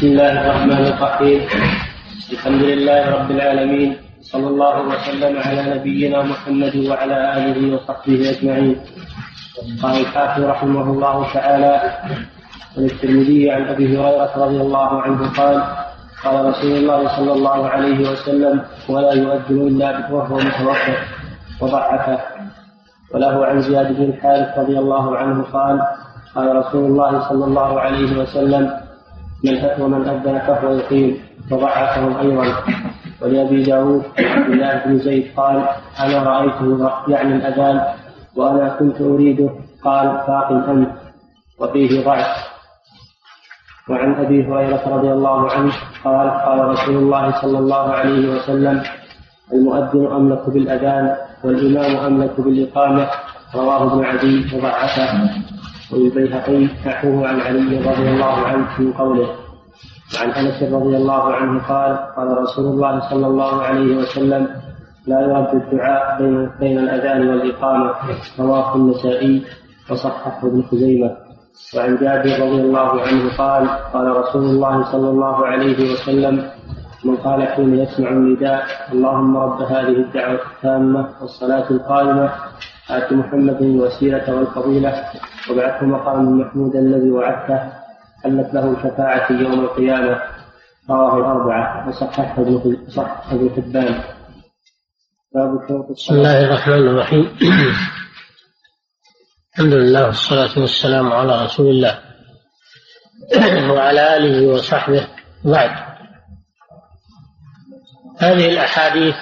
بسم 0.00 0.16
الله 0.16 0.32
الرحمن 0.32 0.84
الرحيم. 0.96 1.40
الحمد 2.32 2.62
لله 2.62 3.00
رب 3.16 3.30
العالمين. 3.36 3.90
صلى 4.32 4.48
الله 4.48 4.76
وسلم 4.88 5.34
على 5.36 5.76
نبينا 5.76 6.22
محمد 6.24 6.76
وعلى 6.88 7.16
آله 7.36 7.60
وصحبه 7.76 8.20
أجمعين. 8.32 8.80
قال 9.82 10.00
الحافظ 10.00 10.42
رحمه 10.44 10.86
الله 10.92 11.16
تعالى 11.36 11.74
وللترمذي 12.76 13.50
عن 13.50 13.62
أبي 13.68 13.86
هريرة 13.92 14.32
رضي 14.36 14.60
الله 14.60 15.02
عنه 15.02 15.20
قال 15.36 15.56
قال 16.24 16.36
رسول 16.48 16.72
الله 16.80 17.00
صلى 17.16 17.32
الله 17.32 17.68
عليه 17.68 18.00
وسلم 18.10 18.64
ولا 18.88 19.12
يؤذن 19.12 19.58
إلا 19.68 20.08
وهو 20.08 20.36
متوفر 20.36 20.98
وضعفه 21.60 22.18
وله 23.12 23.46
عن 23.46 23.56
زياد 23.60 23.88
بن 23.92 24.04
الحارث 24.16 24.58
رضي 24.58 24.78
الله 24.78 25.16
عنه 25.16 25.42
قال 25.52 25.76
قال 26.34 26.56
رسول 26.56 26.84
الله 26.84 27.28
صلى 27.28 27.44
الله 27.44 27.80
عليه 27.80 28.10
وسلم 28.16 28.89
من 29.44 29.54
ومن 29.80 30.08
أذن 30.08 30.38
فهو 30.38 30.72
يقيم 30.72 31.18
وضعفهم 31.50 32.16
أيضا. 32.16 32.46
ولأبي 33.22 33.62
داود 33.62 34.02
عبد 34.18 34.50
الله 34.52 34.82
بن 34.86 34.98
زيد 34.98 35.24
قال 35.36 35.56
أنا 36.00 36.22
رأيته 36.22 36.90
يعني 37.08 37.34
الأذان 37.34 37.80
وأنا 38.36 38.68
كنت 38.78 39.00
أريده. 39.00 39.50
قال 39.84 40.06
فاق 40.26 40.52
أنت. 40.52 40.88
وفيه 41.60 42.04
ضعف. 42.04 42.26
وعن 43.90 44.14
أبي 44.14 44.44
هريرة 44.46 44.82
رضي 44.88 45.12
الله 45.12 45.50
عنه 45.50 45.72
قال 46.04 46.30
قال 46.30 46.58
رسول 46.68 46.96
الله 46.96 47.40
صلى 47.42 47.58
الله 47.58 47.92
عليه 47.92 48.28
وسلم 48.34 48.82
المؤذن 49.52 50.06
أملك 50.12 50.50
بالأذان 50.50 51.16
والإمام 51.44 51.96
أملك 51.96 52.40
بالإقامة. 52.40 53.08
رواه 53.54 53.92
ابن 53.92 54.04
عدي 54.04 54.56
وضعفه 54.56 55.30
وللبيهقي 55.92 56.64
نحوه 56.86 57.28
عن 57.28 57.40
علي 57.40 57.78
رضي 57.78 58.08
الله 58.10 58.46
عنه 58.46 58.80
من 58.80 58.92
قوله 58.92 59.28
وعن 60.14 60.30
أنس 60.30 60.62
رضي 60.62 60.96
الله 60.96 61.34
عنه 61.34 61.62
قال 61.68 61.98
قال 62.16 62.38
رسول 62.38 62.64
الله 62.64 63.10
صلى 63.10 63.26
الله 63.26 63.62
عليه 63.62 63.96
وسلم 63.96 64.48
لا 65.06 65.20
يرد 65.20 65.54
الدعاء 65.54 66.18
بين 66.22 66.50
بين 66.60 66.78
الأذان 66.78 67.28
والإقامة 67.28 67.94
رواه 68.40 68.76
النسائي 68.76 69.42
وصححه 69.90 70.46
ابن 70.48 70.62
خزيمة. 70.62 71.10
وعن 71.76 71.96
جابر 71.96 72.30
رضي 72.46 72.60
الله 72.60 73.00
عنه 73.02 73.36
قال 73.38 73.68
قال 73.92 74.16
رسول 74.16 74.44
الله 74.44 74.92
صلى 74.92 75.08
الله 75.10 75.46
عليه 75.46 75.92
وسلم 75.92 76.50
من 77.04 77.16
قال 77.16 77.48
حين 77.48 77.74
يسمع 77.78 78.08
النداء 78.08 78.62
اللهم 78.92 79.36
رب 79.36 79.62
هذه 79.62 79.96
الدعوة 80.04 80.40
التامة 80.56 81.08
والصلاة 81.20 81.70
القائمة 81.70 82.30
آت 82.90 83.12
محمد 83.12 83.62
الوسيلة 83.62 84.34
والفضيلة 84.34 85.04
وابعثه 85.50 85.86
مقام 85.86 86.40
محمود 86.40 86.76
الذي 86.76 87.10
وعدته 87.10 87.72
حلت 88.24 88.54
له 88.54 88.72
الشفاعة 88.72 89.32
يوم 89.32 89.60
القيامة 89.60 90.22
رواه 90.90 91.18
الأربعة 91.18 91.88
وصححه 91.88 92.42
ابن 93.32 93.50
حبان. 93.56 94.04
باب 95.34 95.68
شروط 95.68 95.90
بسم 95.90 96.14
الله 96.14 96.44
الرحمن 96.44 96.88
الرحيم. 96.88 97.36
الحمد 99.52 99.72
لله 99.72 100.06
والصلاة 100.06 100.58
والسلام 100.58 101.12
على 101.12 101.44
رسول 101.44 101.66
الله 101.66 101.98
وعلى 103.72 104.16
آله 104.16 104.46
وصحبه. 104.48 105.08
بعد. 105.44 105.70
هذه 108.18 108.48
الأحاديث 108.52 109.14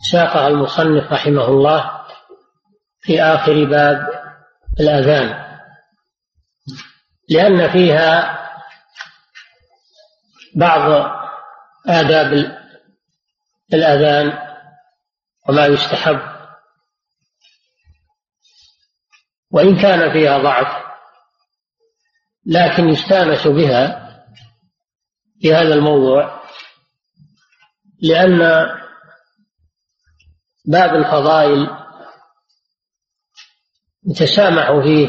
ساقها 0.00 0.48
المصنف 0.48 1.12
رحمه 1.12 1.48
الله 1.48 2.04
في 3.00 3.22
آخر 3.22 3.64
باب 3.64 4.08
الأذان 4.80 5.48
لأن 7.28 7.70
فيها 7.70 8.38
بعض 10.56 11.10
آداب 11.88 12.58
الأذان 13.74 14.38
وما 15.48 15.66
يستحب. 15.66 16.20
وإن 19.50 19.76
كان 19.82 20.12
فيها 20.12 20.38
ضعف 20.38 20.88
لكن 22.46 22.88
يستانس 22.88 23.46
بها 23.46 24.08
في 25.40 25.54
هذا 25.54 25.74
الموضوع 25.74 26.42
لأن 28.02 28.40
باب 30.68 30.94
الفضائل 30.94 31.70
يتسامح 34.06 34.80
فيه 34.82 35.08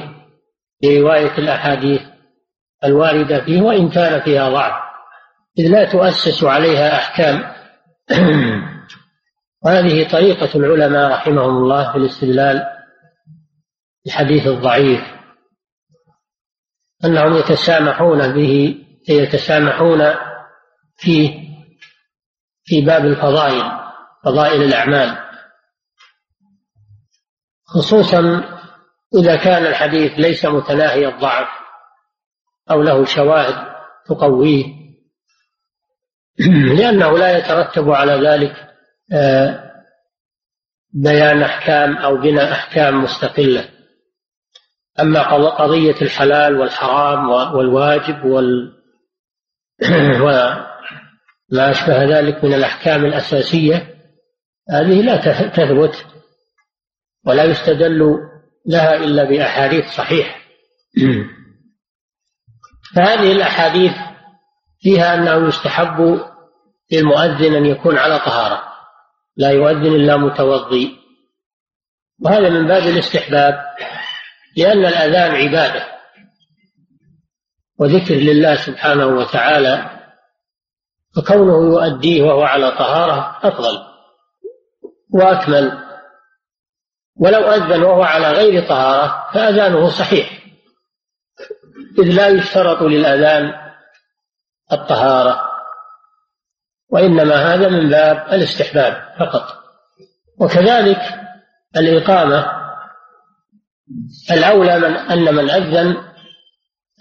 برواية 0.83 1.37
الأحاديث 1.37 2.01
الواردة 2.83 3.45
فيه 3.45 3.61
وإن 3.61 3.89
كان 3.89 4.21
فيها 4.21 4.49
ضعف 4.49 4.83
إذ 5.59 5.67
لا 5.67 5.91
تؤسس 5.91 6.43
عليها 6.43 6.95
أحكام. 6.95 7.53
وهذه 9.65 10.09
طريقة 10.11 10.49
العلماء 10.55 11.11
رحمهم 11.11 11.57
الله 11.57 11.91
في 11.91 11.97
الاستدلال 11.97 12.63
الحديث 14.07 14.47
الضعيف 14.47 15.01
أنهم 17.05 17.37
يتسامحون 17.37 18.33
به 18.33 18.75
يتسامحون 19.09 20.15
فيه 20.97 21.49
في 22.63 22.81
باب 22.81 23.05
الفضائل 23.05 23.71
فضائل 24.23 24.63
الأعمال. 24.63 25.28
خصوصا 27.73 28.43
إذا 29.15 29.35
كان 29.35 29.65
الحديث 29.65 30.11
ليس 30.11 30.45
متناهي 30.45 31.07
الضعف 31.07 31.47
أو 32.71 32.81
له 32.81 33.05
شواهد 33.05 33.69
تقويه. 34.05 34.65
لأنه 36.77 37.17
لا 37.17 37.37
يترتب 37.37 37.91
على 37.91 38.29
ذلك 38.29 38.55
آه، 39.13 39.69
بيان 40.93 41.41
أحكام 41.41 41.97
أو 41.97 42.17
بناء 42.17 42.51
أحكام 42.51 43.03
مستقلة. 43.03 43.69
أما 44.99 45.49
قضية 45.49 46.01
الحلال 46.01 46.59
والحرام 46.59 47.29
والواجب 47.29 48.25
وال 48.25 48.79
وما 50.21 51.71
أشبه 51.71 52.03
ذلك 52.03 52.43
من 52.43 52.53
الأحكام 52.53 53.05
الأساسية 53.05 53.95
هذه 54.69 55.01
لا 55.01 55.17
تثبت 55.49 56.05
ولا 57.29 57.43
يستدل 57.43 58.17
لها 58.65 58.95
إلا 58.95 59.23
بأحاديث 59.23 59.85
صحيحة. 59.85 60.39
فهذه 62.95 63.31
الأحاديث 63.31 63.91
فيها 64.79 65.15
أنه 65.15 65.47
يستحب 65.47 66.19
للمؤذن 66.91 67.55
أن 67.55 67.65
يكون 67.65 67.97
على 67.97 68.19
طهارة 68.19 68.63
لا 69.37 69.49
يؤذن 69.49 69.95
إلا 69.95 70.17
متوضي. 70.17 70.95
وهذا 72.21 72.49
من 72.49 72.67
باب 72.67 72.83
الاستحباب 72.83 73.53
لأن 74.57 74.85
الأذان 74.85 75.31
عبادة 75.35 75.87
وذكر 77.79 78.15
لله 78.15 78.55
سبحانه 78.55 79.05
وتعالى 79.05 79.99
فكونه 81.15 81.73
يؤديه 81.73 82.23
وهو 82.23 82.41
على 82.41 82.71
طهارة 82.71 83.39
أفضل 83.43 83.79
وأكمل. 85.13 85.88
ولو 87.19 87.51
أذن 87.51 87.83
وهو 87.83 88.03
على 88.03 88.31
غير 88.31 88.67
طهارة 88.67 89.31
فأذانه 89.33 89.89
صحيح. 89.89 90.39
إذ 91.99 92.15
لا 92.15 92.27
يشترط 92.27 92.81
للأذان 92.81 93.53
الطهارة 94.71 95.49
وإنما 96.89 97.35
هذا 97.35 97.69
من 97.69 97.89
باب 97.89 98.17
الاستحباب 98.17 99.15
فقط. 99.19 99.43
وكذلك 100.39 101.01
الإقامة 101.77 102.59
الأولى 104.31 104.79
من 104.79 104.95
أن 104.95 105.35
من 105.35 105.49
أذن 105.49 105.97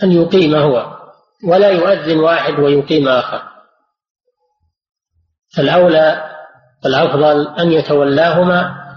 أن 0.03 0.13
يقيم 0.13 0.55
هو 0.55 0.99
ولا 1.49 1.69
يؤذن 1.69 2.19
واحد 2.19 2.59
ويقيم 2.59 3.09
آخر. 3.09 3.43
الأولى 5.59 6.31
الأفضل 6.87 7.49
أن 7.59 7.73
يتولاهما 7.73 8.88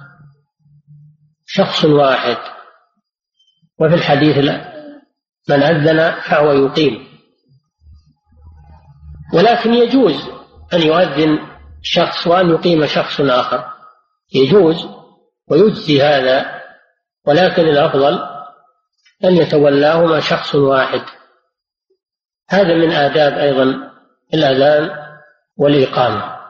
شخص 1.53 1.85
واحد. 1.85 2.37
وفي 3.79 3.95
الحديث 3.95 4.37
من 5.49 5.63
أذن 5.63 6.21
فهو 6.21 6.51
يقيم. 6.51 7.07
ولكن 9.33 9.73
يجوز 9.73 10.29
أن 10.73 10.81
يؤذن 10.81 11.39
شخص 11.81 12.27
وأن 12.27 12.49
يقيم 12.49 12.85
شخص 12.85 13.21
آخر. 13.21 13.73
يجوز 14.33 14.87
ويجزي 15.47 16.01
هذا 16.01 16.61
ولكن 17.27 17.61
الأفضل 17.61 18.19
أن 19.23 19.35
يتولاهما 19.35 20.19
شخص 20.19 20.55
واحد. 20.55 21.01
هذا 22.49 22.75
من 22.75 22.91
آداب 22.91 23.33
أيضا 23.33 23.91
الأذان 24.33 24.89
والإقامة. 25.57 26.40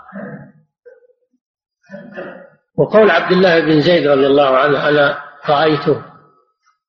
وقول 2.77 3.11
عبد 3.11 3.31
الله 3.31 3.59
بن 3.59 3.81
زيد 3.81 4.07
رضي 4.07 4.27
الله 4.27 4.57
عنه 4.57 4.89
أنا 4.89 5.23
رأيته 5.49 6.03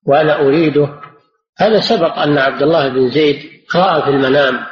وأنا 0.05 0.39
أريده؟ 0.39 1.01
هذا 1.57 1.79
سبق 1.79 2.19
أن 2.19 2.37
عبد 2.37 2.61
الله 2.61 2.87
بن 2.87 3.09
زيد 3.09 3.51
رأى 3.75 4.01
في 4.01 4.09
المنام 4.09 4.65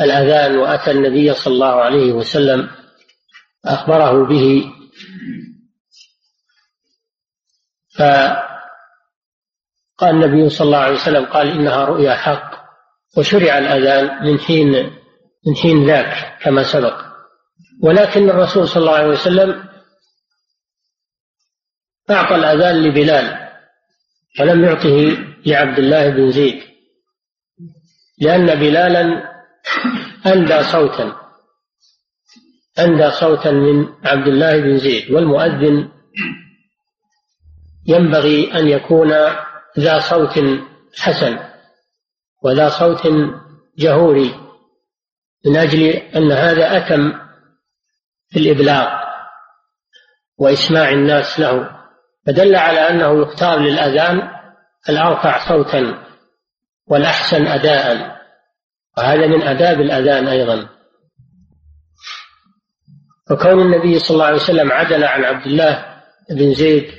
الأذان 0.00 0.56
وأتى 0.56 0.90
النبي 0.90 1.34
صلى 1.34 1.54
الله 1.54 1.82
عليه 1.82 2.12
وسلم 2.12 2.70
أخبره 3.64 4.26
به. 4.26 4.70
فقال 7.98 8.44
النبي 10.02 10.48
صلى 10.48 10.66
الله 10.66 10.78
عليه 10.78 10.94
وسلم 10.94 11.24
قال 11.24 11.48
إنها 11.48 11.84
رؤيا 11.84 12.14
حق. 12.14 12.64
وشرع 13.16 13.58
الأذان 13.58 14.24
من 14.24 14.40
حين 14.40 14.72
من 15.46 15.56
حين 15.56 15.86
ذاك 15.86 16.38
كما 16.42 16.62
سبق. 16.62 17.13
ولكن 17.82 18.30
الرسول 18.30 18.68
صلى 18.68 18.80
الله 18.80 18.94
عليه 18.94 19.08
وسلم 19.08 19.64
أعطى 22.10 22.34
الأذان 22.34 22.82
لبلال 22.82 23.48
ولم 24.40 24.64
يعطه 24.64 25.16
لعبد 25.46 25.78
الله 25.78 26.08
بن 26.08 26.30
زيد 26.30 26.62
لأن 28.18 28.46
بلالا 28.54 29.34
أندى 30.26 30.62
صوتا 30.62 31.16
أندى 32.78 33.10
صوتا 33.10 33.50
من 33.50 33.88
عبد 34.04 34.28
الله 34.28 34.60
بن 34.60 34.78
زيد 34.78 35.10
والمؤذن 35.10 35.88
ينبغي 37.86 38.58
أن 38.58 38.68
يكون 38.68 39.12
ذا 39.78 39.98
صوت 39.98 40.40
حسن 40.98 41.38
وذا 42.42 42.68
صوت 42.68 43.02
جهوري 43.78 44.34
من 45.46 45.56
أجل 45.56 45.82
أن 45.88 46.32
هذا 46.32 46.76
أتم 46.76 47.23
في 48.34 48.40
الإبلاغ 48.40 48.88
وإسماع 50.38 50.90
الناس 50.90 51.40
له 51.40 51.70
فدل 52.26 52.56
على 52.56 52.78
أنه 52.78 53.22
يختار 53.22 53.58
للأذان 53.58 54.28
الأرفع 54.88 55.48
صوتا 55.48 56.04
والأحسن 56.86 57.46
أداء 57.46 58.16
وهذا 58.98 59.26
من 59.26 59.42
آداب 59.42 59.80
الأذان 59.80 60.28
أيضا. 60.28 60.68
فكون 63.30 63.62
النبي 63.62 63.98
صلى 63.98 64.14
الله 64.14 64.26
عليه 64.26 64.36
وسلم 64.36 64.72
عدل 64.72 65.04
عن 65.04 65.24
عبد 65.24 65.46
الله 65.46 65.84
بن 66.30 66.54
زيد 66.54 66.90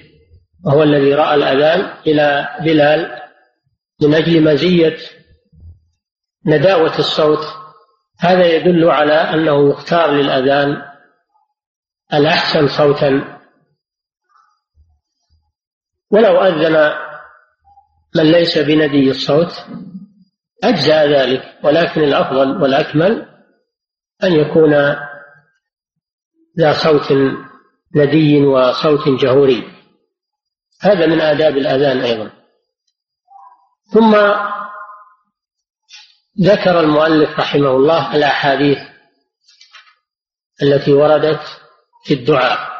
وهو 0.65 0.83
الذي 0.83 1.13
رأى 1.13 1.35
الأذان 1.35 1.93
إلى 2.07 2.47
بلال 2.61 3.21
من 4.01 4.13
أجل 4.13 4.43
مزية 4.43 4.97
نداوة 6.45 6.99
الصوت 6.99 7.45
هذا 8.19 8.45
يدل 8.45 8.89
على 8.89 9.13
أنه 9.13 9.69
يختار 9.69 10.11
للأذان 10.11 10.94
الأحسن 12.13 12.67
صوتا. 12.67 13.39
ولو 16.11 16.41
أذن 16.41 16.93
من 18.15 18.31
ليس 18.31 18.57
بندي 18.57 19.11
الصوت 19.11 19.51
أجزاء 20.63 21.07
ذلك. 21.07 21.59
ولكن 21.63 22.01
الأفضل 22.01 22.61
والأكمل 22.61 23.29
أن 24.23 24.31
يكون 24.33 24.73
ذا 26.59 26.73
صوت 26.73 27.11
ندي 27.95 28.45
وصوت 28.45 29.21
جهوري. 29.21 29.71
هذا 30.81 31.05
من 31.05 31.21
آداب 31.21 31.57
الأذان 31.57 32.01
أيضا. 32.01 32.31
ثم 33.93 34.15
ذكر 36.41 36.79
المؤلف 36.79 37.39
رحمه 37.39 37.71
الله 37.71 38.15
الأحاديث 38.15 38.77
التي 40.61 40.93
وردت 40.93 41.64
في 42.05 42.13
الدعاء 42.13 42.75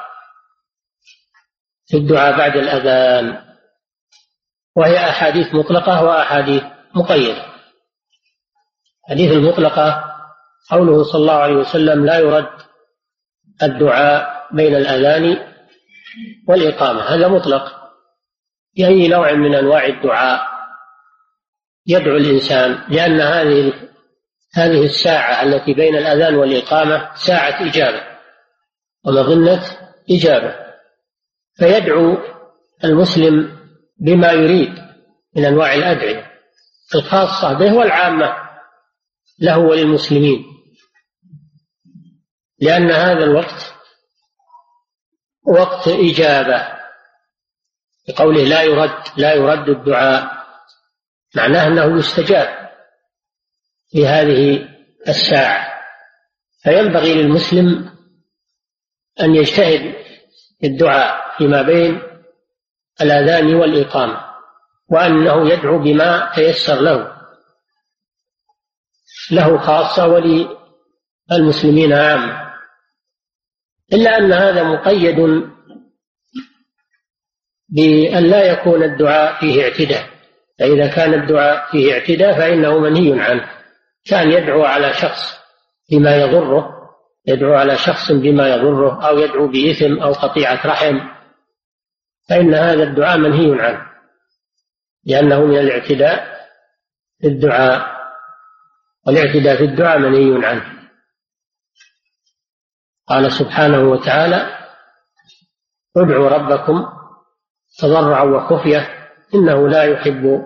في 1.87 1.97
الدعاء 1.97 2.37
بعد 2.37 2.57
الأذان. 2.57 3.45
وهي 4.75 5.09
أحاديث 5.09 5.53
مطلقة 5.53 6.03
وأحاديث 6.03 6.63
مقيدة. 6.95 7.45
الحديث 9.05 9.31
المطلقة 9.31 10.15
قوله 10.71 11.03
صلى 11.03 11.21
الله 11.21 11.33
عليه 11.33 11.55
وسلم 11.55 12.05
لا 12.05 12.19
يرد 12.19 12.49
الدعاء 13.63 14.47
بين 14.51 14.75
الأذان 14.75 15.53
والإقامة. 16.47 17.01
هذا 17.01 17.27
مطلق. 17.27 17.85
بأي 18.77 19.07
نوع 19.07 19.31
من 19.33 19.55
أنواع 19.55 19.85
الدعاء 19.85 20.47
يدعو 21.87 22.17
الإنسان 22.17 22.83
لأن 22.89 23.21
هذه 23.21 23.73
هذه 24.55 24.83
الساعة 24.83 25.43
التي 25.43 25.73
بين 25.73 25.95
الأذان 25.95 26.35
والإقامة 26.35 27.15
ساعة 27.15 27.69
إجابة. 27.69 28.14
ومظنة 29.05 29.63
إجابة. 30.09 30.55
فيدعو 31.55 32.17
المسلم 32.83 33.57
بما 33.99 34.31
يريد 34.31 34.85
من 35.35 35.45
أنواع 35.45 35.73
الأدعية 35.73 36.31
الخاصة 36.95 37.53
به 37.53 37.73
والعامة 37.73 38.35
له 39.39 39.57
وللمسلمين. 39.57 40.45
لأن 42.59 42.91
هذا 42.91 43.23
الوقت 43.23 43.73
وقت 45.47 45.87
إجابة 45.87 46.75
بقوله 48.07 48.43
لا 48.43 48.63
يرد 48.63 49.03
لا 49.17 49.33
يرد 49.33 49.69
الدعاء. 49.69 50.45
معناه 51.35 51.67
أنه 51.67 51.99
يستجاب 51.99 52.69
في 53.89 54.07
هذه 54.07 54.69
الساعة. 55.07 55.75
فينبغي 56.63 57.13
للمسلم 57.13 57.94
أن 59.21 59.35
يجتهد 59.35 59.95
في 60.59 60.67
الدعاء 60.67 61.37
فيما 61.37 61.61
بين 61.61 62.01
الأذان 63.01 63.55
والإقامة 63.55 64.25
وأنه 64.89 65.49
يدعو 65.49 65.79
بما 65.79 66.31
تيسر 66.35 66.81
له 66.81 67.15
له 69.31 69.57
خاصة 69.57 70.07
وللمسلمين 70.07 71.93
عامة 71.93 72.45
إلا 73.93 74.17
أن 74.17 74.33
هذا 74.33 74.63
مقيد 74.63 75.15
بأن 77.69 78.23
لا 78.23 78.51
يكون 78.51 78.83
الدعاء 78.83 79.39
فيه 79.39 79.63
اعتداء 79.63 80.09
فإذا 80.59 80.87
كان 80.87 81.13
الدعاء 81.13 81.71
فيه 81.71 81.93
اعتداء 81.93 82.33
فإنه 82.33 82.79
منهي 82.79 83.19
عنه 83.19 83.49
كأن 84.05 84.31
يدعو 84.31 84.63
على 84.63 84.93
شخص 84.93 85.39
بما 85.91 86.15
يضره 86.15 86.74
يدعو 87.27 87.53
على 87.53 87.77
شخص 87.77 88.11
بما 88.11 88.49
يضره 88.49 89.07
أو 89.07 89.19
يدعو 89.19 89.47
بإثم 89.47 89.99
أو 89.99 90.11
قطيعة 90.11 90.67
رحم 90.67 90.99
فإن 92.29 92.53
هذا 92.53 92.83
الدعاء 92.83 93.17
منهي 93.17 93.61
عنه 93.61 93.85
لأنه 95.05 95.45
من 95.45 95.57
الاعتداء 95.57 96.35
في 97.21 97.27
الدعاء 97.27 97.95
والاعتداء 99.07 99.57
في 99.57 99.63
الدعاء 99.63 99.99
منهي 99.99 100.47
عنه. 100.47 100.75
قال 103.07 103.31
سبحانه 103.31 103.89
وتعالى 103.89 104.57
ادعوا 105.97 106.29
ربكم 106.29 106.85
تضرعا 107.79 108.23
وخفية 108.23 109.09
إنه 109.35 109.67
لا 109.67 109.83
يحب 109.83 110.41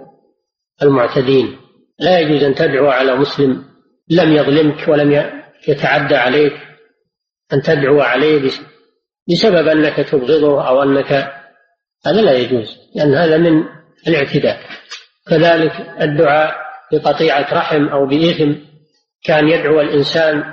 المعتدين. 0.82 1.60
لا 2.00 2.20
يجوز 2.20 2.44
أن 2.44 2.56
تدعو 2.56 2.88
على 2.88 3.16
مسلم 3.16 3.66
لم 4.10 4.34
يظلمك 4.34 4.88
ولم 4.88 5.12
يتعدى 5.68 6.16
عليك 6.16 6.69
أن 7.54 7.62
تدعو 7.62 8.02
عليه 8.02 8.52
بسبب 9.30 9.68
أنك 9.68 9.96
تبغضه 9.96 10.68
أو 10.68 10.84
أنك 10.84 11.12
هذا 12.06 12.22
لا 12.22 12.34
يجوز 12.34 12.78
لأن 12.96 13.14
هذا 13.14 13.38
من 13.38 13.64
الاعتداء. 14.08 14.60
كذلك 15.28 15.72
الدعاء 16.02 16.56
بقطيعة 16.92 17.54
رحم 17.54 17.88
أو 17.88 18.06
بإثم 18.06 18.52
كان 19.24 19.50
يدعو 19.50 19.82
الإنسان 19.82 20.44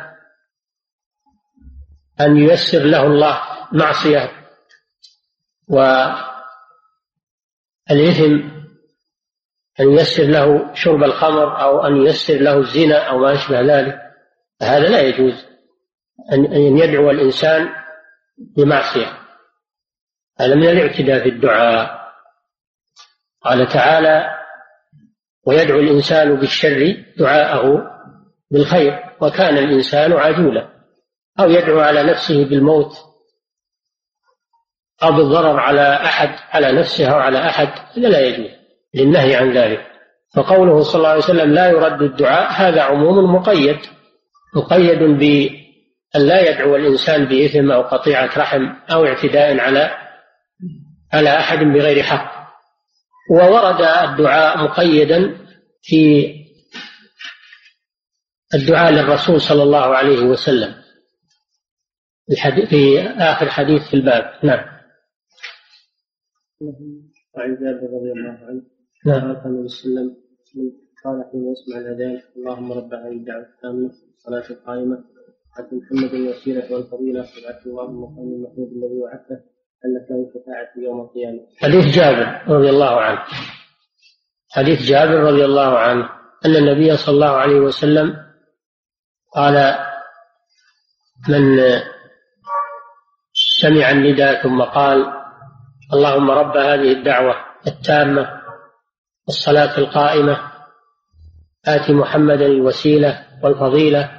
أن 2.21 2.37
ييسر 2.37 2.79
له 2.79 3.07
الله 3.07 3.43
معصية. 3.73 4.33
والإثم 5.69 6.17
أن 9.81 9.93
ييسر 9.93 10.25
له 10.25 10.75
شرب 10.75 11.03
الخمر 11.05 11.63
أو 11.63 11.87
أن 11.87 11.97
ييسر 11.97 12.35
له 12.35 12.59
الزنا 12.59 12.99
أو 12.99 13.19
ما 13.19 13.33
أشبه 13.33 13.61
ذلك. 13.61 14.01
هذا 14.63 14.89
لا 14.89 15.01
يجوز. 15.01 15.56
أن 16.33 16.79
يدعو 16.79 17.11
الإنسان 17.11 17.69
بمعصية. 18.57 19.19
هذا 20.41 20.55
من 20.55 20.69
الاعتداء 20.69 21.23
في 21.23 21.29
الدعاء. 21.29 22.07
قال 23.43 23.69
تعالى 23.69 24.27
ويدعو 25.47 25.79
الإنسان 25.79 26.37
بالشر 26.37 27.05
دعاءه 27.19 27.83
بالخير 28.51 29.05
وكان 29.21 29.59
الإنسان 29.59 30.13
عجولا. 30.13 30.69
أو 31.41 31.51
يدعو 31.51 31.81
على 31.81 32.03
نفسه 32.03 32.45
بالموت 32.45 32.93
أو 35.03 35.13
بالضرر 35.13 35.61
على 35.61 35.95
أحد 35.95 36.31
على 36.51 36.73
نفسه 36.73 37.07
أو 37.07 37.19
على 37.19 37.39
أحد 37.39 37.69
هذا 37.97 38.09
لا 38.09 38.21
يجوز 38.21 38.51
للنهي 38.95 39.37
عن 39.37 39.53
ذلك. 39.53 39.87
فقوله 40.35 40.83
صلى 40.83 40.99
الله 40.99 41.09
عليه 41.09 41.19
وسلم 41.19 41.55
لا 41.55 41.69
يرد 41.69 42.03
الدعاء 42.03 42.53
هذا 42.53 42.83
عموم 42.83 43.35
مقيد 43.35 43.79
مقيد 44.57 45.03
بأن 46.15 46.27
لا 46.27 46.51
يدعو 46.51 46.77
الإنسان 46.77 47.25
بإثم 47.25 47.71
أو 47.71 47.83
قطيعة 47.83 48.39
رحم 48.39 48.63
أو 48.93 49.05
اعتداء 49.07 49.59
على 49.59 49.91
على 51.13 51.39
أحد 51.39 51.59
بغير 51.59 52.03
حق. 52.03 52.37
وورد 53.31 53.81
الدعاء 53.81 54.65
مقيدا 54.65 55.39
في 55.83 56.33
الدعاء 58.55 58.93
للرسول 58.93 59.41
صلى 59.41 59.63
الله 59.63 59.97
عليه 59.97 60.23
وسلم. 60.23 60.75
في 62.71 63.01
آخر 63.01 63.49
حديث 63.49 63.83
في 63.91 63.95
الباب. 63.95 64.45
نعم. 64.45 64.77
وعن 67.35 67.55
جابر 67.55 67.87
رضي 67.97 68.13
الله 68.13 68.39
عنه 68.49 68.63
نعم. 69.07 69.37
قال 69.37 69.47
النبي 69.47 69.69
صلى 69.69 69.91
الله 69.91 70.01
عليه 70.01 70.11
وسلم. 70.11 70.17
قال 71.05 71.25
حين 71.33 71.53
يسمع 71.53 71.81
الاذان 71.81 72.23
اللهم 72.37 72.73
رب 72.73 72.95
هذه 72.95 73.13
الدعوة 73.13 73.43
التامة 73.43 73.91
الصلاه 74.19 74.51
القائمة. 74.51 75.16
عبد 75.59 75.75
محمد 75.75 76.15
الوسيلة 76.15 76.73
والفضيلة 76.73 77.21
وابعث 77.21 77.67
اللهم 77.67 78.03
مقام 78.03 78.29
المحمود 78.37 78.69
الذي 78.77 78.99
وعدته 79.03 79.39
انك 79.85 80.07
له 80.11 80.31
شفاعة 80.35 80.85
يوم 80.85 81.01
القيامة. 81.01 81.41
حديث 81.59 81.97
جابر 81.97 82.55
رضي 82.55 82.71
الله 82.71 83.01
عنه 83.01 83.19
حديث 84.51 84.83
جابر 84.83 85.15
رضي 85.15 85.45
الله 85.45 85.79
عنه 85.79 86.11
أن 86.47 86.57
النبي 86.57 86.97
صلى 86.97 87.15
الله 87.15 87.31
عليه 87.31 87.61
وسلم 87.61 88.17
قال 89.35 89.79
من 91.29 91.59
سمع 93.61 93.91
النداء 93.91 94.43
ثم 94.43 94.63
قال 94.63 95.13
اللهم 95.93 96.31
رب 96.31 96.57
هذه 96.57 96.93
الدعوة 96.93 97.35
التامة 97.67 98.43
الصلاه 99.29 99.79
القائمة 99.79 100.53
آت 101.67 101.91
محمدا 101.91 102.47
الوسيلة 102.47 103.27
والفضيلة 103.43 104.16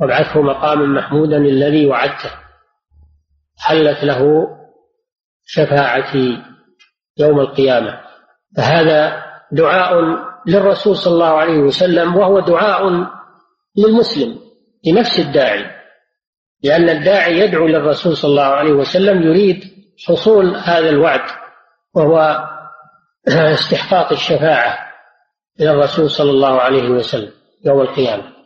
وابعثه 0.00 0.42
مقاما 0.42 0.86
محمودا 1.00 1.36
الذي 1.36 1.86
وعدته. 1.86 2.30
حلت 3.58 4.04
له 4.04 4.46
شفاعتي 5.44 6.42
يوم 7.18 7.40
القيامة. 7.40 8.00
فهذا 8.56 9.24
دعاء 9.52 9.94
للرسول 10.46 10.96
صلى 10.96 11.14
الله 11.14 11.38
عليه 11.38 11.58
وسلم 11.58 12.16
وهو 12.16 12.40
دعاء 12.40 12.82
للمسلم 13.76 14.38
لنفس 14.86 15.18
الداعي. 15.18 15.78
لأن 16.62 16.88
الداعي 16.88 17.38
يدعو 17.38 17.66
للرسول 17.66 18.16
صلى 18.16 18.30
الله 18.30 18.42
عليه 18.42 18.72
وسلم 18.72 19.22
يريد 19.22 19.64
حصول 20.06 20.56
هذا 20.56 20.88
الوعد 20.88 21.20
وهو 21.94 22.44
استحقاق 23.28 24.12
الشفاعة 24.12 24.78
إلى 25.60 25.70
الرسول 25.70 26.10
صلى 26.10 26.30
الله 26.30 26.60
عليه 26.60 26.88
وسلم 26.88 27.32
يوم 27.64 27.80
القيامة. 27.80 28.37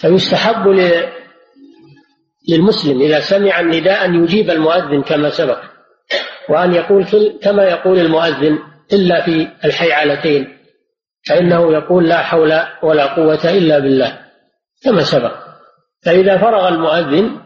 فيستحب 0.00 0.68
للمسلم 2.48 3.00
إذا 3.00 3.20
سمع 3.20 3.60
النداء 3.60 4.04
أن 4.04 4.24
يجيب 4.24 4.50
المؤذن 4.50 5.02
كما 5.02 5.30
سبق 5.30 5.58
وأن 6.48 6.74
يقول 6.74 7.06
كما 7.42 7.62
يقول 7.62 7.98
المؤذن 7.98 8.58
إلا 8.92 9.24
في 9.24 9.48
الحيعلتين 9.64 10.60
فإنه 11.28 11.72
يقول 11.72 12.08
لا 12.08 12.22
حول 12.22 12.62
ولا 12.82 13.14
قوة 13.14 13.44
إلا 13.44 13.78
بالله 13.78 14.18
كما 14.82 15.00
سبق. 15.00 15.32
فإذا 16.04 16.38
فرغ 16.38 16.68
المؤذن 16.68 17.40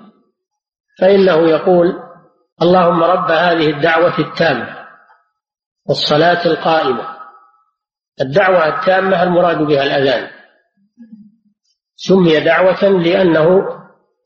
فإنه 1.01 1.49
يقول 1.49 1.93
اللهم 2.63 3.03
رب 3.05 3.31
هذه 3.31 3.71
الدعوة 3.71 4.19
التامة 4.19 4.87
والصلاة 5.87 6.47
القائمة. 6.47 7.09
الدعوة 8.21 8.69
التامة 8.69 9.23
المراد 9.23 9.59
بها 9.59 9.83
الأذان. 9.83 10.31
سمي 11.97 12.41
دعوة 12.41 12.85
لأنه 12.85 13.47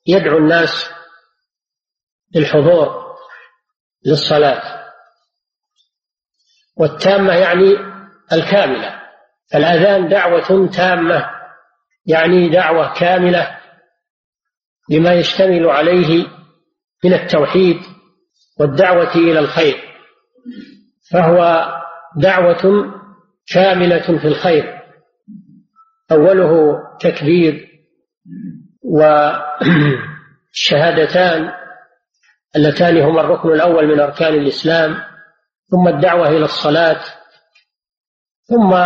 يدعو 0.07 0.39
الناس 0.39 0.91
للحضور 2.35 3.09
للصلاة. 4.07 4.93
والتامة 6.77 7.35
يعني 7.35 7.77
الكاملة. 8.33 9.03
فالأذان 9.53 10.09
دعوة 10.09 10.67
تامة 10.67 11.31
يعني 12.07 12.49
دعوة 12.49 12.95
كاملة 12.95 13.59
لما 14.91 15.15
يشتمل 15.15 15.67
عليه 15.67 16.27
من 17.05 17.13
التوحيد 17.13 17.81
والدعوة 18.61 19.15
إلى 19.15 19.39
الخير. 19.39 19.95
فهو 21.13 21.69
دعوة 22.17 22.93
كاملة 23.47 24.19
في 24.19 24.29
الخير. 24.29 24.78
أوله 26.13 26.83
تكبير 27.01 27.85
والشهادتان 30.51 31.53
اللتان 32.57 32.99
هما 33.03 33.21
الركن 33.21 33.49
الأول 33.49 33.87
من 33.87 34.01
أركان 34.01 34.35
الإسلام 34.35 34.97
ثم 35.71 35.89
الدعوة 35.89 36.29
إلى 36.29 36.45
الصلاة 36.45 37.01
ثم 38.43 38.77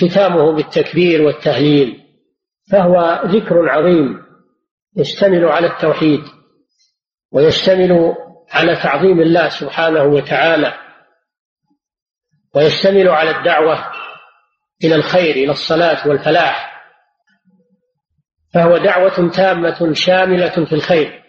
ختامه 0.00 0.52
بالتكبير 0.52 1.22
والتهليل 1.22 2.02
فهو 2.70 3.22
ذكر 3.26 3.68
عظيم 3.68 4.22
يشتمل 4.96 5.44
على 5.44 5.66
التوحيد 5.66 6.20
ويشتمل 7.32 8.14
على 8.50 8.76
تعظيم 8.76 9.20
الله 9.20 9.48
سبحانه 9.48 10.02
وتعالى 10.02 10.74
ويشتمل 12.54 13.08
على 13.08 13.30
الدعوة 13.30 13.95
إلى 14.84 14.94
الخير 14.94 15.36
إلى 15.36 15.52
الصلاة 15.52 16.08
والفلاح. 16.08 16.82
فهو 18.54 18.76
دعوة 18.76 19.30
تامة 19.30 19.92
شاملة 19.92 20.64
في 20.64 20.72
الخير. 20.72 21.22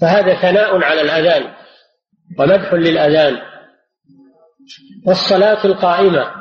فهذا 0.00 0.34
ثناء 0.34 0.82
على 0.82 1.00
الأذان 1.00 1.54
ومدح 2.38 2.72
للأذان. 2.72 3.38
والصلاة 5.06 5.66
القائمة 5.66 6.34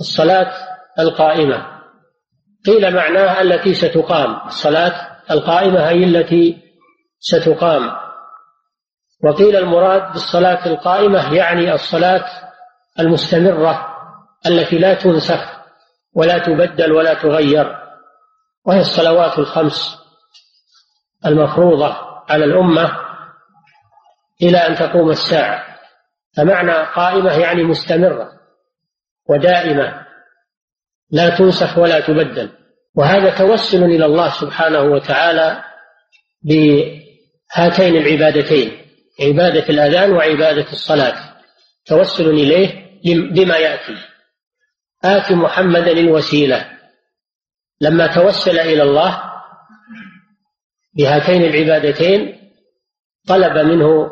الصلاة 0.00 0.52
القائمة. 0.98 1.66
قيل 2.66 2.94
معناها 2.94 3.42
التي 3.42 3.74
ستقام. 3.74 4.46
الصلاة 4.46 5.16
القائمة 5.30 5.88
هي 5.88 6.04
التي 6.04 6.62
ستقام. 7.18 7.96
وقيل 9.24 9.56
المراد 9.56 10.12
بالصلاة 10.12 10.66
القائمة 10.66 11.34
يعني 11.34 11.74
الصلاة 11.74 12.24
المستمرة. 13.00 13.95
التي 14.46 14.78
لا 14.78 14.94
تنسخ 14.94 15.56
ولا 16.14 16.38
تبدل 16.38 16.92
ولا 16.92 17.14
تغير 17.14 17.76
وهي 18.64 18.80
الصلوات 18.80 19.38
الخمس 19.38 19.98
المفروضة 21.26 21.96
على 22.28 22.44
الأمة 22.44 22.96
إلى 24.42 24.58
أن 24.58 24.74
تقوم 24.74 25.10
الساعة. 25.10 25.76
فمعنى 26.36 26.72
قائمة 26.72 27.32
يعني 27.32 27.62
مستمرة 27.62 28.32
ودائمة 29.28 30.06
لا 31.10 31.36
تنسخ 31.38 31.78
ولا 31.78 32.00
تبدل. 32.00 32.50
وهذا 32.94 33.38
توسل 33.38 33.84
إلى 33.84 34.04
الله 34.04 34.30
سبحانه 34.30 34.80
وتعالى 34.80 35.64
بهاتين 36.42 37.96
العبادتين 37.96 38.86
عبادة 39.20 39.68
الأذان 39.68 40.12
وعبادة 40.12 40.72
الصلاة. 40.72 41.16
توسل 41.86 42.28
إليه 42.28 42.86
بما 43.32 43.56
يأتي. 43.56 43.96
آت 45.06 45.32
محمدا 45.32 45.92
الوسيلة. 45.92 46.78
لما 47.80 48.14
توسل 48.14 48.58
إلى 48.58 48.82
الله 48.82 49.22
بهاتين 50.96 51.42
العبادتين 51.42 52.50
طلب 53.28 53.66
منه 53.66 54.10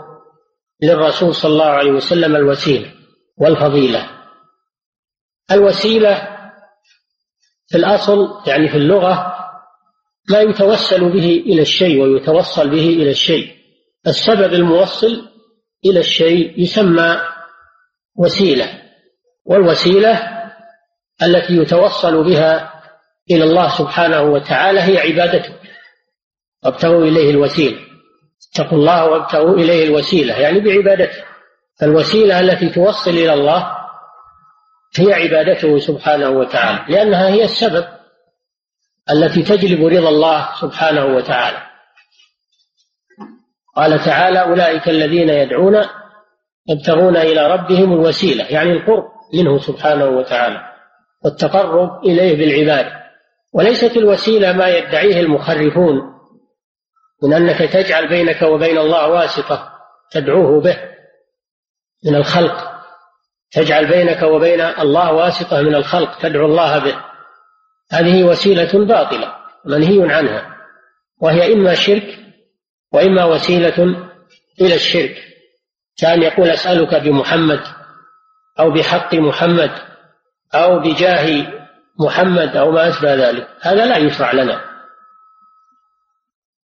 للرسول 0.82 1.34
صلى 1.34 1.52
الله 1.52 1.64
عليه 1.64 1.90
وسلم 1.90 2.36
الوسيلة 2.36 2.92
والفضيلة. 3.36 4.10
الوسيلة 5.50 6.14
في 7.66 7.76
الأصل 7.76 8.28
يعني 8.46 8.68
في 8.68 8.76
اللغة 8.76 9.34
ما 10.30 10.40
يتوسل 10.40 11.12
به 11.12 11.42
إلى 11.46 11.62
الشيء 11.62 12.02
ويتوصل 12.02 12.70
به 12.70 12.88
إلى 12.88 13.10
الشيء. 13.10 13.54
السبب 14.06 14.54
الموصل 14.54 15.28
إلى 15.84 16.00
الشيء 16.00 16.60
يسمى 16.60 17.20
وسيلة 18.16 18.82
والوسيلة 19.44 20.33
التي 21.22 21.56
يتوصل 21.56 22.24
بها 22.24 22.82
إلى 23.30 23.44
الله 23.44 23.68
سبحانه 23.78 24.22
وتعالى 24.22 24.80
هي 24.80 24.98
عبادته. 24.98 25.54
وابتغوا 26.64 27.04
إليه 27.04 27.30
الوسيلة. 27.30 27.78
اتقوا 28.52 28.78
الله 28.78 29.04
وابتغوا 29.04 29.56
إليه 29.56 29.84
الوسيلة 29.84 30.38
يعني 30.38 30.60
بعبادته. 30.60 31.24
فالوسيلة 31.80 32.40
التي 32.40 32.68
توصل 32.68 33.10
إلى 33.10 33.32
الله 33.32 33.76
هي 34.98 35.12
عبادته 35.12 35.78
سبحانه 35.78 36.30
وتعالى 36.30 36.84
لأنها 36.88 37.28
هي 37.28 37.44
السبب 37.44 37.84
التي 39.10 39.42
تجلب 39.42 39.86
رضا 39.86 40.08
الله 40.08 40.48
سبحانه 40.60 41.04
وتعالى. 41.04 41.62
قال 43.76 44.04
تعالى 44.04 44.42
أولئك 44.42 44.88
الذين 44.88 45.28
يدعون 45.28 45.84
يبتغون 46.68 47.16
إلى 47.16 47.52
ربهم 47.52 47.92
الوسيلة 47.92 48.44
يعني 48.44 48.72
القرب 48.72 49.04
منه 49.34 49.58
سبحانه 49.58 50.04
وتعالى. 50.04 50.73
والتقرب 51.24 52.04
إليه 52.04 52.36
بالعبادة 52.36 53.04
وليست 53.52 53.96
الوسيلة 53.96 54.52
ما 54.52 54.68
يدعيه 54.68 55.20
المخرفون 55.20 56.14
من 57.22 57.32
أنك 57.32 57.58
تجعل 57.58 58.08
بينك 58.08 58.42
وبين 58.42 58.78
الله 58.78 59.08
واسطة 59.08 59.72
تدعوه 60.10 60.60
به 60.60 60.76
من 62.04 62.14
الخلق 62.14 62.74
تجعل 63.52 63.86
بينك 63.86 64.22
وبين 64.22 64.60
الله 64.60 65.12
واسطة 65.12 65.62
من 65.62 65.74
الخلق 65.74 66.18
تدعو 66.18 66.46
الله 66.46 66.78
به 66.78 66.96
هذه 67.92 68.24
وسيلة 68.24 68.86
باطلة 68.86 69.34
منهي 69.64 70.12
عنها 70.12 70.56
وهي 71.20 71.52
إما 71.52 71.74
شرك 71.74 72.18
وإما 72.92 73.24
وسيلة 73.24 74.06
إلى 74.60 74.74
الشرك 74.74 75.16
كأن 75.96 76.22
يقول 76.22 76.50
أسألك 76.50 76.94
بمحمد 76.94 77.60
أو 78.58 78.70
بحق 78.70 79.14
محمد 79.14 79.70
أو 80.54 80.78
بجاه 80.78 81.46
محمد 82.00 82.56
أو 82.56 82.70
ما 82.70 82.88
أشبه 82.88 83.14
ذلك. 83.14 83.48
هذا 83.60 83.86
لا 83.86 83.96
يشرع 83.96 84.32
لنا. 84.32 84.60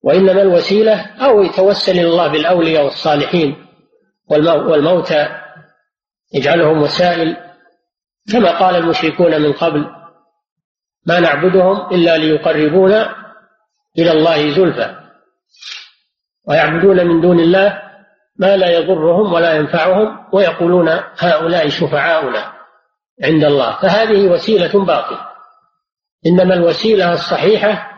وإنما 0.02 0.42
الوسيلة 0.42 1.06
أو 1.24 1.42
يتوسل 1.42 1.92
إلى 1.92 2.08
الله 2.08 2.28
بالأولياء 2.28 2.84
والصالحين 2.84 3.66
والموتى 4.30 5.28
يجعلهم 6.34 6.82
وسائل. 6.82 7.36
كما 8.32 8.58
قال 8.58 8.76
المشركون 8.76 9.42
من 9.42 9.52
قبل 9.52 9.86
ما 11.06 11.20
نعبدهم 11.20 11.94
إلا 11.94 12.16
ليقربونا 12.16 13.14
إلى 13.98 14.12
الله 14.12 14.50
زلفى. 14.50 15.00
ويعبدون 16.48 17.06
من 17.06 17.20
دون 17.20 17.40
الله 17.40 17.82
ما 18.36 18.56
لا 18.56 18.70
يضرهم 18.70 19.32
ولا 19.32 19.54
ينفعهم 19.54 20.26
ويقولون 20.32 20.88
هؤلاء 21.18 21.68
شفعاؤنا. 21.68 22.59
عند 23.24 23.44
الله. 23.44 23.80
فهذه 23.82 24.26
وسيلة 24.26 24.84
باطلة. 24.84 25.28
إنما 26.26 26.54
الوسيلة 26.54 27.12
الصحيحة 27.12 27.90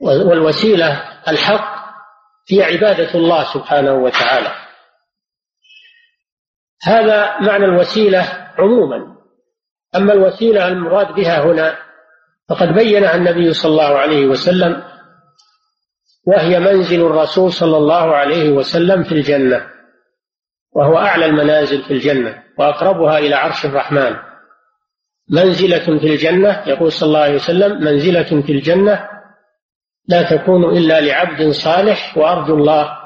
والوسيلة 0.00 1.02
الحق 1.28 1.78
هي 2.50 2.62
عبادة 2.62 3.14
الله 3.14 3.44
سبحانه 3.54 3.92
وتعالى. 3.94 4.52
هذا 6.82 7.40
معنى 7.40 7.64
الوسيلة 7.64 8.52
عموما. 8.58 9.16
أما 9.96 10.12
الوسيلة 10.12 10.68
المراد 10.68 11.14
بها 11.14 11.44
هنا 11.44 11.78
فقد 12.48 12.68
بينها 12.68 13.14
النبي 13.14 13.52
صلى 13.52 13.70
الله 13.70 13.98
عليه 13.98 14.26
وسلم 14.26 14.82
وهي 16.26 16.60
منزل 16.60 17.06
الرسول 17.06 17.52
صلى 17.52 17.76
الله 17.76 18.16
عليه 18.16 18.50
وسلم 18.50 19.02
في 19.04 19.12
الجنة 19.12 19.66
وهو 20.72 20.98
أعلى 20.98 21.26
المنازل 21.26 21.82
في 21.82 21.90
الجنة 21.90 22.42
وأقربها 22.58 23.18
إلى 23.18 23.34
عرش 23.34 23.66
الرحمن. 23.66 24.16
منزلة 25.30 25.98
في 25.98 26.06
الجنة 26.06 26.62
يقول 26.66 26.92
صلى 26.92 27.06
الله 27.06 27.20
عليه 27.20 27.34
وسلم 27.34 27.84
منزلة 27.84 28.42
في 28.42 28.52
الجنة 28.52 29.08
لا 30.08 30.22
تكون 30.22 30.76
إلا 30.76 31.00
لعبد 31.00 31.50
صالح 31.50 32.18
وأرجو 32.18 32.54
الله 32.54 32.98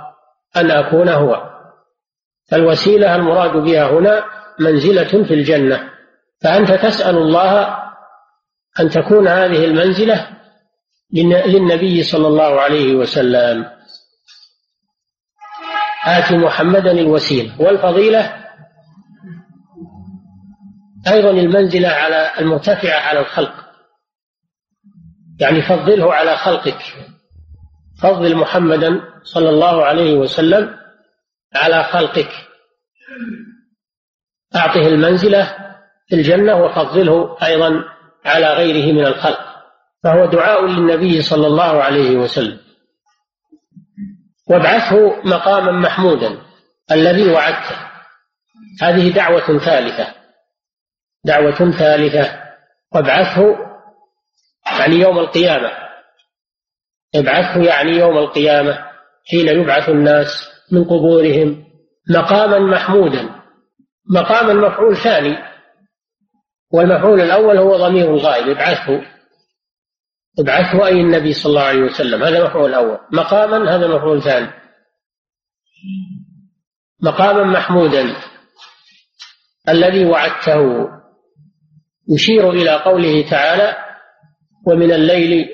أن 0.57 0.71
أكون 0.71 1.09
هو. 1.09 1.51
فالوسيلة 2.51 3.15
المراد 3.17 3.57
بها 3.57 3.91
هنا 3.91 4.25
منزلة 4.61 5.25
في 5.25 5.35
الجنة. 5.35 5.91
فأنت 6.43 6.73
تسأل 6.73 7.17
الله 7.17 7.79
أن 8.81 8.89
تكون 8.89 9.29
هذه 9.29 9.65
المنزلة 9.65 10.29
للنبي 11.47 12.03
صلى 12.03 12.29
الله 12.29 12.61
عليه 12.61 12.95
وسلم. 12.95 13.67
آت 16.07 16.33
محمدا 16.33 16.91
الوسيلة. 16.91 17.63
والفضيلة 17.63 18.42
أيضا 21.09 21.31
المنزلة 21.31 21.89
على 21.89 22.31
المرتفعة 22.39 23.01
على 23.01 23.21
الخلق. 23.21 23.55
يعني 25.41 25.63
فضله 25.63 26.15
على 26.15 26.37
خلقك. 26.37 26.83
فضل 28.03 28.37
محمدا 28.37 29.01
صلى 29.23 29.51
الله 29.51 29.85
عليه 29.85 30.15
وسلم 30.15 30.79
على 31.55 31.85
خلقك. 31.85 32.31
أعطه 34.57 34.87
المنزلة 34.87 35.57
في 36.09 36.15
الجنة 36.15 36.57
وفضله 36.57 37.37
أيضا 37.43 37.85
على 38.25 38.53
غيره 38.53 38.93
من 38.93 39.07
الخلق. 39.07 39.41
فهو 40.05 40.27
دعاء 40.27 40.67
للنبي 40.67 41.23
صلى 41.23 41.47
الله 41.47 41.83
عليه 41.83 42.17
وسلم. 42.17 42.59
وابعثه 44.47 45.23
مقاما 45.25 45.73
محمودا 45.73 46.43
الذي 46.93 47.31
وعدته. 47.31 47.77
هذه 48.83 49.13
دعوة 49.13 49.59
ثالثة. 49.59 50.22
دعوة 51.25 51.71
ثالثة. 51.79 52.43
وابعثه 52.95 53.57
يعني 54.67 54.97
يوم 54.97 55.19
القيامة. 55.19 55.71
ابعثه 57.15 57.63
يعني 57.63 57.91
يوم 57.91 58.19
القيامة. 58.19 58.79
حين 59.31 59.49
يبعث 59.49 59.89
الناس 59.89 60.51
من 60.73 60.85
قبورهم 60.85 61.65
مقاما 62.11 62.59
محمودا. 62.59 63.43
مقاما 64.11 64.69
مفعول 64.69 64.97
ثاني. 64.97 65.37
والمفعول 66.73 67.21
الأول 67.21 67.57
هو 67.57 67.77
ضمير 67.77 68.15
الغائب. 68.15 68.49
ابعثه. 68.49 69.03
ابعثه 70.39 70.87
أي 70.87 71.01
النبي 71.01 71.33
صلى 71.33 71.51
الله 71.51 71.63
عليه 71.63 71.83
وسلم. 71.83 72.23
هذا 72.23 72.45
مفعول 72.45 72.71
الأول. 72.71 72.99
مقاما 73.13 73.77
هذا 73.77 73.87
مفعول 73.89 74.23
ثاني. 74.23 74.51
مقاما 77.03 77.45
محمودا. 77.45 78.17
الذي 79.69 80.05
وعدته. 80.05 81.02
يشير 82.09 82.51
إلى 82.51 82.71
قوله 82.71 83.31
تعالى 83.31 83.77
ومن 84.67 84.93
الليل 84.93 85.49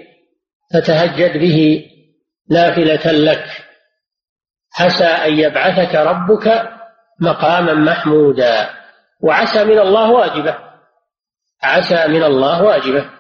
فتهجد 0.75 1.39
به 1.39 1.85
نافلة 2.51 3.13
لك 3.13 3.45
عسى 4.81 5.05
أن 5.05 5.39
يبعثك 5.39 5.95
ربك 5.95 6.71
مقاما 7.21 7.75
محمودا 7.75 8.71
وعسى 9.23 9.65
من 9.65 9.79
الله 9.79 10.11
واجبة 10.11 10.59
عسى 11.63 12.07
من 12.09 12.23
الله 12.23 12.63
واجبة. 12.63 13.11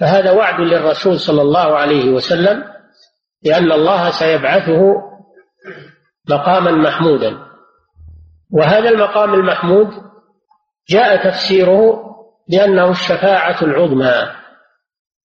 فهذا 0.00 0.30
وعد 0.30 0.60
للرسول 0.60 1.20
صلى 1.20 1.42
الله 1.42 1.76
عليه 1.76 2.10
وسلم 2.10 2.64
لأن 3.42 3.72
الله 3.72 4.10
سيبعثه 4.10 4.80
مقاما 6.30 6.70
محمودا. 6.70 7.38
وهذا 8.52 8.88
المقام 8.88 9.34
المحمود 9.34 9.88
جاء 10.88 11.30
تفسيره 11.30 12.05
بأنه 12.48 12.90
الشفاعة 12.90 13.62
العظمى 13.62 14.34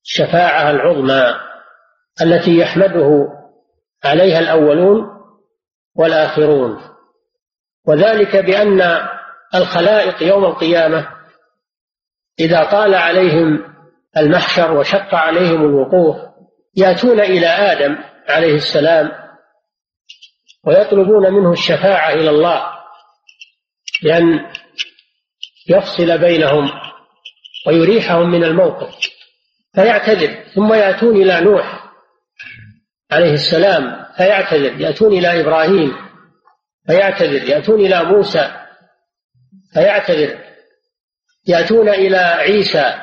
الشفاعة 0.03 0.71
العظمى 0.71 1.35
التي 2.21 2.57
يحمده 2.57 3.27
عليها 4.03 4.39
الأولون 4.39 5.07
والآخرون. 5.95 6.81
وذلك 7.87 8.35
بأن 8.35 8.81
الخلائق 9.55 10.23
يوم 10.23 10.45
القيامة 10.45 11.07
إذا 12.39 12.71
طال 12.71 12.95
عليهم 12.95 13.75
المحشر 14.17 14.71
وشق 14.71 15.15
عليهم 15.15 15.61
الوقوف 15.61 16.15
يأتون 16.75 17.19
إلى 17.19 17.47
آدم 17.47 17.97
عليه 18.29 18.55
السلام 18.55 19.11
ويطلبون 20.65 21.33
منه 21.33 21.51
الشفاعة 21.51 22.13
إلى 22.13 22.29
الله 22.29 22.63
بأن 24.03 24.51
يفصل 25.69 26.17
بينهم 26.17 26.71
ويريحهم 27.67 28.31
من 28.31 28.43
الموقف 28.43 28.95
فيعتذر 29.75 30.43
ثم 30.55 30.73
يأتون 30.73 31.15
إلى 31.15 31.41
نوح 31.41 31.91
عليه 33.11 33.33
السلام 33.33 34.05
فيعتذر 34.17 34.81
يأتون 34.81 35.13
إلى 35.13 35.41
إبراهيم 35.41 35.93
فيعتذر 36.87 37.49
يأتون 37.49 37.79
إلى 37.79 38.03
موسى 38.03 38.51
فيعتذر 39.73 40.39
يأتون 41.47 41.89
إلى 41.89 42.17
عيسى 42.17 42.95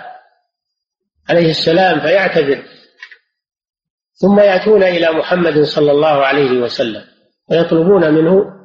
عليه 1.28 1.50
السلام 1.50 2.00
فيعتذر 2.00 2.62
ثم 4.20 4.40
يأتون 4.40 4.82
إلى 4.82 5.10
محمد 5.10 5.62
صلى 5.62 5.92
الله 5.92 6.26
عليه 6.26 6.50
وسلم 6.50 7.04
ويطلبون 7.50 8.14
منه 8.14 8.58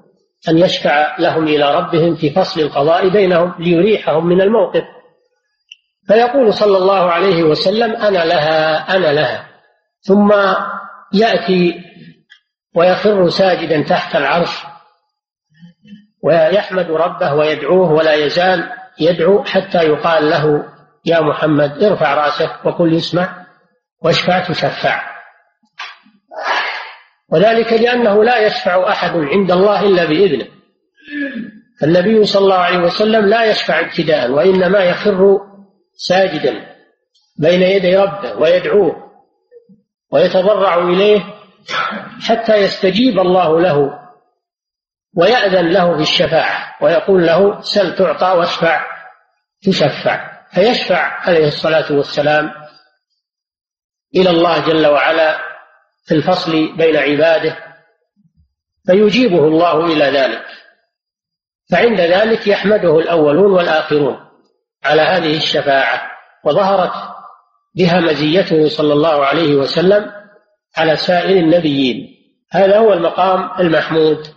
أن 0.50 0.58
يشفع 0.58 1.18
لهم 1.20 1.48
إلى 1.48 1.76
ربهم 1.76 2.16
في 2.16 2.30
فصل 2.30 2.62
القضاء 2.62 3.10
بينهم 3.10 3.56
ليريحهم 3.60 4.26
من 4.26 4.42
الموقف. 4.42 4.84
فيقول 6.08 6.54
صلى 6.54 6.78
الله 6.78 7.12
عليه 7.12 7.44
وسلم 7.44 7.96
أنا 7.96 8.26
لها 8.26 8.96
أنا 8.96 9.14
لها. 9.14 9.48
ثم 10.02 10.34
يأتي 11.14 11.84
ويخر 12.76 13.30
ساجدا 13.30 13.82
تحت 13.84 14.16
العرش 14.16 14.64
ويحمد 16.24 16.92
ربه 16.92 17.34
ويدعوه 17.34 17.92
ولا 17.92 18.14
يزال 18.14 18.70
يدعو 19.00 19.44
حتى 19.44 19.78
يقال 19.78 20.30
له 20.30 20.66
يا 21.06 21.22
محمد 21.22 21.84
ارفع 21.84 22.14
رأسك 22.14 22.66
وقل 22.66 22.94
يسمع 22.94 23.46
واشفع 24.02 24.40
تشفع. 24.40 25.02
وذلك 27.30 27.74
لأنه 27.74 28.24
لا 28.24 28.38
يشفع 28.38 28.90
أحد 28.90 29.12
عند 29.16 29.52
الله 29.52 29.82
إلا 29.82 30.06
بإذنه. 30.06 30.48
النبي 31.84 32.26
صلى 32.26 32.44
الله 32.44 32.58
عليه 32.58 32.78
وسلم 32.78 33.26
لا 33.26 33.44
يشفع 33.44 33.80
ابتداء 33.80 34.32
وإنما 34.32 34.80
يخر 34.80 35.40
ساجدا 35.96 36.76
بين 37.40 37.62
يدي 37.62 37.98
ربه 37.98 38.34
ويدعوه 38.34 39.12
ويتضرع 40.12 40.76
إليه 40.78 41.22
حتى 42.22 42.56
يستجيب 42.56 43.20
الله 43.20 43.62
له 43.62 44.00
ويأذن 45.16 45.70
له 45.70 45.98
بالشفاعة 45.98 46.76
ويقول 46.82 47.26
له 47.26 47.62
سل 47.62 47.96
تعطى 47.96 48.38
واشفع 48.38 48.86
تشفع 49.64 50.44
فيشفع 50.54 50.98
عليه 50.98 51.48
الصلاة 51.48 51.92
والسلام 51.92 52.52
إلى 54.16 54.30
الله 54.30 54.66
جل 54.68 54.88
وعلا 54.88 55.40
في 56.06 56.16
الفصل 56.16 56.78
بين 56.78 56.98
عباده 56.98 57.58
فيجيبه 58.86 59.48
الله 59.48 59.86
إلى 59.86 60.06
ذلك 60.06 60.46
فعند 61.72 62.00
ذلك 62.02 62.48
يحمده 62.48 63.00
الأولون 63.00 63.52
والآخرون 63.52 64.33
على 64.84 65.02
هذه 65.02 65.38
الشفاعة 65.38 66.12
وظهرت 66.46 66.92
بها 67.76 68.00
مزيته 68.00 68.70
صلى 68.70 68.94
الله 68.94 69.26
عليه 69.26 69.56
وسلم 69.56 70.12
على 70.78 70.96
سائر 70.96 71.38
النبيين. 71.38 72.10
هذا 72.52 72.78
هو 72.78 72.94
المقام 72.94 73.50
المحمود 73.60 74.28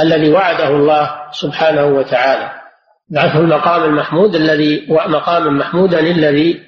الذي 0.00 0.32
وعده 0.32 0.68
الله 0.68 1.30
سبحانه 1.32 1.84
وتعالى. 1.84 2.64
بعثه 3.08 3.38
المقام 3.38 3.84
المحمود 3.84 4.34
الذي 4.34 4.86
مقام 4.90 5.58
محمودا 5.58 6.00
الذي 6.00 6.62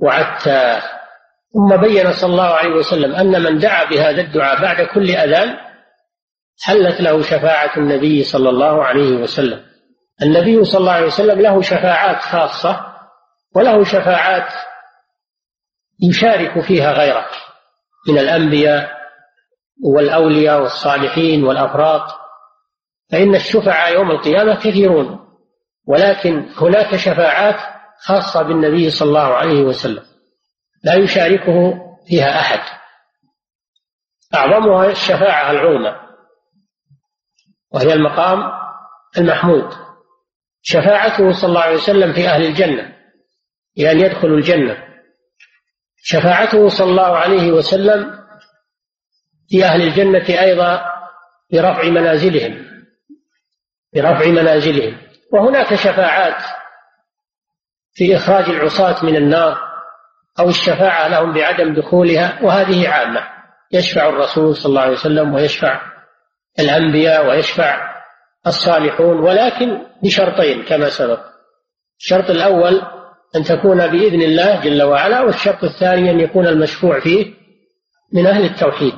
وعدته 0.00 0.82
ثم 1.54 1.76
بين 1.76 2.12
صلى 2.12 2.30
الله 2.30 2.54
عليه 2.54 2.70
وسلم 2.70 3.14
أن 3.14 3.42
من 3.42 3.58
دعا 3.58 3.84
بهذا 3.84 4.20
الدعاء 4.20 4.62
بعد 4.62 4.86
كل 4.86 5.10
أذان 5.10 5.56
حلت 6.62 7.00
له 7.00 7.22
شفاعة 7.22 7.76
النبي 7.76 8.24
صلى 8.24 8.48
الله 8.50 8.84
عليه 8.84 9.12
وسلم. 9.12 9.71
النبي 10.22 10.64
صلى 10.64 10.80
الله 10.80 10.92
عليه 10.92 11.06
وسلم 11.06 11.40
له 11.40 11.62
شفاعات 11.62 12.22
خاصة 12.22 12.94
وله 13.54 13.84
شفاعات 13.84 14.52
يشارك 16.02 16.60
فيها 16.60 16.92
غيره 16.92 17.26
من 18.08 18.18
الأنبياء 18.18 18.90
والأولياء 19.84 20.62
والصالحين 20.62 21.44
والأفراط. 21.44 22.02
فإن 23.12 23.34
الشفعاء 23.34 23.94
يوم 23.94 24.10
القيامة 24.10 24.54
كثيرون 24.54 25.18
ولكن 25.86 26.48
هناك 26.56 26.96
شفاعات 26.96 27.56
خاصة 28.04 28.42
بالنبي 28.42 28.90
صلى 28.90 29.08
الله 29.08 29.34
عليه 29.34 29.62
وسلم 29.62 30.02
لا 30.84 30.94
يشاركه 30.94 31.72
فيها 32.06 32.40
أحد. 32.40 32.60
أعظمها 34.34 34.86
الشفاعة 34.86 35.50
العظمى 35.50 35.96
وهي 37.72 37.92
المقام 37.92 38.52
المحمود. 39.18 39.91
شفاعته 40.62 41.32
صلى 41.32 41.48
الله 41.48 41.60
عليه 41.60 41.76
وسلم 41.76 42.12
في 42.12 42.28
أهل 42.28 42.46
الجنة 42.46 42.92
لأن 43.76 44.00
يدخلوا 44.00 44.36
الجنة. 44.36 44.76
شفاعته 45.96 46.68
صلى 46.68 46.90
الله 46.90 47.16
عليه 47.16 47.52
وسلم 47.52 48.18
في 49.48 49.64
أهل 49.64 49.82
الجنة 49.82 50.40
أيضا 50.42 50.84
برفع 51.52 51.82
منازلهم 51.84 52.66
برفع 53.94 54.26
منازلهم. 54.26 54.98
وهناك 55.32 55.74
شفاعات 55.74 56.42
في 57.94 58.16
إخراج 58.16 58.44
العصاة 58.44 59.04
من 59.04 59.16
النار 59.16 59.58
أو 60.40 60.48
الشفاعة 60.48 61.08
لهم 61.08 61.32
بعدم 61.32 61.74
دخولها 61.74 62.42
وهذه 62.42 62.88
عامة. 62.88 63.28
يشفع 63.72 64.08
الرسول 64.08 64.56
صلى 64.56 64.70
الله 64.70 64.80
عليه 64.80 64.92
وسلم 64.92 65.34
ويشفع 65.34 65.80
الأنبياء 66.58 67.28
ويشفع 67.28 67.92
الصالحون 68.46 69.20
ولكن 69.20 69.91
بشرطين 70.02 70.64
كما 70.64 70.90
سبق. 70.90 71.20
الشرط 72.00 72.30
الأول 72.30 72.82
أن 73.36 73.44
تكون 73.44 73.86
بإذن 73.86 74.22
الله 74.22 74.60
جل 74.60 74.82
وعلا 74.82 75.20
والشرط 75.20 75.64
الثاني 75.64 76.10
أن 76.10 76.20
يكون 76.20 76.46
المشفوع 76.46 77.00
فيه 77.00 77.34
من 78.12 78.26
أهل 78.26 78.44
التوحيد. 78.44 78.94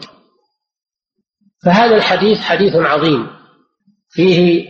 فهذا 1.64 1.96
الحديث 1.96 2.40
حديث 2.40 2.76
عظيم. 2.76 3.30
فيه 4.10 4.66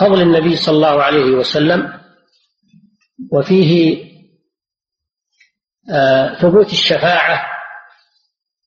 فضل 0.00 0.22
النبي 0.22 0.56
صلى 0.56 0.76
الله 0.76 1.02
عليه 1.02 1.24
وسلم 1.24 2.00
وفيه 3.32 4.04
آه، 5.92 6.34
ثبوت 6.40 6.72
الشفاعة. 6.72 7.46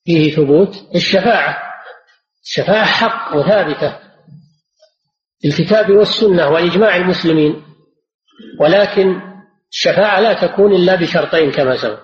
فيه 0.06 0.36
ثبوت 0.36 0.96
الشفاعة. 0.96 1.58
الشفاعة 2.44 2.86
حق 2.86 3.36
وثابتة. 3.36 4.11
الكتاب 5.46 5.90
والسنة 5.90 6.50
وإجماع 6.50 6.96
المسلمين 6.96 7.64
ولكن 8.60 9.22
الشفاعة 9.72 10.20
لا 10.20 10.34
تكون 10.34 10.74
إلا 10.76 10.96
بشرطين 10.96 11.52
كما 11.52 11.78
سبق. 11.78 12.00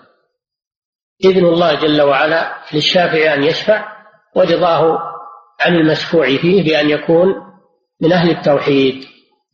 إذن 1.25 1.45
الله 1.45 1.73
جل 1.75 2.01
وعلا 2.01 2.55
للشافع 2.73 3.33
أن 3.33 3.43
يشفع 3.43 3.97
ورضاه 4.35 4.99
عن 5.59 5.75
المشفوع 5.75 6.25
فيه 6.37 6.63
بأن 6.63 6.89
يكون 6.89 7.27
من 8.01 8.11
أهل 8.13 8.29
التوحيد. 8.29 9.05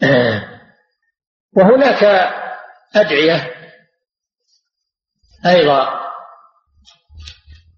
وهناك 1.58 2.04
أدعية 2.96 3.52
أيضا 5.46 6.04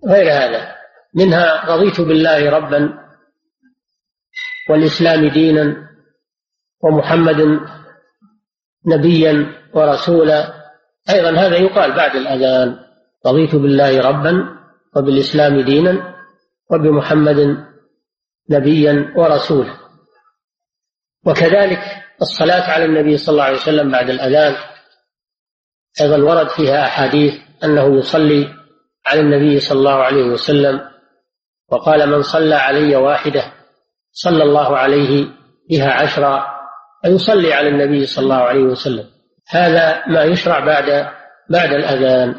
غير 0.08 0.32
هذا 0.32 0.76
منها 1.13 1.65
رضيت 1.65 2.02
بالله 2.02 2.50
ربا 2.50 3.06
والإسلام 4.70 5.28
دينا 5.28 5.94
ومحمد 6.86 7.60
نبيا 8.88 9.54
ورسولا. 9.74 10.54
أيضا 11.10 11.30
هذا 11.30 11.58
يقال 11.58 11.95
بعد 11.95 12.15
الأذان 12.15 12.80
رضيت 13.26 13.56
بالله 13.56 14.02
ربا 14.02 14.34
وبالإسلام 14.95 15.62
دينا 15.62 16.15
وبمحمد 16.71 17.65
نبيا 18.50 19.13
ورسولا. 19.17 19.74
وكذلك 21.26 21.80
الصلاة 22.21 22.71
على 22.71 22.86
النبي 22.86 23.17
صلى 23.17 23.34
الله 23.34 23.43
عليه 23.43 23.58
وسلم 23.58 23.91
بعد 23.91 24.10
الأذان. 24.10 24.56
أيضا 26.02 26.17
ورد 26.17 26.50
فيها 26.50 26.86
أحاديث 26.86 27.34
أنه 27.63 27.98
يصلي 27.98 28.54
على 29.06 29.19
النبي 29.19 29.60
صلى 29.60 29.80
الله 29.80 30.04
عليه 30.04 30.24
وسلم 30.24 30.82
وقال 31.71 32.10
من 32.10 32.21
صلى 32.21 32.56
علي 32.56 32.95
واحدة 32.95 33.54
صلى 34.12 34.43
الله 34.43 34.78
عليه 34.78 35.28
بها 35.69 35.91
عشرا 35.91 36.55
فيصلي 37.06 37.54
على 37.54 37.70
النبي 37.70 38.06
صلى 38.06 38.24
الله 38.24 38.36
عليه 38.36 38.63
وسلم. 38.63 39.06
هذا 39.50 40.08
ما 40.08 40.24
يشرع 40.24 40.60
بعد 40.60 41.12
بعد 41.50 41.74
الأذان. 41.74 42.36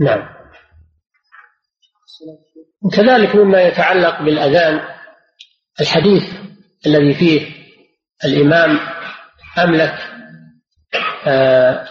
نعم. 0.00 0.28
وكذلك 2.84 3.36
مما 3.36 3.62
يتعلق 3.62 4.22
بالأذان 4.22 4.80
الحديث 5.80 6.22
الذي 6.86 7.14
فيه 7.14 7.54
الإمام 8.24 8.78
أملك 9.58 9.94
آه 11.26 11.88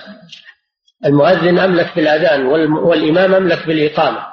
المؤذن 1.05 1.59
أملك 1.59 1.95
بالأذان 1.95 2.45
والإمام 2.75 3.33
أملك 3.33 3.67
بالإقامة. 3.67 4.25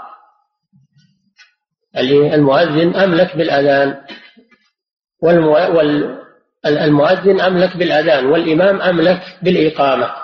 المؤذن 2.34 2.96
أملك 2.96 3.36
بالأذان 3.36 4.00
والمؤذن 6.64 7.40
أملك 7.40 7.76
بالأذان 7.76 8.26
والإمام 8.26 8.82
أملك 8.82 9.38
بالإقامة. 9.42 10.14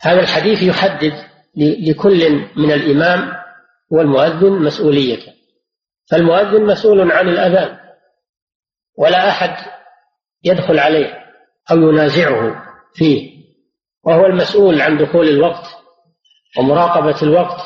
هذا 0.00 0.20
الحديث 0.20 0.62
يحدد 0.62 1.12
لكل 1.56 2.30
من 2.56 2.72
الإمام 2.72 3.32
والمؤذن 3.90 4.52
مسؤوليته 4.52 5.32
فالمؤذن 6.10 6.66
مسؤول 6.66 7.12
عن 7.12 7.28
الأذان 7.28 7.78
ولا 8.98 9.28
أحد 9.28 9.56
يدخل 10.44 10.78
عليه 10.78 11.24
أو 11.70 11.76
ينازعه 11.76 12.62
فيه 12.94 13.36
وهو 14.04 14.26
المسؤول 14.26 14.80
عن 14.80 14.98
دخول 14.98 15.28
الوقت 15.28 15.64
ومراقبة 16.58 17.22
الوقت. 17.22 17.60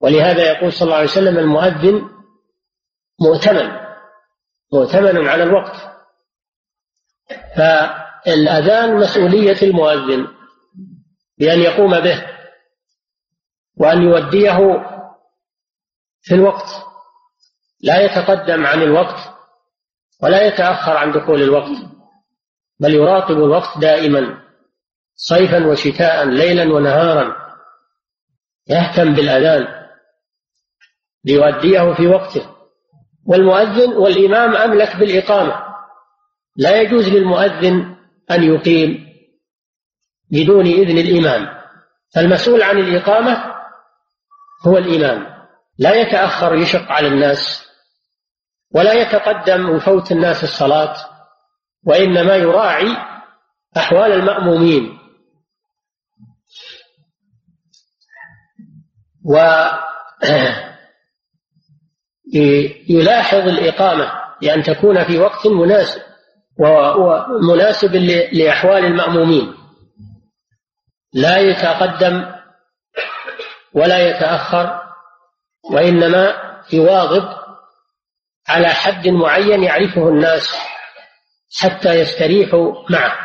ولهذا 0.00 0.52
يقول 0.52 0.72
صلى 0.72 0.86
الله 0.86 0.96
عليه 0.96 1.08
وسلم 1.08 1.38
المؤذن 1.38 2.08
مؤتمن 3.20 3.70
مؤتمن 4.72 5.28
على 5.28 5.42
الوقت. 5.42 5.91
فالأذان 7.56 8.96
مسؤولية 8.96 9.62
المؤذن 9.62 10.26
بأن 11.38 11.60
يقوم 11.60 12.00
به 12.00 12.26
وأن 13.76 14.02
يوديه 14.02 14.58
في 16.22 16.34
الوقت 16.34 16.68
لا 17.80 18.00
يتقدم 18.00 18.66
عن 18.66 18.82
الوقت 18.82 19.18
ولا 20.22 20.46
يتأخر 20.46 20.96
عن 20.96 21.12
دخول 21.12 21.42
الوقت 21.42 21.92
بل 22.80 22.94
يراقب 22.94 23.36
الوقت 23.36 23.78
دائما 23.78 24.42
صيفا 25.16 25.66
وشتاء 25.66 26.24
ليلا 26.24 26.74
ونهارا 26.74 27.36
يهتم 28.68 29.14
بالأذان 29.14 29.82
ليؤديه 31.24 31.94
في 31.94 32.06
وقته. 32.06 32.52
والمؤذن 33.26 33.92
والإمام 33.92 34.56
أملك 34.56 34.96
بالإقامة. 34.96 35.71
لا 36.56 36.80
يجوز 36.80 37.08
للمؤذن 37.08 37.96
أن 38.30 38.42
يقيم 38.42 39.12
بدون 40.30 40.66
إذن 40.66 40.98
الإمام. 40.98 41.62
فالمسؤول 42.14 42.62
عن 42.62 42.78
الإقامة 42.78 43.54
هو 44.66 44.78
الإمام. 44.78 45.32
لا 45.78 45.94
يتأخر 45.94 46.54
يشق 46.54 46.92
على 46.92 47.08
الناس 47.08 47.68
ولا 48.74 48.92
يتقدم 48.92 49.70
وفوت 49.70 50.12
الناس 50.12 50.44
الصلاة 50.44 50.94
وإنما 51.84 52.36
يراعي 52.36 52.96
أحوال 53.76 54.12
المأمومين. 54.12 54.98
ويلاحظ 62.34 63.48
الإقامة 63.54 64.12
بأن 64.40 64.62
تكون 64.62 65.04
في 65.04 65.18
وقت 65.18 65.46
مناسب. 65.46 66.11
ومناسب 66.58 67.94
لأحوال 68.32 68.84
المأمومين. 68.84 69.54
لا 71.12 71.38
يتقدم 71.38 72.32
ولا 73.74 74.08
يتأخر 74.08 74.82
وإنما 75.70 76.34
يواظب 76.72 77.28
على 78.48 78.68
حد 78.68 79.08
معين 79.08 79.62
يعرفه 79.62 80.08
الناس 80.08 80.56
حتى 81.58 82.00
يستريحوا 82.00 82.74
معه 82.90 83.18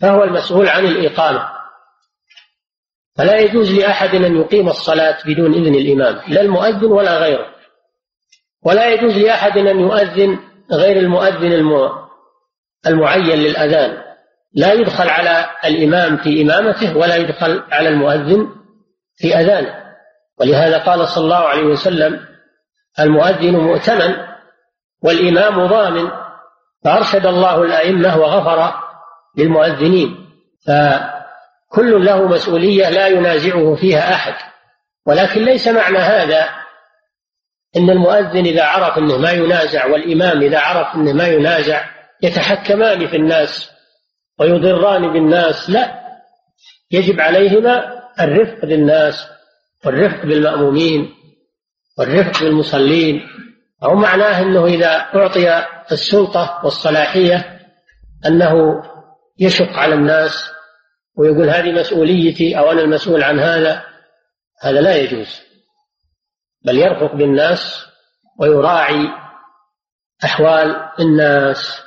فهو 0.00 0.24
المسؤول 0.24 0.68
عن 0.68 0.84
الإقامة. 0.84 1.48
فلا 3.16 3.40
يجوز 3.40 3.72
لأحد 3.72 4.14
أن 4.14 4.36
يقيم 4.40 4.68
الصلاة 4.68 5.18
بدون 5.26 5.54
إذن 5.54 5.74
الإمام 5.74 6.22
لا 6.28 6.40
المؤذن 6.40 6.92
ولا 6.92 7.18
غيره. 7.18 7.54
ولا 8.64 8.90
يجوز 8.90 9.18
لأحد 9.18 9.58
أن 9.58 9.80
يؤذن 9.80 10.38
غير 10.72 10.96
المؤذن 10.96 11.52
المعين 12.86 13.38
للأذان. 13.38 14.02
لا 14.54 14.72
يدخل 14.72 15.08
على 15.08 15.46
الإمام 15.64 16.16
في 16.16 16.42
إمامته 16.42 16.96
ولا 16.96 17.16
يدخل 17.16 17.62
على 17.72 17.88
المؤذن 17.88 18.48
في 19.16 19.36
أذانه. 19.36 19.82
ولهذا 20.40 20.78
قال 20.78 21.08
صلى 21.08 21.24
الله 21.24 21.48
عليه 21.48 21.62
وسلم 21.62 22.20
المؤذن 23.00 23.56
مؤتمن 23.56 24.14
والإمام 25.02 25.66
ضامن 25.66 26.10
فأرشد 26.84 27.26
الله 27.26 27.62
الأئمة 27.62 28.18
وغفر 28.18 28.74
للمؤذنين. 29.38 30.28
فكل 30.66 32.04
له 32.04 32.28
مسؤولية 32.28 32.90
لا 32.90 33.06
ينازعه 33.06 33.74
فيها 33.74 34.14
أحد. 34.14 34.34
ولكن 35.06 35.44
ليس 35.44 35.68
معنى 35.68 35.98
هذا 35.98 36.48
إن 37.76 37.90
المؤذن 37.90 38.46
إذا 38.46 38.64
عرف 38.64 38.98
أنه 38.98 39.18
ما 39.18 39.30
ينازع 39.30 39.86
والإمام 39.86 40.42
إذا 40.42 40.58
عرف 40.58 40.94
أنه 40.94 41.12
ما 41.12 41.26
ينازع 41.28 41.84
يتحكمان 42.22 43.06
في 43.06 43.16
الناس 43.16 43.70
ويضران 44.38 45.12
بالناس. 45.12 45.70
لا 45.70 46.02
يجب 46.90 47.20
عليهما 47.20 48.02
الرفق 48.20 48.64
بالناس 48.64 49.28
والرفق 49.84 50.26
بالمأمومين 50.26 51.14
والرفق 51.98 52.42
بالمصلين. 52.42 53.28
أو 53.84 53.94
معناه 53.94 54.42
أنه 54.42 54.66
إذا 54.66 54.88
أعطي 54.88 55.66
السلطة 55.92 56.60
والصلاحية 56.64 57.60
أنه 58.26 58.82
يشق 59.38 59.72
على 59.72 59.94
الناس 59.94 60.50
ويقول 61.16 61.50
هذه 61.50 61.72
مسؤوليتي 61.72 62.58
أو 62.58 62.72
أنا 62.72 62.80
المسؤول 62.80 63.22
عن 63.22 63.40
هذا 63.40 63.84
هذا 64.62 64.80
لا 64.80 64.96
يجوز. 64.96 65.40
بل 66.64 66.78
يرفق 66.78 67.14
بالناس 67.14 67.86
ويراعي 68.38 69.08
أحوال 70.24 70.90
الناس. 71.00 71.82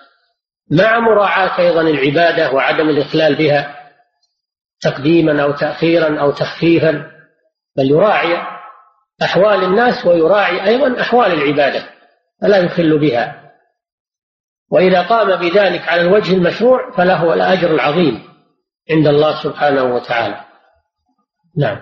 مع 0.72 1.00
مراعاة 1.00 1.60
أيضا 1.60 1.82
العبادة 1.82 2.52
وعدم 2.52 2.90
الإخلال 2.90 3.36
بها 3.36 3.76
تقديما 4.82 5.44
أو 5.44 5.52
تأخيرا 5.52 6.22
أو 6.22 6.32
تخفيفا 6.32 7.12
بل 7.78 7.92
يراعي 7.92 8.38
أحوال 9.24 9.64
الناس 9.64 10.06
ويراعي 10.06 10.68
أيضا 10.68 11.02
أحوال 11.02 11.34
العبادة 11.34 11.90
فلا 12.42 12.58
يخل 12.58 13.00
بها. 13.00 13.52
وإذا 14.72 15.02
قام 15.02 15.36
بذلك 15.36 15.82
على 15.90 16.02
الوجه 16.02 16.34
المشروع 16.34 16.92
فله 16.92 17.34
الأجر 17.34 17.74
العظيم 17.74 18.24
عند 18.92 19.08
الله 19.08 19.44
سبحانه 19.44 19.84
وتعالى. 19.84 20.46
نعم. 21.58 21.80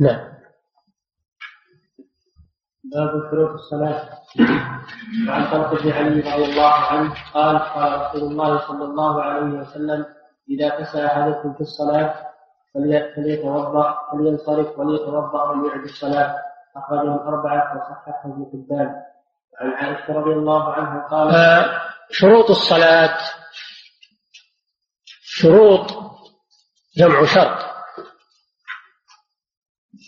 نعم. 0.00 0.38
باب 2.94 3.30
شروط 3.30 3.50
الصلاة 3.50 4.08
وعن 5.28 5.50
طلق 5.50 5.82
بن 5.82 5.92
علي 5.92 6.20
رضي 6.20 6.44
الله 6.44 6.74
عنه 6.74 7.14
قال 7.34 7.58
قال 7.58 8.00
رسول 8.00 8.22
الله 8.22 8.66
صلى 8.68 8.84
الله 8.84 9.22
عليه 9.22 9.58
وسلم 9.58 10.06
إذا 10.48 10.68
كسى 10.68 11.06
أحدكم 11.06 11.54
في 11.54 11.60
الصلاة 11.60 12.14
فليتوضأ 13.16 13.98
فلينصرف 14.12 14.78
وليتوضأ 14.78 15.50
وليعد 15.50 15.80
الصلاة. 15.80 16.34
أخرجه 16.76 17.14
الأربعة 17.14 17.76
وصححه 17.76 18.22
ابن 18.24 18.46
حبان. 18.52 18.94
عن 19.60 19.70
عائشة 19.70 20.12
رضي 20.12 20.32
الله 20.32 20.72
عنها 20.72 21.08
قال 21.08 21.34
آه 21.34 21.80
شروط 22.10 22.50
الصلاة 22.50 23.18
شروط 25.22 25.90
جمع 26.96 27.24
شرط. 27.24 27.58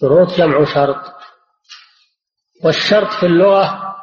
شروط 0.00 0.28
جمع 0.28 0.64
شرط. 0.64 1.19
والشرط 2.64 3.12
في 3.12 3.26
اللغة 3.26 3.96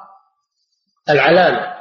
العلامة. 1.09 1.77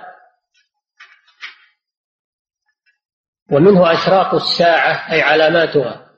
ومنه 3.51 3.93
أشراط 3.93 4.35
الساعة 4.35 5.13
أي 5.13 5.23
علاماتها. 5.23 6.11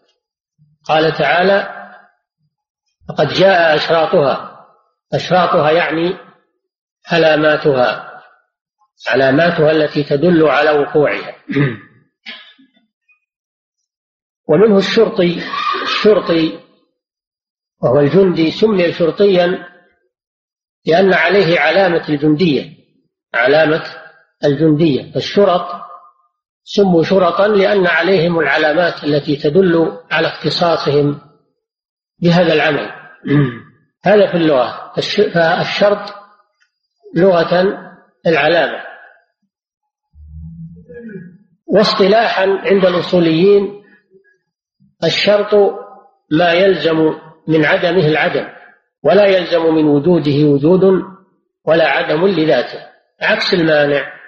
قال 0.85 1.17
تعالى 1.19 1.75
فقد 3.09 3.29
جاء 3.29 3.75
أشراطها. 3.75 4.67
أشراطها 5.13 5.71
يعني 5.71 6.19
علاماتها 7.07 8.09
علاماتها 9.09 9.71
التي 9.71 10.05
تدل 10.05 10.49
على 10.49 10.71
وقوعها. 10.71 11.35
ومنه 14.49 14.79
الشرطي 14.79 15.43
الشرطي 15.83 16.61
وهو 17.83 18.01
الجندي 18.01 18.51
سمي 18.51 18.93
شرطيا 18.93 19.78
لأن 20.89 21.15
عليه 21.15 21.61
علامة 21.61 22.09
الجندية 22.09 22.79
علامة 23.35 23.85
الجندية. 24.45 25.13
فالشرط 25.13 25.67
سموا 26.65 27.03
شرطا 27.03 27.49
لأن 27.49 27.87
عليهم 27.87 28.39
العلامات 28.39 29.05
التي 29.05 29.37
تدل 29.37 29.99
على 30.11 30.29
اختصاصهم 30.29 31.21
بهذا 32.23 32.53
العمل. 32.53 32.91
هذا 34.05 34.31
في 34.31 34.37
اللغة. 34.37 34.93
فالشرط 35.35 36.15
لغة 37.17 37.79
العلامة. 38.27 38.89
واصطلاحا 41.67 42.43
عند 42.43 42.87
الأصوليين 42.87 43.85
الشرط 45.05 45.55
ما 46.31 46.53
يلزم 46.53 47.15
من 47.49 47.65
عدمه 47.65 48.07
العدم. 48.07 48.58
ولا 49.05 49.27
يلزم 49.27 49.75
من 49.75 49.85
وجوده 49.85 50.45
وجود 50.45 51.03
ولا 51.65 51.89
عدم 51.89 52.27
لذاته 52.27 52.79
عكس 53.21 53.55
المانع. 53.55 54.19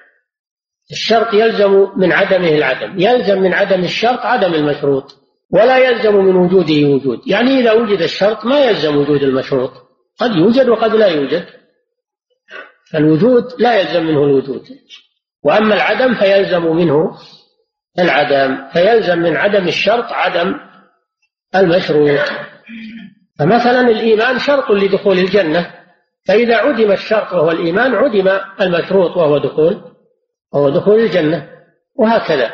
الشرط 0.90 1.34
يلزم 1.34 1.86
من 1.96 2.12
عدمه 2.12 2.48
العدم 2.48 3.00
يلزم 3.00 3.40
من 3.42 3.54
عدم 3.54 3.84
الشرط 3.84 4.20
عدم 4.20 4.54
المشروط 4.54 5.16
ولا 5.50 5.78
يلزم 5.78 6.14
من 6.14 6.36
وجوده 6.36 6.88
وجود. 6.88 7.20
يعني 7.26 7.60
إذا 7.60 7.72
وجد 7.72 8.02
الشرط 8.02 8.44
ما 8.44 8.64
يلزم 8.64 8.96
وجود 8.96 9.22
المشروط 9.22 9.72
قد 10.18 10.36
يوجد 10.36 10.68
وقد 10.68 10.94
لا 10.94 11.06
يوجد. 11.06 11.46
فالوجود 12.92 13.44
لا 13.58 13.80
يلزم 13.80 14.02
منه 14.06 14.24
الوجود. 14.24 14.68
وأما 15.44 15.74
العدم 15.74 16.14
فيلزم 16.14 16.62
منه 16.76 17.18
العدم 17.98 18.68
فيلزم 18.72 19.18
من 19.18 19.36
عدم 19.36 19.68
الشرط 19.68 20.04
عدم 20.04 20.54
المشروط. 21.54 22.20
فمثلا 23.40 23.80
الإيمان 23.80 24.38
شرط 24.38 24.70
لدخول 24.70 25.18
الجنة 25.18 25.74
فإذا 26.26 26.56
عدم 26.56 26.92
الشرط 26.92 27.32
وهو 27.32 27.50
الإيمان 27.50 27.94
عدم 27.94 28.40
المشروط 28.60 29.16
وهو 29.16 29.38
دخول 29.38 29.82
وهو 30.52 30.70
دخول 30.70 31.00
الجنة 31.00 31.48
وهكذا. 31.94 32.50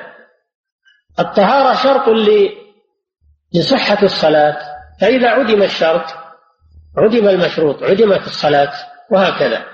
الطهارة 1.19 1.75
شرط 1.75 2.09
لصحة 3.55 4.03
الصلاة 4.03 4.57
فإذا 5.01 5.29
عدم 5.29 5.63
الشرط 5.63 6.05
عدم 6.97 7.29
المشروط 7.29 7.83
عدمت 7.83 8.27
الصلاة 8.27 8.73
وهكذا. 9.11 9.65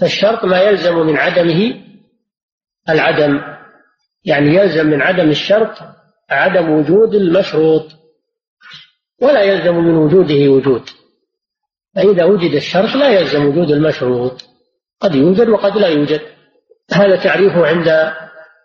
فالشرط 0.00 0.44
ما 0.44 0.60
يلزم 0.60 0.96
من 0.96 1.16
عدمه 1.16 1.74
العدم 2.88 3.40
يعني 4.24 4.54
يلزم 4.54 4.86
من 4.86 5.02
عدم 5.02 5.30
الشرط 5.30 5.78
عدم 6.30 6.70
وجود 6.70 7.14
المشروط. 7.14 7.99
ولا 9.20 9.42
يلزم 9.42 9.74
من 9.74 9.94
وجوده 9.94 10.50
وجود. 10.50 10.88
فإذا 11.94 12.24
وجد 12.24 12.54
الشرط 12.54 12.94
لا 12.94 13.08
يلزم 13.08 13.46
وجود 13.46 13.70
المشروط. 13.70 14.44
قد 15.00 15.14
يوجد 15.14 15.48
وقد 15.48 15.76
لا 15.76 15.88
يوجد. 15.88 16.20
هذا 16.92 17.16
تعريفه 17.16 17.66
عند 17.66 18.14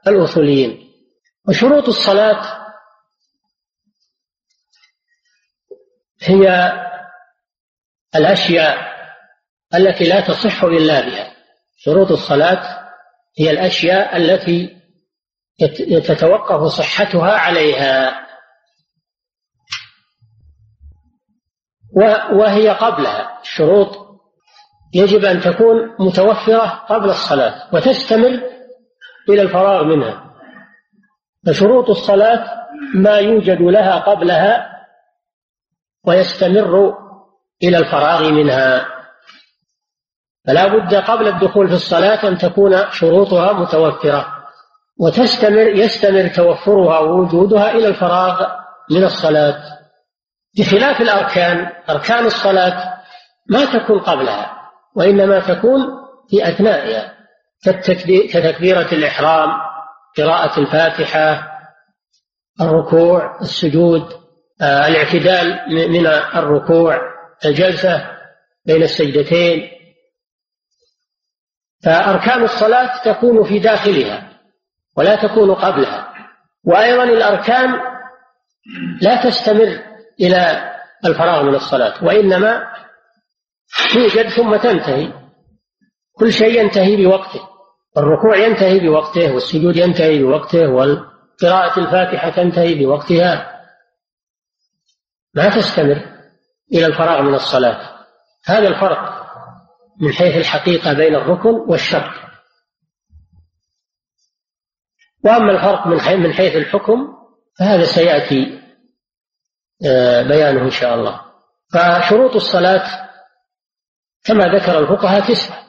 الأصوليين. 0.08 0.92
وشروط 1.48 1.88
الصلاة 1.88 2.66
هي 6.22 6.74
الأشياء 8.16 8.96
التي 9.76 10.04
لا 10.04 10.22
تصح 10.22 10.64
إلا 10.64 11.02
بها. 11.02 11.36
شروط 11.78 12.12
الصلاة 12.12 12.92
هي 13.38 13.52
الأشياء 13.52 14.18
التي 14.18 14.82
تتوقف 16.08 16.72
صحتها 16.72 17.32
عليها. 17.32 18.25
وهي 22.34 22.70
قبلها. 22.70 23.40
الشروط 23.42 24.06
يجب 24.94 25.26
أن 25.26 25.42
تكون 25.42 25.96
متوفرة 26.00 26.84
قبل 26.90 27.10
الصلاة 27.10 27.54
وتستمر 27.74 28.42
إلى 29.30 29.42
الفراغ 29.42 29.84
منها. 29.84 30.26
فشروط 31.48 31.90
الصلاة 31.90 32.46
ما 32.96 33.18
يوجد 33.18 33.62
لها 33.62 34.00
قبلها 34.00 34.68
ويستمر 36.06 36.94
إلى 37.64 37.78
الفراغ 37.78 38.32
منها. 38.32 38.88
فلا 40.48 40.68
بد 40.68 40.96
قبل 40.96 41.28
الدخول 41.28 41.68
في 41.68 41.74
الصلاة 41.74 42.28
أن 42.28 42.38
تكون 42.38 42.92
شروطها 42.92 43.54
متوفرة 43.54 44.28
وتستمر 45.00 45.68
يستمر 45.68 46.28
توفرها 46.28 47.00
ووجودها 47.00 47.72
إلى 47.72 47.88
الفراغ 47.88 48.48
من 48.92 49.04
الصلاة. 49.04 49.85
بخلاف 50.58 51.02
الأركان 51.02 51.72
أركان 51.90 52.26
الصلاة 52.26 52.98
ما 53.50 53.66
تكون 53.66 54.00
قبلها 54.00 54.72
وإنما 54.96 55.40
تكون 55.40 55.82
في 56.30 56.50
أثنائها 56.50 57.16
كتكبيرة 58.34 58.92
الإحرام 58.92 59.50
قراءة 60.18 60.60
الفاتحة 60.60 61.52
الركوع 62.62 63.40
السجود 63.42 64.26
آه، 64.62 64.88
الاعتدال 64.88 65.60
من 65.92 66.08
الركوع 66.08 67.02
الجلسة 67.46 68.12
بين 68.66 68.84
السجدتين. 68.84 69.70
فأركان 71.84 72.44
الصلاة 72.44 73.02
تكون 73.04 73.44
في 73.44 73.60
داخلها 73.60 74.30
ولا 74.98 75.16
تكون 75.16 75.54
قبلها. 75.54 76.14
وأيضا 76.64 77.04
الأركان 77.04 77.80
لا 79.02 79.24
تستمر 79.24 79.95
إلى 80.22 80.72
الفراغ 81.06 81.44
من 81.44 81.56
الصلاة 81.56 82.04
وإنما 82.04 82.64
توجد 83.94 84.30
ثم 84.30 84.56
تنتهي. 84.56 85.14
كل 86.14 86.34
شيء 86.34 86.62
ينتهي 86.62 87.06
بوقته 87.06 87.48
الركوع 87.98 88.38
ينتهي 88.38 88.80
بوقته 88.80 89.34
والسجود 89.34 89.76
ينتهي 89.76 90.24
بوقته 90.24 90.70
وقراءة 90.70 91.80
الفاتحة 91.80 92.30
تنتهي 92.30 92.86
بوقتها. 92.86 93.62
ما 95.34 95.56
تستمر 95.56 96.16
إلى 96.74 96.86
الفراغ 96.86 97.22
من 97.22 97.34
الصلاة. 97.34 98.06
هذا 98.46 98.68
الفرق 98.68 99.26
من 100.02 100.14
حيث 100.14 100.36
الحقيقة 100.36 100.94
بين 100.94 101.16
الركن 101.16 101.50
والشرط. 101.50 102.26
وأما 105.26 105.52
الفرق 105.52 105.88
من 106.18 106.34
حيث 106.34 106.56
الحكم 106.56 107.16
فهذا 107.60 107.84
سيأتي 107.84 108.65
بيانه 110.28 110.62
إن 110.62 110.72
شاء 110.72 110.96
الله. 110.96 111.22
فشروط 111.74 112.36
الصلاة 112.36 113.10
كما 114.24 114.46
ذكر 114.46 114.80
الفقهاء 114.80 115.28
تسعة. 115.28 115.66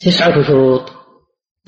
تسعة 0.00 0.42
شروط 0.42 0.92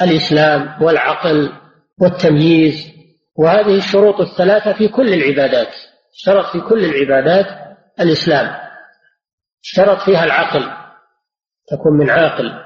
الإسلام 0.02 0.82
والعقل 0.82 1.52
والتمييز 2.00 2.94
وهذه 3.36 3.78
الشروط 3.78 4.20
الثلاثة 4.20 4.72
في 4.72 4.88
كل 4.88 5.14
العبادات. 5.14 5.74
اشترط 6.14 6.46
في 6.46 6.60
كل 6.60 6.84
العبادات 6.84 7.78
الإسلام. 8.00 8.64
اشترط 9.64 9.98
فيها 9.98 10.24
العقل 10.24 10.62
تكون 11.68 11.98
من 11.98 12.10
عاقل. 12.10 12.64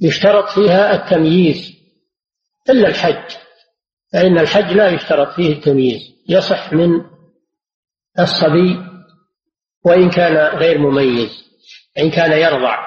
يشترط 0.00 0.48
فيها 0.48 0.94
التمييز 0.94 1.78
إلا 2.70 2.88
الحج. 2.88 3.47
فإن 4.12 4.38
الحج 4.38 4.72
لا 4.72 4.88
يشترط 4.88 5.34
فيه 5.34 5.52
التمييز. 5.52 6.00
يصح 6.28 6.72
من 6.72 6.88
الصبي 8.20 8.76
وإن 9.84 10.10
كان 10.10 10.56
غير 10.58 10.78
مميز 10.78 11.44
إن 11.98 12.10
كان 12.10 12.32
يرضع 12.32 12.78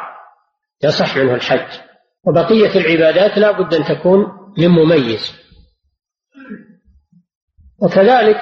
يصح 0.83 1.17
منه 1.17 1.35
الحج. 1.35 1.79
وبقية 2.23 2.79
العبادات 2.79 3.37
لا 3.37 3.51
بد 3.51 3.73
أن 3.73 3.83
تكون 3.83 4.25
من 4.57 4.67
مميز. 4.67 5.31
وكذلك 7.83 8.37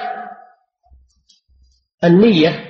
النية 2.04 2.66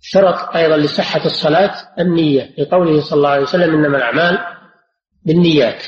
شرط 0.00 0.56
أيضا 0.56 0.76
لصحة 0.76 1.24
الصلاة 1.24 1.74
النية 1.98 2.54
لقوله 2.58 3.00
صلى 3.00 3.16
الله 3.16 3.28
عليه 3.28 3.42
وسلم 3.42 3.74
إنما 3.74 3.96
الأعمال 3.96 4.38
بالنيات. 5.24 5.82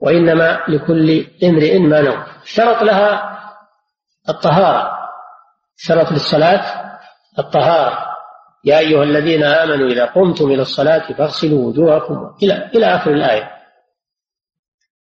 وإنما 0.00 0.64
لكل 0.68 1.26
امرئ 1.44 1.78
ما 1.78 2.00
نوى. 2.00 2.26
شرط 2.44 2.82
لها 2.82 3.40
الطهارة. 4.28 4.98
شرط 5.76 6.12
للصلاة 6.12 6.90
الطهارة. 7.38 8.06
يا 8.64 8.78
أيها 8.78 9.02
الذين 9.02 9.44
آمنوا 9.44 9.88
إذا 9.88 10.04
قمتم 10.04 10.44
إلى 10.44 10.62
الصلاة 10.62 11.12
فاغسلوا 11.12 11.68
وجوهكم 11.68 12.36
إلى 12.42 12.70
إلى 12.74 12.86
آخر 12.86 13.10
الآية. 13.10 13.50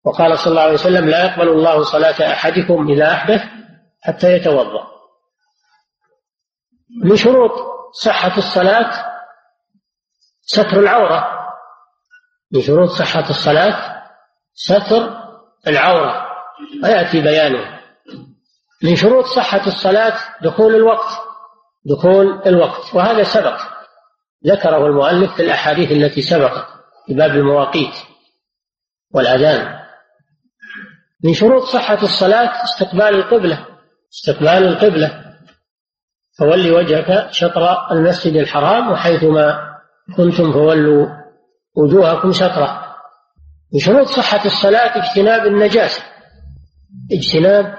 وقال 0.05 0.39
صلى 0.39 0.51
الله 0.51 0.63
عليه 0.63 0.73
وسلم 0.73 1.09
لا 1.09 1.25
يقبل 1.25 1.49
الله 1.49 1.83
صلاة 1.83 2.33
أحدكم 2.33 2.91
إذا 2.91 3.13
أحدث 3.13 3.43
حتى 4.03 4.33
يتوضأ. 4.33 4.87
من 7.05 7.17
شروط 7.17 7.51
صحة 7.93 8.39
الصلاة 8.39 8.91
ستر 10.41 10.81
العورة. 10.81 11.29
من 12.53 12.61
شروط 12.61 12.89
صحة 12.89 13.31
الصلاة 13.31 13.98
ستر 14.59 15.17
العورة. 15.67 16.27
ويأتي 16.85 17.21
بيانه. 17.21 17.79
من 18.83 18.97
شروط 18.97 19.25
صحة 19.25 19.67
الصلاة 19.67 20.19
دخول 20.43 20.75
الوقت. 20.75 21.19
دخول 21.85 22.43
الوقت. 22.47 22.95
وهذا 22.95 23.23
سبق. 23.23 23.61
ذكره 24.47 24.87
المؤلف 24.87 25.35
في 25.35 25.43
الأحاديث 25.43 25.93
التي 25.93 26.23
سبقت 26.23 26.67
في 27.07 27.15
باب 27.15 27.31
المواقيت 27.31 27.95
والأذان. 29.15 29.79
من 31.25 31.35
شروط 31.35 31.63
صحة 31.63 32.03
الصلاة 32.03 32.65
استقبال 32.65 33.15
القبلة. 33.15 33.67
استقبال 34.13 34.49
القبلة. 34.49 35.25
فول 36.39 36.73
وجهك 36.73 37.33
شطر 37.33 37.93
المسجد 37.93 38.37
الحرام 38.37 38.93
وحيثما 38.93 39.59
كنتم 40.17 40.53
فولوا 40.53 41.07
وجوهكم 41.77 42.33
شطرة. 42.33 42.88
شروط 43.77 44.07
صحة 44.07 44.45
الصلاة 44.45 44.97
اجتناب 44.97 45.47
النجاسة 45.47 46.03
اجتناب 47.13 47.79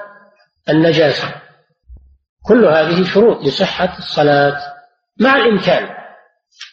النجاسة 0.69 1.41
كل 2.43 2.65
هذه 2.65 3.03
شروط 3.03 3.45
لصحة 3.45 3.97
الصلاة 3.97 4.79
مع 5.19 5.35
الإمكان 5.35 5.89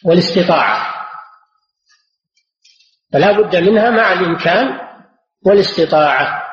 والاستطاعة. 0.05 0.97
فلا 3.13 3.31
بد 3.31 3.55
منها 3.55 3.89
مع 3.89 4.13
الإمكان 4.13 4.79
والاستطاعة. 5.45 6.43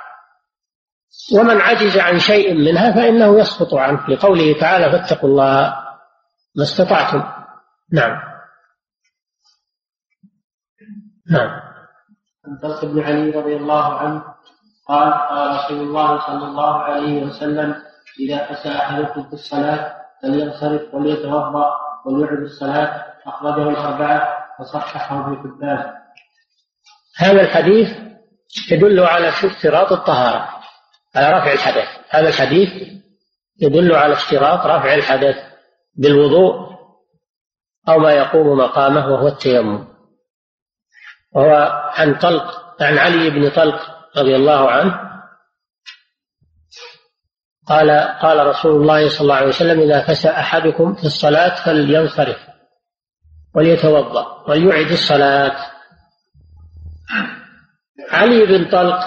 ومن 1.35 1.61
عجز 1.61 1.99
عن 1.99 2.19
شيء 2.19 2.55
منها 2.55 2.93
فإنه 2.93 3.41
يسقط 3.41 3.75
عنه. 3.75 4.09
لقوله 4.09 4.61
تعالى 4.61 4.93
فاتقوا 4.93 5.29
الله 5.29 5.77
ما 6.57 6.63
استطعتم. 6.63 7.23
نعم. 7.93 8.35
نعم. 11.31 11.74
عن 12.47 12.57
طلق 12.63 12.85
بن 12.85 13.03
علي 13.03 13.31
رضي 13.31 13.57
الله 13.57 13.95
عنه 13.95 14.23
قال 14.89 15.13
قال 15.13 15.57
رسول 15.57 15.81
الله 15.81 16.27
صلى 16.27 16.45
الله 16.45 16.75
عليه 16.79 17.23
وسلم 17.23 17.75
إذا 18.21 18.45
فسى 18.45 18.69
أحدكم 18.69 19.23
في 19.23 19.33
الصلاة 19.33 19.97
فلينصرف 20.23 20.95
وليتوضأ 20.95 21.71
وليعد 22.07 22.39
الصلاة. 22.39 23.05
أخرجه 23.27 23.69
الأربعة 23.69 24.29
وصححه 24.61 25.21
ابن 25.21 25.37
حبان. 25.37 25.93
هذا 27.17 27.41
الحديث 27.41 27.89
يدل 28.71 29.01
على 29.01 29.29
اشتراط 29.29 29.93
الطهارة 29.93 30.49
على 31.17 31.39
رفع 31.39 31.53
الحدث. 31.53 31.89
هذا 32.11 32.29
الحديث 32.29 32.71
يدل 33.61 33.95
على 33.95 34.13
اشتراط 34.13 34.67
رفع 34.67 34.95
الحدث 34.95 35.37
بالوضوء 35.97 36.75
أو 37.89 37.99
ما 37.99 38.13
يقوم 38.13 38.59
مقامه 38.59 39.07
وهو 39.07 39.29
التيمم. 39.29 39.94
وهو 41.35 41.53
عن 41.95 42.15
طلق 42.15 42.65
عن 42.81 42.99
علي 42.99 43.31
بن 43.31 43.51
طلق 43.51 43.81
رضي 44.17 44.37
الله 44.37 44.71
عنه. 44.71 45.01
قال 47.67 47.91
قال 48.23 48.47
رسول 48.47 48.83
الله 48.83 49.09
صلى 49.09 49.21
الله 49.21 49.35
عليه 49.35 49.49
وسلم 49.49 49.81
إذا 49.81 50.07
فسى 50.07 50.31
أحدكم 50.31 50.95
في 50.95 51.05
الصلاة 51.05 51.65
فلينصرف 51.65 52.39
وليتوضأ 53.55 54.45
وليعد 54.49 54.93
الصلاة. 54.93 55.57
علي 58.11 58.47
بن 58.47 58.71
طلق 58.71 59.01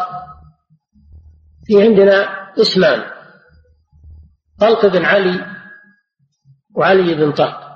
في 1.65 1.81
عندنا 1.81 2.27
اسمان 2.61 3.03
طلق 4.59 4.85
بن 4.85 5.05
علي 5.05 5.45
وعلي 6.75 7.13
بن 7.13 7.31
طلق. 7.31 7.67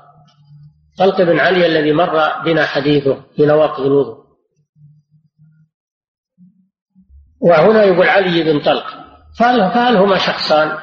طلق 0.97 1.21
بن 1.21 1.39
علي 1.39 1.65
الذي 1.65 1.93
مر 1.93 2.41
بنا 2.45 2.65
حديثه 2.65 3.23
في 3.35 3.45
نواقض 3.45 3.85
الوضوء. 3.85 4.21
وهنا 7.41 7.83
يقول 7.83 8.07
علي 8.07 8.43
بن 8.43 8.59
طلق 8.59 8.85
فهل 9.39 9.97
هما 9.97 10.17
شخصان 10.17 10.77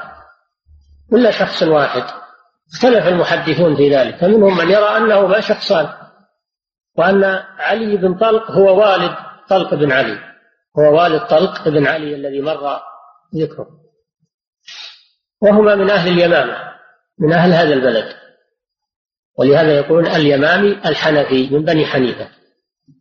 ولا 1.13 1.31
شخص 1.31 1.63
واحد. 1.63 2.03
اختلف 2.73 3.09
المحدثون 3.09 3.77
في 3.77 3.97
ذلك 3.97 4.17
فمنهم 4.17 4.57
من 4.57 4.71
يرى 4.71 4.97
أنه 4.97 5.27
ما 5.27 5.41
شخصان 5.41 5.89
وأن 6.99 7.25
علي 7.59 7.97
بن 7.97 8.19
طلق 8.19 8.51
هو 8.51 8.81
والد 8.81 9.15
طلق 9.49 9.75
بن 9.75 9.93
علي 9.93 10.19
هو 10.79 10.99
والد 11.01 11.27
طلق 11.27 11.69
بن 11.69 11.87
علي 11.87 12.15
الذي 12.15 12.41
مر 12.41 12.81
ذكره. 13.35 13.69
وهما 15.43 15.75
من 15.75 15.91
أهل 15.91 16.13
اليمامة 16.13 16.57
من 17.19 17.33
أهل 17.33 17.53
هذا 17.53 17.75
البلد. 17.75 18.15
ولهذا 19.39 19.77
يقولون 19.77 20.07
اليمامي 20.07 20.73
الحنفي 20.73 21.51
من 21.51 21.65
بني 21.65 21.87
حنيفة. 21.87 22.29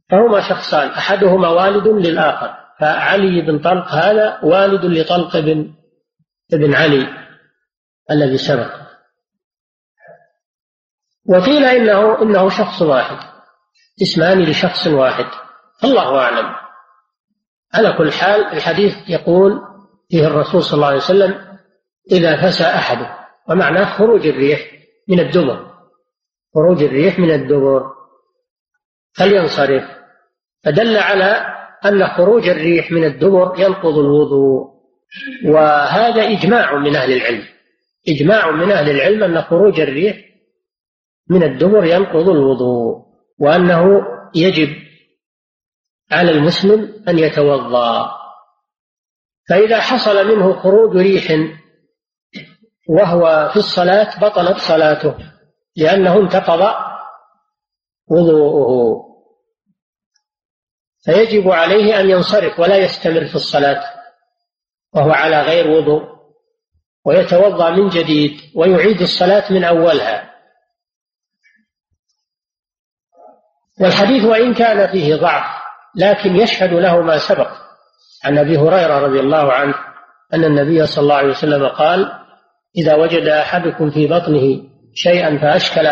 فهما 0.09 0.49
شخصان 0.49 0.87
أحدهما 0.87 1.49
والد 1.49 1.87
للآخر. 1.87 2.66
فعلي 2.79 3.41
بن 3.41 3.59
طلق 3.59 3.87
هذا 3.87 4.39
والد 4.43 4.85
لطلق 4.85 5.39
بن 5.39 5.73
بن 6.51 6.75
علي 6.75 7.07
الذي 8.11 8.37
سبق. 8.37 8.71
وقيل 11.29 11.63
انه 11.63 12.21
إنه 12.21 12.49
شخص 12.49 12.81
واحد. 12.81 13.17
اسمان 14.01 14.43
لشخص 14.43 14.87
واحد. 14.87 15.25
الله 15.83 16.19
أعلم. 16.19 16.55
على 17.73 17.93
كل 17.97 18.11
حال 18.11 18.45
الحديث 18.45 18.93
يقول 19.09 19.61
فيه 20.09 20.27
الرسول 20.27 20.63
صلى 20.63 20.73
الله 20.73 20.87
عليه 20.87 20.97
وسلم 20.97 21.57
إذا 22.11 22.35
فسى 22.41 22.63
أحد. 22.63 23.27
ومعناه 23.49 23.97
خروج 23.97 24.27
الريح 24.27 24.59
من 25.09 25.19
الدبر. 25.19 25.71
خروج 26.55 26.83
الريح 26.83 27.19
من 27.19 27.31
الدبر. 27.31 27.91
فلينصرف. 29.17 29.83
فدل 30.63 30.97
على 30.97 31.57
أن 31.85 32.07
خروج 32.07 32.49
الريح 32.49 32.91
من 32.91 33.03
الدبر 33.03 33.53
ينقض 33.59 33.97
الوضوء. 33.97 34.77
وهذا 35.45 36.23
إجماع 36.23 36.75
من 36.75 36.95
أهل 36.95 37.13
العلم. 37.13 37.43
إجماع 38.09 38.51
من 38.51 38.71
أهل 38.71 38.89
العلم 38.89 39.23
أن 39.23 39.41
خروج 39.41 39.79
الريح 39.79 40.17
من 41.29 41.43
الدبر 41.43 41.85
ينقض 41.85 42.29
الوضوء. 42.29 43.05
وأنه 43.39 44.01
يجب 44.35 44.69
على 46.11 46.31
المسلم 46.31 47.03
أن 47.07 47.19
يتوضأ. 47.19 48.11
فإذا 49.49 49.79
حصل 49.79 50.27
منه 50.27 50.53
خروج 50.53 50.97
ريح 50.97 51.31
وهو 52.89 53.49
في 53.53 53.57
الصلاة 53.57 54.19
بطلت 54.19 54.57
صلاته 54.57 55.15
لأنه 55.75 56.19
انتقض 56.19 56.75
وضوءه. 58.11 59.06
فيجب 61.05 61.49
عليه 61.49 61.99
أن 61.99 62.09
ينصرف 62.09 62.59
ولا 62.59 62.77
يستمر 62.77 63.25
في 63.25 63.35
الصلاة 63.35 63.83
وهو 64.93 65.11
على 65.11 65.41
غير 65.41 65.67
وضوء 65.67 66.17
ويتوضأ 67.05 67.69
من 67.69 67.89
جديد 67.89 68.41
ويعيد 68.55 69.01
الصلاة 69.01 69.53
من 69.53 69.63
أولها. 69.63 70.33
والحديث 73.81 74.23
وإن 74.23 74.53
كان 74.53 74.91
فيه 74.91 75.15
ضعف 75.15 75.63
لكن 75.95 76.35
يشهد 76.35 76.73
له 76.73 77.01
ما 77.01 77.17
سبق. 77.17 77.67
عن 78.23 78.37
أبي 78.37 78.57
هريرة 78.57 78.99
رضي 78.99 79.19
الله 79.19 79.53
عنه 79.53 79.75
أن 80.33 80.43
النبي 80.43 80.85
صلى 80.85 81.03
الله 81.03 81.15
عليه 81.15 81.29
وسلم 81.29 81.67
قال 81.67 82.11
إذا 82.77 82.95
وجد 82.95 83.27
أحدكم 83.27 83.89
في 83.89 84.07
بطنه 84.07 84.63
شيئا 84.93 85.37
فأشكل 85.37 85.87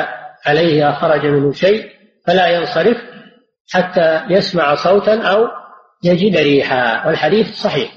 عليه 0.45 0.89
أخرج 0.89 1.25
منه 1.25 1.51
شيء 1.51 1.89
فلا 2.27 2.47
ينصرف 2.47 2.97
حتى 3.72 4.26
يسمع 4.30 4.76
صوتا 4.76 5.22
أو 5.22 5.47
يجد 6.03 6.38
ريحا 6.38 7.07
والحديث 7.07 7.55
صحيح. 7.55 7.91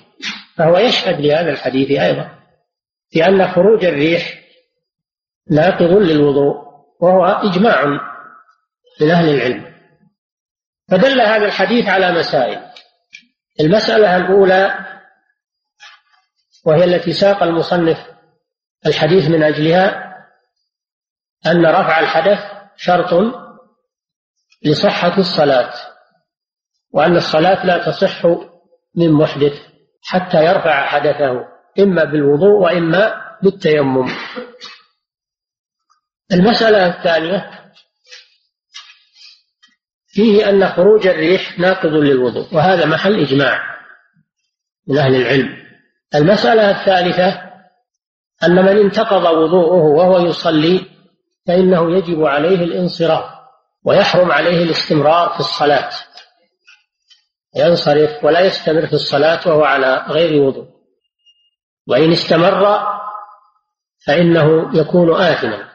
فهو 0.56 0.78
يشهد 0.78 1.20
لهذا 1.20 1.50
الحديث 1.50 2.00
أيضا 2.00 2.30
في 3.10 3.26
أن 3.26 3.48
خروج 3.48 3.84
الريح 3.84 4.40
ناقض 5.50 5.92
للوضوء 5.92 6.54
وهو 7.00 7.24
إجماع 7.24 7.84
من 9.00 9.10
أهل 9.10 9.28
العلم. 9.28 9.74
فدل 10.90 11.20
هذا 11.20 11.46
الحديث 11.46 11.88
على 11.88 12.12
مسائل. 12.12 12.60
المسألة 13.60 14.16
الأولى 14.16 14.78
وهي 16.64 16.84
التي 16.84 17.12
ساق 17.12 17.42
المصنف 17.42 18.06
الحديث 18.86 19.28
من 19.28 19.42
أجلها 19.42 20.14
أن 21.46 21.66
رفع 21.66 22.00
الحدث 22.00 22.38
شرط 22.76 23.12
لصحة 24.62 25.18
الصلاة 25.18 25.72
وأن 26.92 27.16
الصلاة 27.16 27.66
لا 27.66 27.86
تصح 27.86 28.26
من 28.94 29.12
محدث 29.12 29.52
حتى 30.02 30.44
يرفع 30.44 30.86
حدثه 30.86 31.48
إما 31.78 32.04
بالوضوء 32.04 32.62
وإما 32.62 33.14
بالتيمم. 33.42 34.08
المسألة 36.32 36.86
الثانية 36.86 37.50
فيه 40.06 40.48
أن 40.48 40.68
خروج 40.68 41.06
الريح 41.06 41.58
ناقض 41.58 41.92
للوضوء 41.92 42.54
وهذا 42.54 42.86
محل 42.86 43.20
إجماع 43.20 43.60
من 44.86 44.98
أهل 44.98 45.14
العلم. 45.14 45.56
المسألة 46.14 46.70
الثالثة 46.70 47.48
أن 48.44 48.54
من 48.54 48.78
انتقض 48.78 49.24
وضوءه 49.24 49.82
وهو 49.82 50.18
يصلي 50.18 50.86
فإنه 51.46 51.96
يجب 51.96 52.24
عليه 52.24 52.64
الانصراف. 52.64 53.37
ويحرم 53.84 54.32
عليه 54.32 54.62
الاستمرار 54.62 55.28
في 55.28 55.40
الصلاة. 55.40 55.90
ينصرف 57.56 58.24
ولا 58.24 58.40
يستمر 58.40 58.86
في 58.86 58.92
الصلاة 58.92 59.48
وهو 59.48 59.64
على 59.64 60.04
غير 60.08 60.42
وضوء. 60.42 60.68
وإن 61.86 62.12
استمر 62.12 62.88
فإنه 64.06 64.78
يكون 64.78 65.20
آثما. 65.20 65.68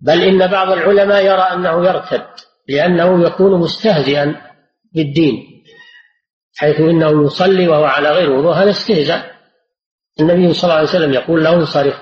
بل 0.00 0.22
إن 0.22 0.46
بعض 0.46 0.70
العلماء 0.70 1.24
يرى 1.24 1.42
أنه 1.42 1.86
يرتد 1.86 2.26
لأنه 2.68 3.26
يكون 3.26 3.60
مستهزئا 3.60 4.50
بالدين 4.94 5.64
حيث 6.56 6.80
إنه 6.80 7.26
يصلي 7.26 7.68
وهو 7.68 7.84
على 7.84 8.10
غير 8.10 8.30
وضوء. 8.30 8.52
هذا 8.52 8.70
استهزاء. 8.70 9.30
النبي 10.20 10.54
صلى 10.54 10.64
الله 10.64 10.74
عليه 10.74 10.88
وسلم 10.88 11.12
يقول 11.12 11.44
له 11.44 11.54
انصرف 11.54 11.94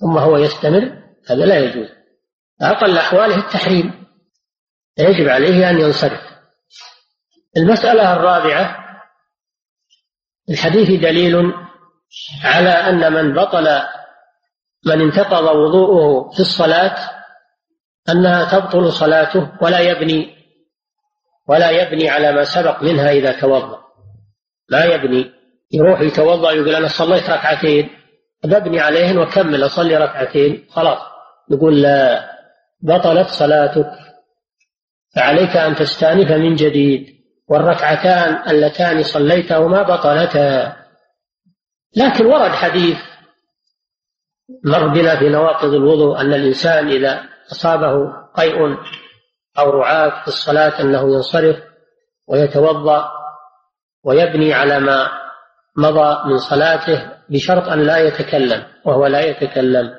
ثم 0.00 0.18
هو 0.18 0.36
يستمر 0.36 1.02
هذا 1.30 1.46
لا 1.46 1.58
يجوز. 1.58 1.88
أقل 2.62 2.98
أحواله 2.98 3.36
التحريم. 3.36 3.99
يجب 5.00 5.28
عليه 5.28 5.70
أن 5.70 5.80
ينصرف. 5.80 6.20
المسألة 7.56 8.12
الرابعة 8.12 8.76
الحديث 10.50 11.00
دليل 11.00 11.52
على 12.44 12.70
أن 12.70 13.12
من 13.12 13.34
بطل 13.34 13.82
من 14.86 15.00
انتقض 15.00 15.44
وضوءه 15.56 16.30
في 16.30 16.40
الصلاة 16.40 16.96
أنها 18.08 18.58
تبطل 18.58 18.92
صلاته 18.92 19.52
ولا 19.62 19.78
يبني 19.80 20.36
ولا 21.48 21.70
يبني 21.70 22.10
على 22.10 22.32
ما 22.32 22.44
سبق 22.44 22.82
منها 22.82 23.10
إذا 23.10 23.40
توضأ. 23.40 23.80
لا 24.68 24.94
يبني 24.94 25.30
يروح 25.72 26.00
يتوضأ 26.00 26.52
يقول 26.52 26.74
أنا 26.74 26.88
صليت 26.88 27.30
ركعتين 27.30 27.88
ببني 28.44 28.80
عليهن 28.80 29.18
وكمل 29.18 29.66
أصلي 29.66 29.96
ركعتين 29.96 30.66
خلاص. 30.70 30.98
يقول 31.50 31.82
لا 31.82 32.30
بطلت 32.82 33.28
صلاتك. 33.28 33.92
فعليك 35.16 35.56
أن 35.56 35.74
تستأنف 35.74 36.30
من 36.30 36.54
جديد 36.54 37.06
والركعتان 37.48 38.50
اللتان 38.50 39.02
صليتهما 39.02 39.82
بطلتا. 39.82 40.76
لكن 41.96 42.26
ورد 42.26 42.50
حديث 42.50 42.98
مر 44.64 44.88
بنا 44.88 45.18
في 45.18 45.28
نواقض 45.28 45.74
الوضوء 45.74 46.20
أن 46.20 46.34
الإنسان 46.34 46.88
إذا 46.88 47.22
أصابه 47.52 48.12
قيء 48.36 48.76
أو 49.58 49.70
رعاف 49.70 50.22
في 50.22 50.28
الصلاة 50.28 50.80
أنه 50.80 51.14
ينصرف 51.14 51.56
ويتوضأ 52.26 53.10
ويبني 54.04 54.54
على 54.54 54.80
ما 54.80 55.08
مضى 55.76 56.30
من 56.30 56.38
صلاته 56.38 57.12
بشرط 57.28 57.68
أن 57.68 57.82
لا 57.82 57.98
يتكلم 57.98 58.66
وهو 58.84 59.06
لا 59.06 59.20
يتكلم. 59.20 59.94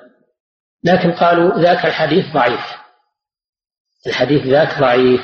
لكن 0.83 1.11
قالوا 1.11 1.59
ذاك 1.59 1.85
الحديث 1.85 2.33
ضعيف. 2.33 2.80
الحديث 4.07 4.45
ذاك 4.45 4.79
ضعيف 4.79 5.21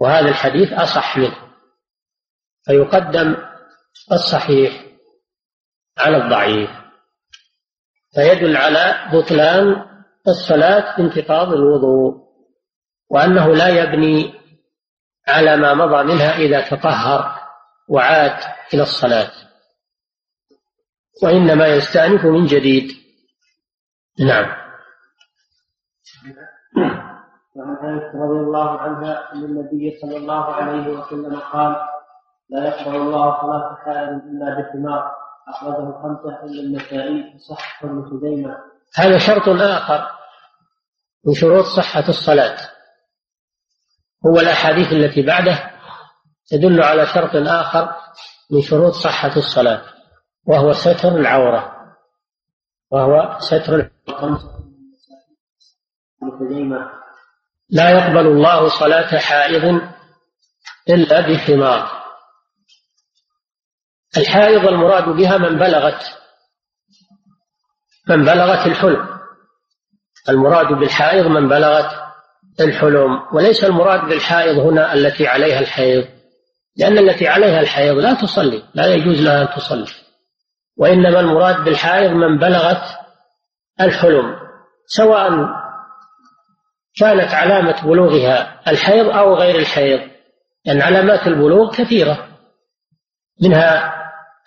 وهذا 0.00 0.28
الحديث 0.28 0.72
أصح 0.72 1.18
منه 1.18 1.36
فيقدم 2.64 3.36
الصحيح 4.12 4.84
على 5.98 6.16
الضعيف 6.16 6.70
فيدل 8.14 8.56
على 8.56 9.10
بطلان 9.12 9.86
الصلاة 10.28 10.96
بانتقاض 10.96 11.52
الوضوء 11.52 12.28
وأنه 13.10 13.54
لا 13.54 13.68
يبني 13.68 14.34
على 15.28 15.56
ما 15.56 15.74
مضى 15.74 16.14
منها 16.14 16.36
إذا 16.36 16.60
تطهر 16.60 17.48
وعاد 17.88 18.40
إلى 18.74 18.82
الصلاة 18.82 19.30
وإنما 21.22 21.66
يستأنف 21.66 22.24
من 22.24 22.46
جديد. 22.46 22.92
نعم. 24.18 24.68
وعن 27.58 27.76
عائشة 27.76 28.18
رضي 28.18 28.40
الله 28.40 28.80
عنها 28.80 29.32
أن 29.32 29.44
النبي 29.44 29.98
صلى 30.02 30.16
الله 30.16 30.44
عليه 30.44 30.88
وسلم 30.88 31.40
قال 31.40 31.76
لا 32.50 32.68
يقبل 32.68 32.96
الله 32.96 33.40
صلاة 33.40 33.76
حائض 33.84 34.08
إلا 34.08 34.60
بثمار 34.60 35.12
أخرجه 35.48 35.88
الخمسة 35.88 36.44
إلا 36.44 36.60
النسائي 36.60 37.38
صح 37.38 37.84
ابن 37.84 38.04
خزيمة. 38.10 38.56
هذا 38.94 39.18
شرط 39.18 39.48
آخر 39.48 40.10
من 41.26 41.34
شروط 41.34 41.64
صحة 41.64 42.08
الصلاة. 42.08 42.56
هو 44.26 44.40
الأحاديث 44.40 44.92
التي 44.92 45.22
بعده 45.22 45.70
تدل 46.50 46.82
على 46.82 47.06
شرط 47.06 47.30
آخر 47.34 47.96
من 48.50 48.60
شروط 48.60 48.92
صحة 48.92 49.36
الصلاة 49.36 49.82
وهو 50.46 50.72
ستر 50.72 51.08
العورة. 51.08 51.74
وهو 52.90 53.38
ستر 53.38 53.90
لا 57.70 57.90
يقبل 57.90 58.26
الله 58.26 58.68
صلاة 58.68 59.18
حائض 59.18 59.80
إلا 60.88 61.20
بحمار. 61.20 61.98
الحائض 64.16 64.66
المراد 64.66 65.04
بها 65.04 65.38
من 65.38 65.58
بلغت 65.58 66.02
من 68.08 68.24
بلغت 68.24 68.66
الحلم. 68.66 69.18
المراد 70.28 70.66
بالحائض 70.66 71.26
من 71.26 71.48
بلغت 71.48 72.08
الحلم 72.60 73.22
وليس 73.32 73.64
المراد 73.64 74.08
بالحائض 74.08 74.58
هنا 74.58 74.94
التي 74.94 75.26
عليها 75.26 75.58
الحيض 75.60 76.08
لأن 76.76 76.98
التي 76.98 77.28
عليها 77.28 77.60
الحيض 77.60 77.96
لا 77.96 78.14
تصلي 78.14 78.62
لا 78.74 78.86
يجوز 78.86 79.20
لها 79.22 79.42
أن 79.42 79.48
تصلي. 79.56 79.86
وإنما 80.76 81.20
المراد 81.20 81.64
بالحائض 81.64 82.10
من 82.10 82.38
بلغت 82.38 82.82
الحلم 83.80 84.36
سواء 84.86 85.30
كانت 87.00 87.34
علامة 87.34 87.82
بلوغها 87.82 88.60
الحيض 88.68 89.08
أو 89.08 89.34
غير 89.34 89.58
الحيض 89.58 89.98
لأن 89.98 90.78
يعني 90.78 90.82
علامات 90.82 91.26
البلوغ 91.26 91.74
كثيرة 91.74 92.28
منها 93.42 93.94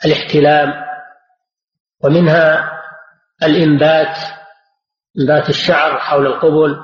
الاحتلام 0.05 0.73
ومنها 2.03 2.71
الإنبات 3.43 4.17
إنبات 5.19 5.49
الشعر 5.49 5.99
حول 5.99 6.27
القبل 6.27 6.83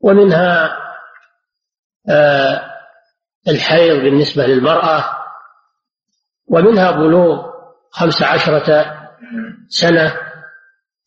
ومنها 0.00 0.78
آه، 2.08 2.70
الحيض 3.48 3.96
بالنسبة 3.96 4.46
للمرأة 4.46 5.04
ومنها 6.46 6.90
بلوغ 6.90 7.50
خمس 7.90 8.22
عشرة 8.22 8.94
سنة 9.68 10.14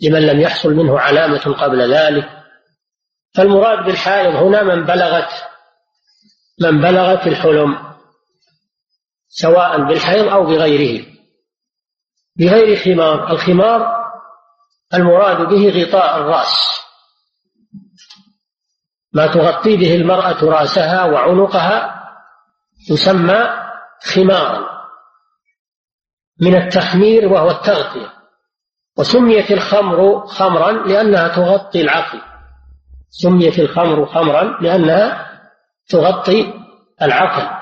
لمن 0.01 0.21
لم 0.21 0.39
يحصل 0.39 0.73
منه 0.73 0.99
علامة 0.99 1.39
قبل 1.39 1.93
ذلك. 1.93 2.36
فالمراد 3.37 3.85
بالحائض 3.85 4.35
هنا 4.35 4.63
من 4.63 4.85
بلغت 4.85 5.29
من 6.61 6.81
بلغت 6.81 7.27
الحلم 7.27 7.87
سواء 9.27 9.83
بالحيض 9.83 10.27
أو 10.27 10.45
بغيره. 10.45 11.05
بغير 12.35 12.75
خمار 12.75 13.31
الخمار 13.31 13.97
المراد 14.93 15.37
به 15.37 15.69
غطاء 15.69 16.17
الرأس. 16.17 16.81
ما 19.13 19.27
تغطي 19.27 19.77
به 19.77 19.95
المرأة 19.95 20.43
رأسها 20.43 21.03
وعنقها 21.03 22.03
يسمى 22.91 23.49
خمارا 24.01 24.87
من 26.41 26.55
التخمير 26.55 27.27
وهو 27.27 27.49
التغطية. 27.51 28.13
وسميت 28.97 29.51
الخمر 29.51 30.27
خمرا 30.27 30.71
لأنها 30.71 31.27
تغطي 31.27 31.81
العقل. 31.81 32.36
سميت 33.09 33.59
الخمر 33.59 34.05
خمرا 34.05 34.43
لأنها 34.61 35.27
تغطي 35.89 36.53
العقل. 37.01 37.57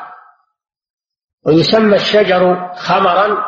ويسمى 1.45 1.95
الشجر 1.95 2.73
خمرا 2.75 3.45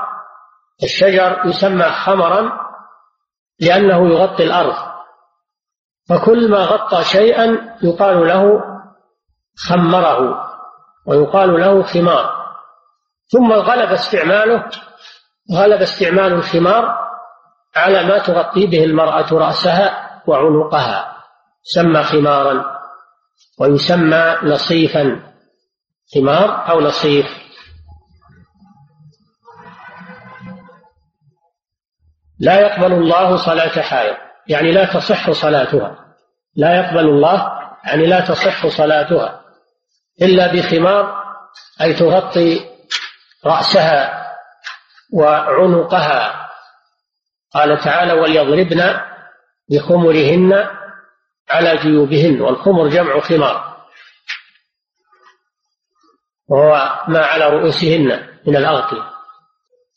الشجر 0.83 1.41
يسمى 1.45 1.83
خمرا 1.83 2.51
لأنه 3.59 4.09
يغطي 4.09 4.43
الأرض. 4.43 4.75
فكل 6.09 6.51
ما 6.51 6.57
غطى 6.57 7.03
شيئا 7.03 7.77
يقال 7.83 8.27
له 8.27 8.61
خمره 9.69 10.47
ويقال 11.05 11.59
له 11.59 11.83
خمار. 11.83 12.37
ثم 13.27 13.53
غلب 13.53 13.91
استعماله 13.91 14.69
غلب 15.53 15.81
استعمال 15.81 16.33
الخمار 16.33 16.97
على 17.75 18.03
ما 18.03 18.17
تغطي 18.17 18.67
به 18.67 18.83
المرأة 18.83 19.33
رأسها 19.33 20.21
وعنقها. 20.27 21.16
سمى 21.73 22.03
خمارا 22.03 22.65
ويسمى 23.59 24.37
لصيفا 24.43 25.33
خمار 26.15 26.69
أو 26.69 26.79
لصيف 26.79 27.25
لا 32.39 32.59
يقبل 32.59 32.93
الله 32.93 33.35
صلاة 33.35 33.81
حائض 33.81 34.15
يعني 34.47 34.71
لا 34.71 34.85
تصح 34.85 35.31
صلاتها. 35.31 36.15
لا 36.55 36.75
يقبل 36.75 37.09
الله 37.09 37.51
يعني 37.85 38.05
لا 38.05 38.19
تصح 38.19 38.67
صلاتها. 38.67 39.41
إلا 40.21 40.53
بخمار 40.53 41.23
أي 41.81 41.93
تغطي 41.93 42.69
رأسها 43.45 44.27
وعنقها. 45.13 46.47
قال 47.53 47.79
تعالى 47.79 48.13
وليضربن 48.13 48.99
بخمرهن 49.69 50.67
على 51.49 51.77
جيوبهن 51.77 52.41
والخمر 52.41 52.87
جمع 52.87 53.19
خمار. 53.19 53.77
وهو 56.47 57.05
ما 57.07 57.25
على 57.25 57.49
رؤوسهن 57.49 58.27
من 58.47 58.55
الأغطية 58.55 59.11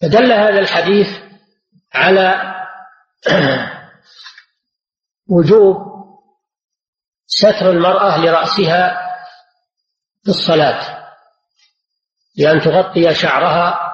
فدل 0.02 0.32
هذا 0.32 0.58
الحديث 0.58 1.08
على 1.94 2.54
وجوب 5.36 5.76
ستر 7.26 7.70
المرأة 7.70 8.18
لرأسها 8.18 9.10
في 10.22 10.28
الصلاة. 10.28 11.00
بأن 12.38 12.60
تغطي 12.60 13.14
شعرها 13.14 13.92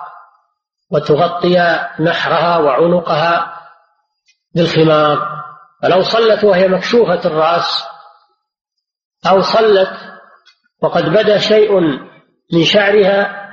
وتغطي 0.91 1.59
نحرها 2.01 2.59
وعنقها 2.59 3.63
بالخمار. 4.55 5.46
فلو 5.83 6.03
صلت 6.03 6.45
وهي 6.45 6.69
مكشوفة 6.69 7.21
الرأس 7.25 7.85
أو 9.27 9.41
صلت 9.41 9.91
وقد 10.83 11.05
بدا 11.05 11.39
شيء 11.39 11.81
من 12.53 12.65
شعرها 12.65 13.47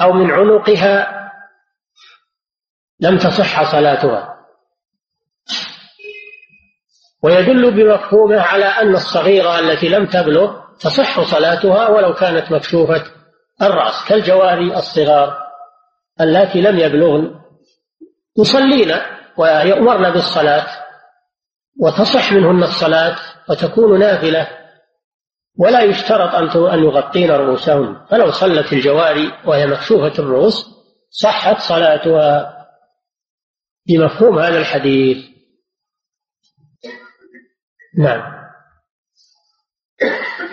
أو 0.00 0.12
من 0.12 0.30
عنقها 0.30 1.16
لم 3.00 3.18
تصح 3.18 3.72
صلاتها. 3.72 4.36
ويدل 7.22 7.70
بمفهومه 7.70 8.40
على 8.40 8.64
أن 8.64 8.94
الصغيرة 8.94 9.58
التي 9.58 9.88
لم 9.88 10.06
تبلغ 10.06 10.66
تصح 10.80 11.20
صلاتها 11.20 11.88
ولو 11.88 12.14
كانت 12.14 12.52
مكشوفة 12.52 13.04
الرأس 13.62 14.08
كالجواري 14.08 14.76
الصغار 14.76 15.36
اللاتي 16.20 16.60
لم 16.60 16.78
يبلغن 16.78 17.40
يصلين 18.38 18.96
ويؤمرن 19.36 20.12
بالصلاة. 20.12 20.85
وتصح 21.80 22.32
منهن 22.32 22.62
الصلاة 22.62 23.16
وتكون 23.50 23.98
نافلة. 23.98 24.48
ولا 25.58 25.82
يشترط 25.82 26.34
أن 26.56 26.84
يغطين 26.84 27.30
رؤوسهن. 27.30 28.06
فلو 28.10 28.30
صلت 28.30 28.72
الجواري 28.72 29.32
وهي 29.46 29.66
مكشوفة 29.66 30.12
الرؤوس 30.18 30.66
صحت 31.10 31.60
صلاتها 31.60 32.56
بمفهوم 33.88 34.38
هذا 34.38 34.58
الحديث. 34.58 35.36
نعم. 37.98 38.36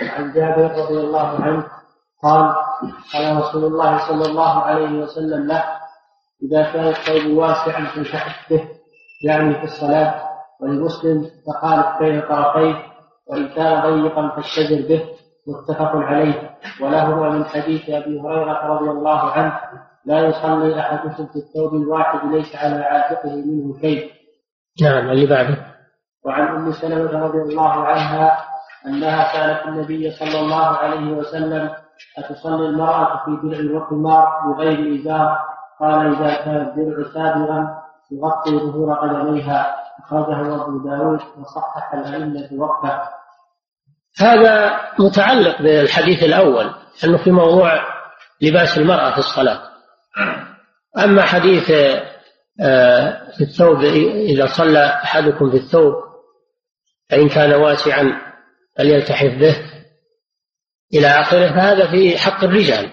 عن 0.02 0.34
جابر 0.34 0.72
رضي 0.72 1.00
الله 1.00 1.44
عنه 1.44 1.68
قال 2.24 2.56
قال 3.14 3.38
رسول 3.38 3.64
الله 3.66 4.08
صلى 4.08 4.26
الله 4.26 4.64
عليه 4.64 4.90
وسلم 4.90 5.48
له 5.48 5.64
إذا 6.44 6.72
كان 6.72 6.88
الثوب 6.88 7.38
واسعا 7.38 7.86
فانشحت 7.86 8.50
به 8.50 8.70
يعني 9.24 9.56
في 9.56 9.64
الصلاة 9.64 10.33
ولمسلم 10.62 11.26
فقالت 11.48 12.00
بين 12.00 12.22
طرفيه 12.22 12.76
وإن 13.28 13.48
كان 13.48 13.82
ضيقا 13.82 14.30
فاشتجر 14.30 14.88
به 14.90 15.04
متفق 15.48 15.96
عليه. 15.96 16.50
ولهما 16.82 17.30
من 17.30 17.46
حديث 17.46 17.90
أبي 17.90 18.20
هريرة 18.20 18.68
رضي 18.68 18.90
الله 18.90 19.20
عنه 19.20 19.60
لا 20.06 20.20
يصلي 20.20 20.80
أحدكم 20.80 21.26
في 21.26 21.36
الثوب 21.36 21.74
الواحد 21.74 22.32
ليس 22.32 22.56
على 22.56 22.76
عاتقه 22.76 23.36
منه 23.36 23.82
شيء. 23.82 24.12
نعم 24.82 25.10
اللي 25.10 25.26
بعده. 25.28 25.58
وعن 26.26 26.48
أم 26.48 26.72
سلمة 26.72 27.20
رضي 27.20 27.38
الله 27.38 27.86
عنها 27.86 28.38
أنها 28.86 29.34
سألت 29.34 29.68
النبي 29.68 30.12
صلى 30.12 30.40
الله 30.40 30.66
عليه 30.66 31.14
وسلم 31.14 31.70
أتصلي 32.18 32.66
المرأة 32.66 33.26
في 33.26 33.48
درع 33.48 33.82
وقمار 33.82 34.28
بغير 34.48 35.02
إزار؟ 35.02 35.40
قال 35.80 36.16
إذا 36.16 36.44
كان 36.46 36.56
الدرع 36.56 37.14
سابغا 37.14 37.84
يغطي 38.12 38.60
ظهور 38.60 38.94
قدميها. 38.94 39.76
أخرجه 40.00 40.64
أبو 40.64 40.78
داود 40.78 41.20
وصحح 41.40 41.94
الأئمة 41.94 42.50
وقفه 42.52 43.02
هذا 44.18 44.80
متعلق 45.00 45.62
بالحديث 45.62 46.24
الأول 46.24 46.74
أنه 47.04 47.18
في 47.18 47.32
موضوع 47.32 47.84
لباس 48.42 48.78
المرأة 48.78 49.12
في 49.12 49.18
الصلاة. 49.18 49.62
أما 50.98 51.22
حديث 51.22 51.72
آه، 52.62 53.32
في 53.38 53.42
الثوب 53.42 53.84
إذا 54.30 54.46
صلى 54.46 54.86
أحدكم 54.86 55.52
في 55.52 55.58
الثوب 55.58 55.94
فإن 57.10 57.30
كان 57.30 57.54
واسعا 57.54 58.22
فليلتحف 58.78 59.34
به 59.40 59.56
إلى 60.94 61.08
آخره 61.08 61.48
فهذا 61.48 61.92
في 61.92 62.18
حق 62.18 62.44
الرجال. 62.44 62.90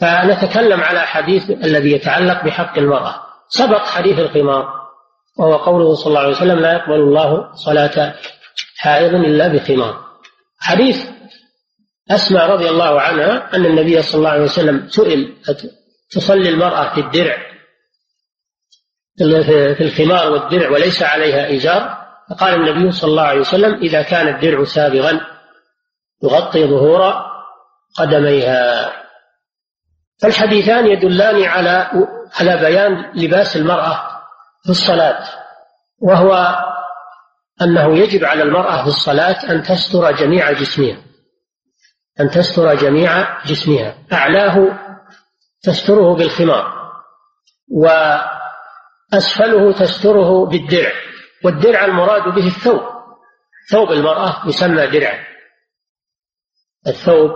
فنتكلم 0.00 0.80
على 0.80 1.00
حديث 1.00 1.50
الذي 1.50 1.92
يتعلق 1.92 2.44
بحق 2.44 2.78
المرأة. 2.78 3.14
سبق 3.48 3.84
حديث 3.84 4.18
الخمار 4.18 4.80
وهو 5.38 5.56
قوله 5.56 5.94
صلى 5.94 6.06
الله 6.06 6.20
عليه 6.20 6.36
وسلم 6.36 6.58
لا 6.60 6.72
يقبل 6.72 6.94
الله 6.94 7.54
صلاة 7.54 8.14
حائض 8.76 9.14
إلا 9.14 9.48
بخمار. 9.48 10.04
حديث 10.58 11.06
أسمع 12.10 12.46
رضي 12.46 12.68
الله 12.68 13.00
عنها 13.00 13.56
أن 13.56 13.66
النبي 13.66 14.02
صلى 14.02 14.18
الله 14.18 14.30
عليه 14.30 14.42
وسلم 14.42 14.88
سئل 14.88 15.36
تصلي 16.10 16.48
المرأة 16.48 16.94
في 16.94 17.00
الدرع 17.00 17.50
في 19.74 19.84
الخمار 19.84 20.32
والدرع 20.32 20.70
وليس 20.70 21.02
عليها 21.02 21.56
إزار؟ 21.56 22.00
فقال 22.30 22.54
النبي 22.54 22.90
صلى 22.92 23.10
الله 23.10 23.22
عليه 23.22 23.40
وسلم 23.40 23.74
إذا 23.74 24.02
كان 24.02 24.28
الدرع 24.34 24.64
سابغا 24.64 25.20
يغطي 26.22 26.64
ظهور 26.66 27.14
قدميها. 27.98 28.92
فالحديثان 30.22 30.86
يدلان 30.86 31.44
على 31.44 31.90
على 32.40 32.56
بيان 32.56 33.12
لباس 33.14 33.56
المرأة 33.56 34.09
في 34.64 34.70
الصلاة 34.70 35.28
وهو 35.98 36.56
أنه 37.62 37.98
يجب 37.98 38.24
على 38.24 38.42
المرأة 38.42 38.82
في 38.82 38.88
الصلاة 38.88 39.50
أن 39.50 39.62
تستر 39.62 40.12
جميع 40.12 40.52
جسمها 40.52 41.10
أن 42.20 42.30
تستر 42.30 42.74
جميع 42.74 43.44
جسمها. 43.44 43.94
أعلاه 44.12 44.78
تستره 45.62 46.14
بالخمار 46.14 46.92
وأسفله 49.12 49.72
تستره 49.72 50.46
بالدرع 50.46 50.92
والدرع 51.44 51.84
المراد 51.84 52.22
به 52.22 52.46
الثوب. 52.46 52.80
ثوب 53.70 53.92
المرأة 53.92 54.48
يسمى 54.48 54.86
درعا. 54.86 55.24
الثوب 56.86 57.30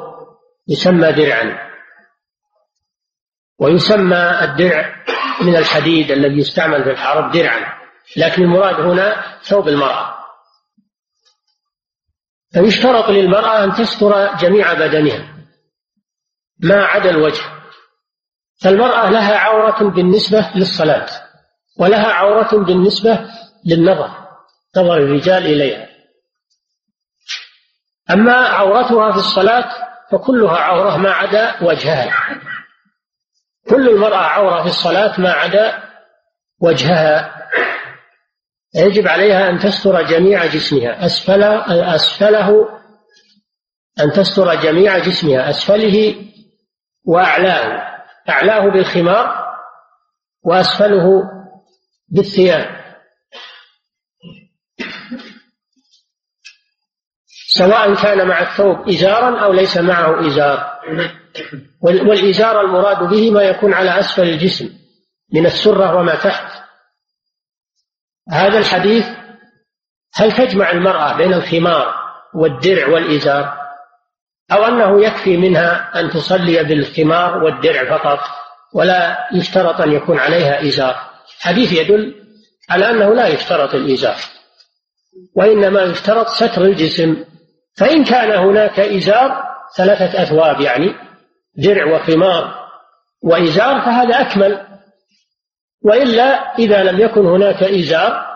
يسمى 0.68 1.12
درعا 1.12 1.70
ويسمى 3.58 4.40
الدرع 4.42 5.04
من 5.40 5.56
الحديد 5.56 6.10
الذي 6.10 6.38
يستعمل 6.38 6.84
في 6.84 6.90
الحرب 6.90 7.32
درعا 7.32 7.74
لكن 8.16 8.42
المراد 8.42 8.80
هنا 8.80 9.38
ثوب 9.42 9.68
المرأة. 9.68 10.14
فيشترط 12.52 13.10
للمرأة 13.10 13.64
أن 13.64 13.72
تستر 13.72 14.36
جميع 14.36 14.72
بدنها 14.72 15.34
ما 16.60 16.84
عدا 16.84 17.10
الوجه 17.10 17.42
فالمرأة 18.62 19.10
لها 19.10 19.38
عورة 19.38 19.90
بالنسبة 19.90 20.50
للصلاة 20.54 21.06
ولها 21.78 22.12
عورة 22.12 22.64
بالنسبة 22.64 23.30
للنظر 23.66 24.10
نظر 24.76 24.96
الرجال 24.96 25.46
إليها. 25.46 25.88
أما 28.10 28.34
عورتها 28.34 29.12
في 29.12 29.18
الصلاة 29.18 29.70
فكلها 30.10 30.56
عورة 30.56 30.96
ما 30.96 31.10
عدا 31.12 31.62
وجهها. 31.62 32.12
كل 33.70 33.88
المرأة 33.88 34.16
عورة 34.16 34.62
في 34.62 34.68
الصلاة 34.68 35.20
ما 35.20 35.32
عدا 35.32 35.82
وجهها. 36.60 37.34
يجب 38.74 39.08
عليها 39.08 39.50
أن 39.50 39.58
تستر 39.58 40.02
جميع 40.02 40.46
جسمها. 40.46 41.06
أسفل 41.06 41.42
أسفله 41.70 42.68
أن 44.00 44.12
تستر 44.12 44.54
جميع 44.54 44.98
جسمها. 44.98 45.50
أسفله 45.50 46.26
وأعلاه. 47.04 47.94
أعلاه 48.28 48.68
بالخمار 48.68 49.44
وأسفله 50.42 51.22
بالثياب. 52.08 52.84
سواء 57.46 57.94
كان 57.94 58.28
مع 58.28 58.40
الثوب 58.40 58.88
إزارا 58.88 59.44
أو 59.44 59.52
ليس 59.52 59.76
معه 59.76 60.26
إزار. 60.26 60.80
والإزار 61.80 62.60
المراد 62.60 63.08
به 63.10 63.30
ما 63.30 63.42
يكون 63.42 63.74
على 63.74 64.00
أسفل 64.00 64.22
الجسم 64.22 64.70
من 65.32 65.46
السرة 65.46 65.94
وما 65.96 66.14
تحت. 66.14 66.64
هذا 68.32 68.58
الحديث 68.58 69.06
هل 70.14 70.32
تجمع 70.32 70.70
المرأة 70.70 71.16
بين 71.16 71.34
الخمار 71.34 71.94
والدرع 72.34 72.88
والإزار؟ 72.88 73.64
أو 74.52 74.64
أنه 74.64 75.04
يكفي 75.04 75.36
منها 75.36 76.00
أن 76.00 76.10
تصلي 76.10 76.64
بالخمار 76.64 77.44
والدرع 77.44 77.98
فقط 77.98 78.20
ولا 78.74 79.28
يشترط 79.32 79.80
أن 79.80 79.92
يكون 79.92 80.18
عليها 80.18 80.62
إزار؟ 80.68 80.96
حديث 81.40 81.72
يدل 81.72 82.14
على 82.70 82.90
أنه 82.90 83.14
لا 83.14 83.28
يشترط 83.28 83.74
الإزار 83.74 84.16
وإنما 85.36 85.82
يشترط 85.82 86.28
ستر 86.28 86.62
الجسم. 86.62 87.24
فإن 87.76 88.04
كان 88.04 88.30
هناك 88.30 88.80
إزار 88.80 89.42
ثلاثة 89.76 90.22
أثواب 90.22 90.60
يعني. 90.60 91.03
درع 91.56 91.94
وخمار 91.94 92.64
وإزار 93.22 93.80
فهذا 93.80 94.20
أكمل. 94.20 94.66
وإلا 95.82 96.58
إذا 96.58 96.82
لم 96.82 97.00
يكن 97.00 97.26
هناك 97.26 97.62
إزار 97.62 98.26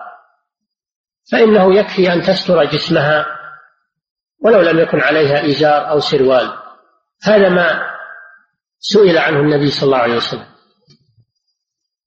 فإنه 1.32 1.74
يكفي 1.78 2.12
أن 2.12 2.22
تستر 2.22 2.64
جسمها 2.64 3.26
ولو 4.44 4.60
لم 4.60 4.78
يكن 4.78 5.00
عليها 5.00 5.46
إزار 5.46 5.90
أو 5.90 6.00
سروال. 6.00 6.52
هذا 7.22 7.48
ما 7.48 7.88
سئل 8.78 9.18
عنه 9.18 9.40
النبي 9.40 9.70
صلى 9.70 9.86
الله 9.86 9.98
عليه 9.98 10.16
وسلم. 10.16 10.46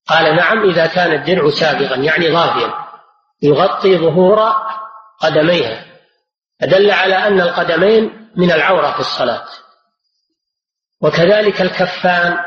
قال 0.07 0.35
نعم 0.35 0.69
إذا 0.69 0.87
كان 0.87 1.11
الدرع 1.11 1.49
سابغا 1.49 1.95
يعني 1.95 2.29
ضافيا 2.29 2.73
يغطي 3.41 3.97
ظهور 3.97 4.39
قدميها. 5.19 5.85
فدل 6.61 6.91
على 6.91 7.15
أن 7.15 7.41
القدمين 7.41 8.31
من 8.35 8.51
العورة 8.51 8.91
في 8.91 8.99
الصلاة. 8.99 9.45
وكذلك 11.01 11.61
الكفان 11.61 12.37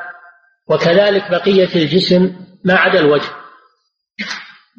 وكذلك 0.68 1.30
بقية 1.30 1.74
الجسم 1.74 2.36
ما 2.64 2.74
عدا 2.74 3.00
الوجه. 3.00 3.28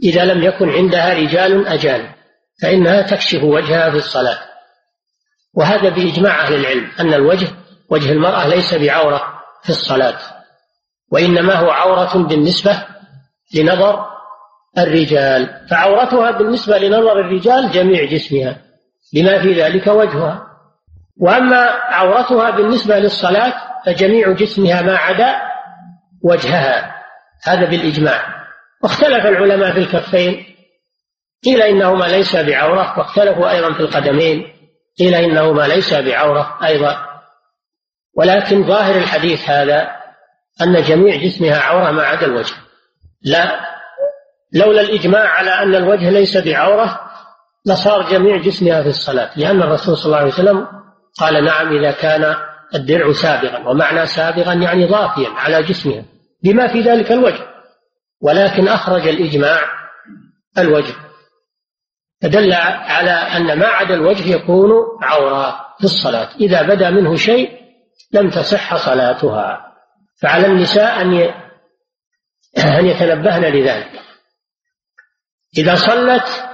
إذا 0.03 0.26
لم 0.26 0.43
يكن 0.43 0.69
عندها 0.69 1.13
رجال 1.13 1.67
أجانب 1.67 2.09
فإنها 2.61 3.01
تكشف 3.01 3.43
وجهها 3.43 3.89
في 3.89 3.97
الصلاة. 3.97 4.38
وهذا 5.53 5.89
بإجماع 5.89 6.41
أهل 6.41 6.55
العلم 6.55 6.91
أن 6.99 7.13
الوجه 7.13 7.47
وجه 7.89 8.11
المرأة 8.11 8.47
ليس 8.47 8.73
بعورة 8.73 9.21
في 9.63 9.69
الصلاة 9.69 10.17
وإنما 11.11 11.53
هو 11.53 11.69
عورة 11.69 12.28
بالنسبة 12.28 12.86
لنظر 13.55 14.05
الرجال. 14.78 15.67
فعورتها 15.69 16.32
بالنسبة 16.32 16.78
لنظر 16.78 17.19
الرجال 17.19 17.71
جميع 17.71 18.05
جسمها 18.05 18.61
لما 19.13 19.41
في 19.41 19.53
ذلك 19.53 19.88
وجهها. 19.88 20.55
وأما 21.20 21.70
عورتها 21.70 22.49
بالنسبة 22.49 22.99
للصلاة 22.99 23.53
فجميع 23.86 24.32
جسمها 24.32 24.82
ما 24.82 24.97
عدا 24.97 25.36
وجهها. 26.24 26.95
هذا 27.43 27.66
بالإجماع. 27.66 28.45
واختلف 28.84 29.26
العلماء 29.26 29.74
في 29.74 29.80
الكفين. 29.80 30.45
قيل 31.45 31.61
إنهما 31.61 32.05
ليس 32.05 32.36
بعورة 32.36 32.99
واختلفوا 32.99 33.51
أيضا 33.51 33.74
في 33.74 33.80
القدمين. 33.80 34.47
قيل 34.99 35.16
إنهما 35.16 35.68
ليس 35.68 35.93
بعورة 35.93 36.59
أيضا. 36.66 36.97
ولكن 38.18 38.68
ظاهر 38.68 38.95
الحديث 38.95 39.49
هذا 39.49 39.91
أن 40.61 40.82
جميع 40.82 41.16
جسمها 41.16 41.59
عورة 41.59 41.91
ما 41.91 42.03
عدا 42.03 42.26
الوجه. 42.26 42.55
لا. 43.22 43.59
لولا 44.53 44.82
الإجماع 44.82 45.28
على 45.28 45.49
أن 45.49 45.76
الوجه 45.76 46.09
ليس 46.09 46.38
بعورة 46.38 46.99
لصار 47.66 48.09
جميع 48.09 48.38
جسمها 48.38 48.82
في 48.84 48.89
الصلاة 48.89 49.30
لأن 49.36 49.63
الرسول 49.63 49.97
صلى 49.97 50.05
الله 50.05 50.18
عليه 50.18 50.34
وسلم 50.34 50.68
قال 51.20 51.45
نعم 51.45 51.78
إذا 51.78 51.91
كان 51.91 52.36
الدرع 52.76 53.11
سابغا 53.11 53.70
ومعنى 53.70 54.05
سابغا 54.05 54.53
يعني 54.53 54.86
ضافيا 54.86 55.30
على 55.30 55.63
جسمها 55.63 56.05
بما 56.43 56.68
في 56.68 56.82
ذلك 56.82 57.11
الوجه. 57.11 57.47
ولكن 58.22 58.68
أخرج 58.68 59.07
الإجماع 59.07 59.61
الوجه. 60.57 60.93
فدل 62.22 62.53
على 62.53 63.11
أن 63.11 63.59
ما 63.59 63.68
عدا 63.68 63.93
الوجه 63.93 64.36
يكون 64.36 64.72
عورة 65.01 65.66
في 65.78 65.84
الصلاة. 65.84 66.30
إذا 66.36 66.61
بدا 66.61 66.89
منه 66.89 67.16
شيء 67.16 67.59
لم 68.11 68.30
تصح 68.30 68.76
صلاتها. 68.76 69.74
فعلى 70.22 70.47
النساء 70.47 71.01
أن 71.01 71.13
أن 72.57 72.86
يتنبهن 72.86 73.43
لذلك. 73.45 74.01
إذا 75.57 75.76
صلت 75.76 76.49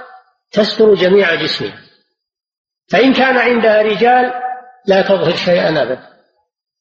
تستر 0.50 0.94
جميع 0.94 1.34
جسمها. 1.34 1.78
فإن 2.90 3.12
كان 3.12 3.38
عندها 3.38 3.82
رجال 3.82 4.41
لا 4.86 5.02
تظهر 5.02 5.36
شيئا 5.36 5.82
أبدا. 5.82 6.08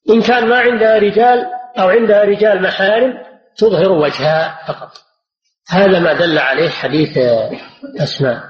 إن 0.10 0.22
كان 0.22 0.49
ما 0.49 0.60
عندها 0.60 0.97
رجال 0.97 1.45
أو 1.80 1.89
عندها 1.89 2.24
رجال 2.24 2.62
محارم 2.62 3.14
تظهر 3.58 3.91
وجهها 3.91 4.66
فقط. 4.68 4.91
هذا 5.70 5.99
ما 5.99 6.14
دل 6.14 6.38
عليه 6.38 6.70
حديث 6.70 7.18
أسماء. 7.99 8.43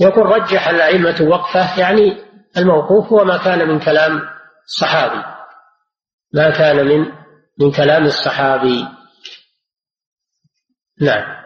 يقول 0.00 0.26
رجح 0.26 0.68
الأئمة 0.68 1.16
وقفة 1.20 1.80
يعني 1.80 2.16
الموقوف 2.56 3.12
هو 3.12 3.24
ما 3.24 3.36
كان 3.36 3.68
من 3.68 3.78
كلام 3.78 4.20
الصحابي. 4.64 5.24
ما 6.32 6.50
كان 6.50 6.86
من 6.86 7.12
من 7.58 7.72
كلام 7.72 8.04
الصحابي. 8.04 8.88
نعم. 11.00 11.40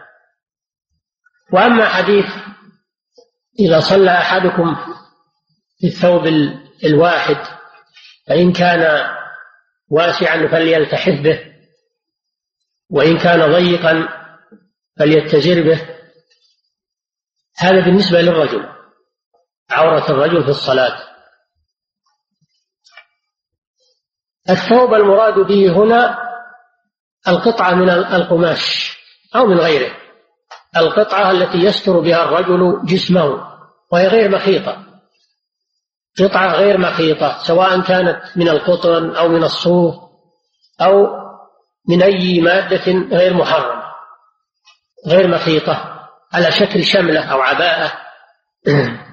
وأما 1.53 1.85
حديث 1.85 2.25
إذا 3.59 3.79
صلى 3.79 4.11
أحدكم 4.11 4.75
في 5.79 5.87
الثوب 5.87 6.27
الواحد 6.83 7.37
فإن 8.27 8.53
كان 8.53 9.11
واسعا 9.89 10.47
فليلتحف 10.47 11.21
به 11.21 11.55
وإن 12.89 13.17
كان 13.17 13.51
ضيقا 13.51 14.07
فليتزر 14.99 15.63
به. 15.63 15.95
هذا 17.57 17.85
بالنسبة 17.85 18.21
للرجل 18.21 18.69
عورة 19.69 20.11
الرجل 20.11 20.43
في 20.43 20.49
الصلاة. 20.49 20.97
الثوب 24.49 24.93
المراد 24.93 25.33
به 25.33 25.71
هنا 25.71 26.17
القطعة 27.27 27.73
من 27.73 27.89
القماش 27.89 28.97
أو 29.35 29.45
من 29.45 29.57
غيره. 29.57 29.97
القطعة 30.77 31.31
التي 31.31 31.57
يستر 31.57 31.99
بها 31.99 32.23
الرجل 32.23 32.85
جسمه 32.85 33.55
وهي 33.91 34.07
غير 34.07 34.29
مخيطة. 34.29 34.84
قطعة 36.19 36.55
غير 36.55 36.77
مخيطة 36.77 37.43
سواء 37.43 37.81
كانت 37.81 38.21
من 38.35 38.49
القطن 38.49 39.15
أو 39.15 39.27
من 39.27 39.43
الصوف 39.43 39.95
أو 40.81 41.07
من 41.89 42.03
أي 42.03 42.41
مادة 42.41 42.93
غير 43.17 43.33
محرمة 43.33 43.85
غير 45.07 45.27
مخيطة 45.27 46.07
على 46.33 46.51
شكل 46.51 46.83
شملة 46.83 47.21
أو 47.21 47.41
عباءة. 47.41 47.93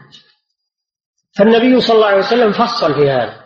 فالنبي 1.37 1.81
صلى 1.81 1.97
الله 1.97 2.07
عليه 2.07 2.19
وسلم 2.19 2.53
فصل 2.53 2.95
في 2.95 3.11
هذا. 3.11 3.43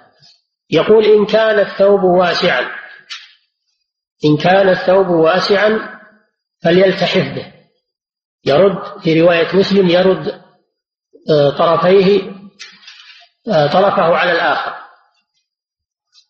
يقول 0.70 1.04
إن 1.04 1.26
كان 1.26 1.59
الثوب 1.59 2.02
واسعا 2.02 2.70
إن 4.24 4.36
كان 4.36 4.68
الثوب 4.68 5.09
واسعا 5.09 6.00
فليلتحف 6.62 7.34
به. 7.34 7.52
يرد 8.44 9.00
في 9.00 9.20
رواية 9.20 9.57
مسلم 9.57 9.88
يرد 9.88 10.42
آه، 11.30 11.50
طرفيه 11.50 12.36
طرفه 13.47 14.16
على 14.16 14.32
الآخر. 14.32 14.74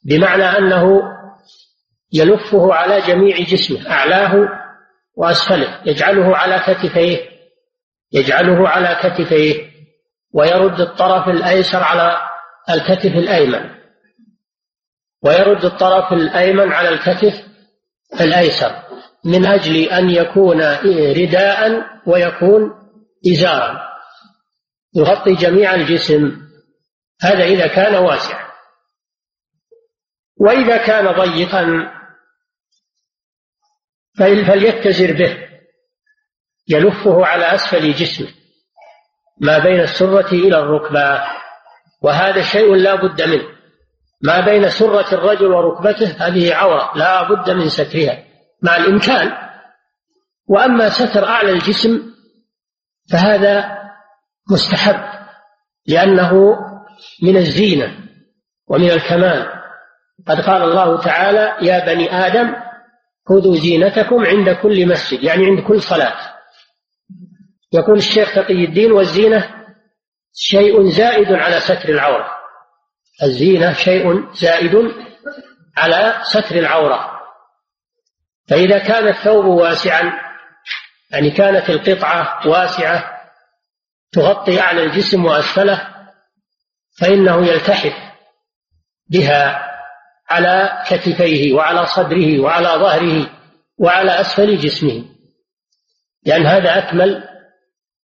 بمعنى 0.04 0.44
أنه 0.44 1.02
يلفه 2.12 2.74
على 2.74 3.00
جميع 3.00 3.38
جسمه 3.40 3.90
أعلاه 3.90 4.48
وأسفله 5.16 5.80
يجعله 5.86 6.36
على 6.36 6.58
كتفيه 6.58 7.18
يجعله 8.12 8.68
على 8.68 8.96
كتفيه 9.02 9.70
ويرد 10.34 10.80
الطرف 10.80 11.28
الأيسر 11.28 11.82
على 11.82 12.20
الكتف 12.70 13.14
الأيمن 13.14 13.70
ويرد 15.22 15.64
الطرف 15.64 16.12
الأيمن 16.12 16.72
على 16.72 16.88
الكتف 16.88 17.44
الأيسر 18.20 18.82
من 19.24 19.46
أجل 19.46 19.76
أن 19.76 20.10
يكون 20.10 20.62
رداء 21.16 21.82
ويكون 22.06 22.70
إزارا 23.32 23.80
يغطي 24.96 25.34
جميع 25.34 25.74
الجسم 25.74 26.45
هذا 27.22 27.44
إذا 27.44 27.66
كان 27.66 27.94
واسعا. 27.94 28.46
وإذا 30.36 30.76
كان 30.76 31.12
ضيقا 31.12 31.92
فليتزر 34.18 35.12
به. 35.12 35.46
يلفه 36.68 37.26
على 37.26 37.54
أسفل 37.54 37.92
جسمه 37.92 38.28
ما 39.40 39.58
بين 39.58 39.80
السرة 39.80 40.28
إلى 40.32 40.58
الركبة. 40.58 41.24
وهذا 42.02 42.42
شيء 42.42 42.74
لا 42.74 42.94
بد 42.94 43.22
منه. 43.22 43.56
ما 44.22 44.40
بين 44.40 44.70
سرة 44.70 45.14
الرجل 45.14 45.46
وركبته 45.46 46.26
هذه 46.26 46.54
عورة. 46.54 46.92
لا 46.96 47.22
بد 47.22 47.50
من 47.50 47.68
سترها. 47.68 48.24
مع 48.62 48.76
الإمكان. 48.76 49.32
وأما 50.48 50.88
ستر 50.88 51.24
أعلى 51.24 51.50
الجسم 51.50 52.14
فهذا 53.12 53.78
مستحب. 54.50 55.26
لأنه 55.86 56.56
من 57.22 57.36
الزينة 57.36 57.98
ومن 58.68 58.90
الكمال. 58.90 59.52
قد 60.28 60.40
قال 60.40 60.62
الله 60.62 61.00
تعالى 61.00 61.56
يا 61.62 61.86
بني 61.86 62.26
آدم 62.26 62.54
خذوا 63.28 63.56
زينتكم 63.56 64.26
عند 64.26 64.50
كل 64.50 64.88
مسجد 64.88 65.24
يعني 65.24 65.46
عند 65.46 65.60
كل 65.60 65.82
صلاة. 65.82 66.14
يقول 67.72 67.96
الشيخ 67.98 68.34
تقي 68.34 68.64
الدين 68.64 68.92
والزينة 68.92 69.66
شيء 70.34 70.88
زائد 70.88 71.32
على 71.32 71.60
ستر 71.60 71.88
العورة. 71.88 72.30
الزينة 73.22 73.72
شيء 73.72 74.32
زائد 74.32 74.92
على 75.76 76.20
ستر 76.22 76.56
العورة. 76.56 77.10
فإذا 78.48 78.78
كان 78.78 79.08
الثوب 79.08 79.44
واسعا 79.44 80.12
يعني 81.10 81.30
كانت 81.30 81.70
القطعة 81.70 82.48
واسعة 82.48 83.10
تغطي 84.12 84.60
أعلى 84.60 84.82
الجسم 84.84 85.24
وأسفله 85.24 85.95
فإنه 86.98 87.46
يلتحف 87.46 87.94
بها 89.10 89.66
على 90.28 90.82
كتفيه 90.88 91.52
وعلى 91.52 91.86
صدره 91.86 92.40
وعلى 92.40 92.68
ظهره 92.68 93.30
وعلى 93.78 94.20
أسفل 94.20 94.58
جسمه 94.58 95.04
لأن 96.26 96.46
هذا 96.46 96.78
أكمل 96.78 97.24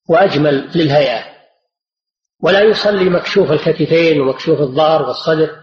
وأجمل 0.09 0.71
للهيئة. 0.75 1.25
ولا 2.43 2.61
يصلي 2.61 3.11
مكشوف 3.11 3.53
الكتفين 3.53 4.21
ومكشوف 4.21 4.61
الظهر 4.61 5.03
والصدر. 5.03 5.57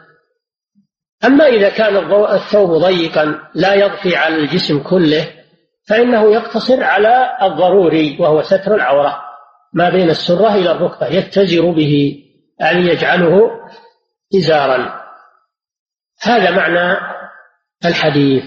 أما 1.25 1.45
إذا 1.47 1.69
كان 1.69 2.13
الثوب 2.35 2.71
ضيقا 2.71 3.49
لا 3.55 3.73
يضفي 3.73 4.15
على 4.15 4.35
الجسم 4.35 4.83
كله 4.83 5.33
فإنه 5.87 6.33
يقتصر 6.33 6.83
على 6.83 7.37
الضروري 7.41 8.17
وهو 8.19 8.41
ستر 8.41 8.75
العورة 8.75 9.21
ما 9.73 9.89
بين 9.89 10.09
السرة 10.09 10.55
إلى 10.55 10.71
الركبة 10.71 11.07
يتزر 11.07 11.71
به 11.71 12.23
يعني 12.59 12.79
يجعله 12.79 13.51
إزارا. 14.35 15.03
هذا 16.21 16.51
معنى 16.51 16.97
الحديث. 17.85 18.43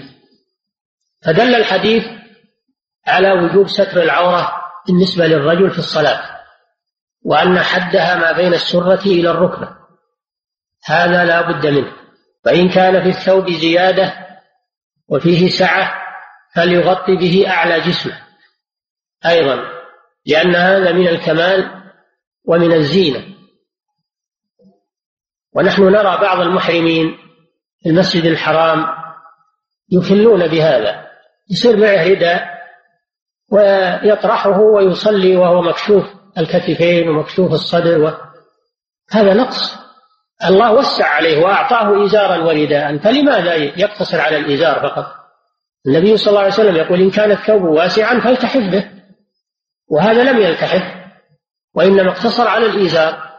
فدل 1.25 1.55
الحديث 1.55 2.07
على 3.07 3.31
وجوب 3.31 3.67
ستر 3.67 4.03
العورة 4.03 4.51
بالنسبة 4.87 5.27
للرجل 5.27 5.71
في 5.71 5.79
الصلاة 5.79 6.41
وأن 7.23 7.59
حدها 7.59 8.15
ما 8.15 8.31
بين 8.31 8.53
السرة 8.53 9.01
إلى 9.05 9.31
الركبة. 9.31 9.75
هذا 10.85 11.25
لا 11.25 11.41
بد 11.41 11.67
منه. 11.67 11.93
فإن 12.45 12.69
كان 12.69 13.03
في 13.03 13.09
الثوب 13.09 13.51
زيادة 13.51 14.13
وفيه 15.07 15.49
سعة 15.49 16.01
فليغطي 16.55 17.15
به 17.15 17.49
أعلى 17.49 17.79
جسمه. 17.79 18.21
أيضا 19.25 19.55
لأن 20.25 20.55
هذا 20.55 20.91
من 20.91 21.07
الكمال 21.07 21.83
ومن 22.45 22.73
الزينة. 22.73 23.30
ونحن 25.55 25.83
نرى 25.83 26.17
بعض 26.17 26.39
المحرمين 26.39 27.17
في 27.83 27.89
المسجد 27.89 28.25
الحرام 28.25 28.85
يخلون 29.91 30.47
بهذا. 30.47 31.07
يصير 31.51 31.77
معه 31.77 32.07
رداء 32.07 32.61
ويطرحه 33.51 34.59
ويصلي 34.59 35.35
وهو 35.35 35.61
مكشوف 35.61 36.05
الكتفين 36.37 37.09
ومكشوف 37.09 37.51
الصدر 37.53 38.03
و... 38.03 38.11
هذا 39.11 39.33
نقص. 39.33 39.75
الله 40.45 40.73
وسع 40.73 41.05
عليه 41.05 41.43
وأعطاه 41.43 42.05
إزارا 42.05 42.43
ورداء. 42.43 42.97
فلماذا 42.97 43.55
يقتصر 43.55 44.21
على 44.21 44.37
الإزار 44.37 44.79
فقط؟ 44.79 45.05
النبي 45.87 46.17
صلى 46.17 46.29
الله 46.29 46.39
عليه 46.39 46.53
وسلم 46.53 46.75
يقول 46.75 47.01
إن 47.01 47.11
كان 47.11 47.31
الثوب 47.31 47.61
واسعا 47.61 48.19
فالتحف 48.19 48.71
به 48.71 48.91
وهذا 49.87 50.23
لم 50.23 50.39
يلتحف 50.39 50.83
وإنما 51.75 52.11
اقتصر 52.11 52.47
على 52.47 52.65
الإزار. 52.65 53.30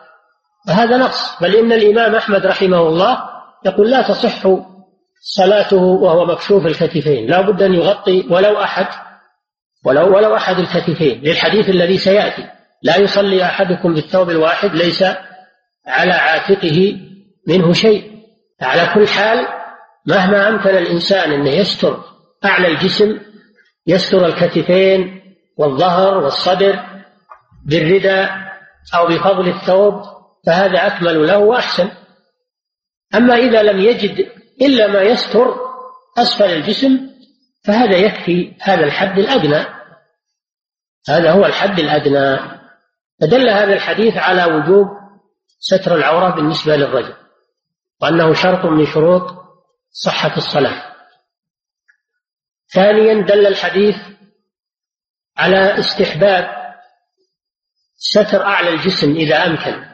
فهذا 0.66 0.96
نقص. 0.96 1.42
بل 1.42 1.56
إن 1.56 1.72
الإمام 1.72 2.14
أحمد 2.14 2.46
رحمه 2.46 2.88
الله 2.88 3.18
يقول 3.66 3.90
لا 3.90 4.02
تصح 4.02 4.42
صلاته 5.20 5.76
وهو 5.76 6.24
مكشوف 6.26 6.66
الكتفين. 6.66 7.30
لا 7.30 7.40
بد 7.40 7.62
أن 7.62 7.74
يغطي 7.74 8.26
ولو 8.30 8.62
أحد 8.62 8.86
ولو 9.84 10.16
ولو 10.16 10.36
أحد 10.36 10.58
الكتفين. 10.58 11.20
للحديث 11.22 11.68
الذي 11.68 11.98
سيأتي. 11.98 12.44
لا 12.82 12.96
يصلي 12.96 13.44
أحدكم 13.44 13.94
بالثوب 13.94 14.30
الواحد 14.30 14.74
ليس 14.74 15.04
على 15.86 16.12
عاتقه 16.12 16.96
منه 17.48 17.72
شيء. 17.72 18.12
على 18.62 18.94
كل 18.94 19.08
حال 19.08 19.46
مهما 20.06 20.48
أمكن 20.48 20.70
الإنسان 20.70 21.32
أنه 21.32 21.50
يستر 21.50 22.04
أعلى 22.44 22.68
الجسم 22.68 23.18
يستر 23.86 24.26
الكتفين 24.26 25.22
والظهر 25.56 26.18
والصدر 26.18 26.80
بالرداء 27.66 28.30
أو 28.94 29.06
بفضل 29.06 29.48
الثوب 29.48 30.02
فهذا 30.46 30.86
أكمل 30.86 31.26
له 31.26 31.38
وأحسن. 31.38 31.90
أما 33.14 33.34
إذا 33.34 33.62
لم 33.62 33.80
يجد 33.80 34.32
إلا 34.62 34.86
ما 34.86 35.02
يستر 35.02 35.56
أسفل 36.18 36.44
الجسم 36.44 37.10
فهذا 37.64 37.96
يكفي 37.96 38.56
هذا 38.60 38.84
الحد 38.84 39.18
الأدنى. 39.18 39.66
هذا 41.08 41.30
هو 41.32 41.46
الحد 41.46 41.78
الأدنى. 41.78 42.38
فدل 43.20 43.48
هذا 43.48 43.72
الحديث 43.72 44.16
على 44.16 44.44
وجوب 44.44 44.86
ستر 45.58 45.94
العورة 45.96 46.34
بالنسبة 46.34 46.76
للرجل 46.76 47.14
وأنه 48.00 48.34
شرط 48.34 48.64
من 48.64 48.86
شروط 48.86 49.22
صحة 49.90 50.36
الصلاة. 50.36 50.92
ثانيا 52.72 53.22
دل 53.22 53.46
الحديث 53.46 53.96
على 55.36 55.78
استحباب 55.78 56.62
ستر 57.96 58.42
أعلى 58.46 58.68
الجسم 58.68 59.10
إذا 59.10 59.46
أمكن. 59.46 59.91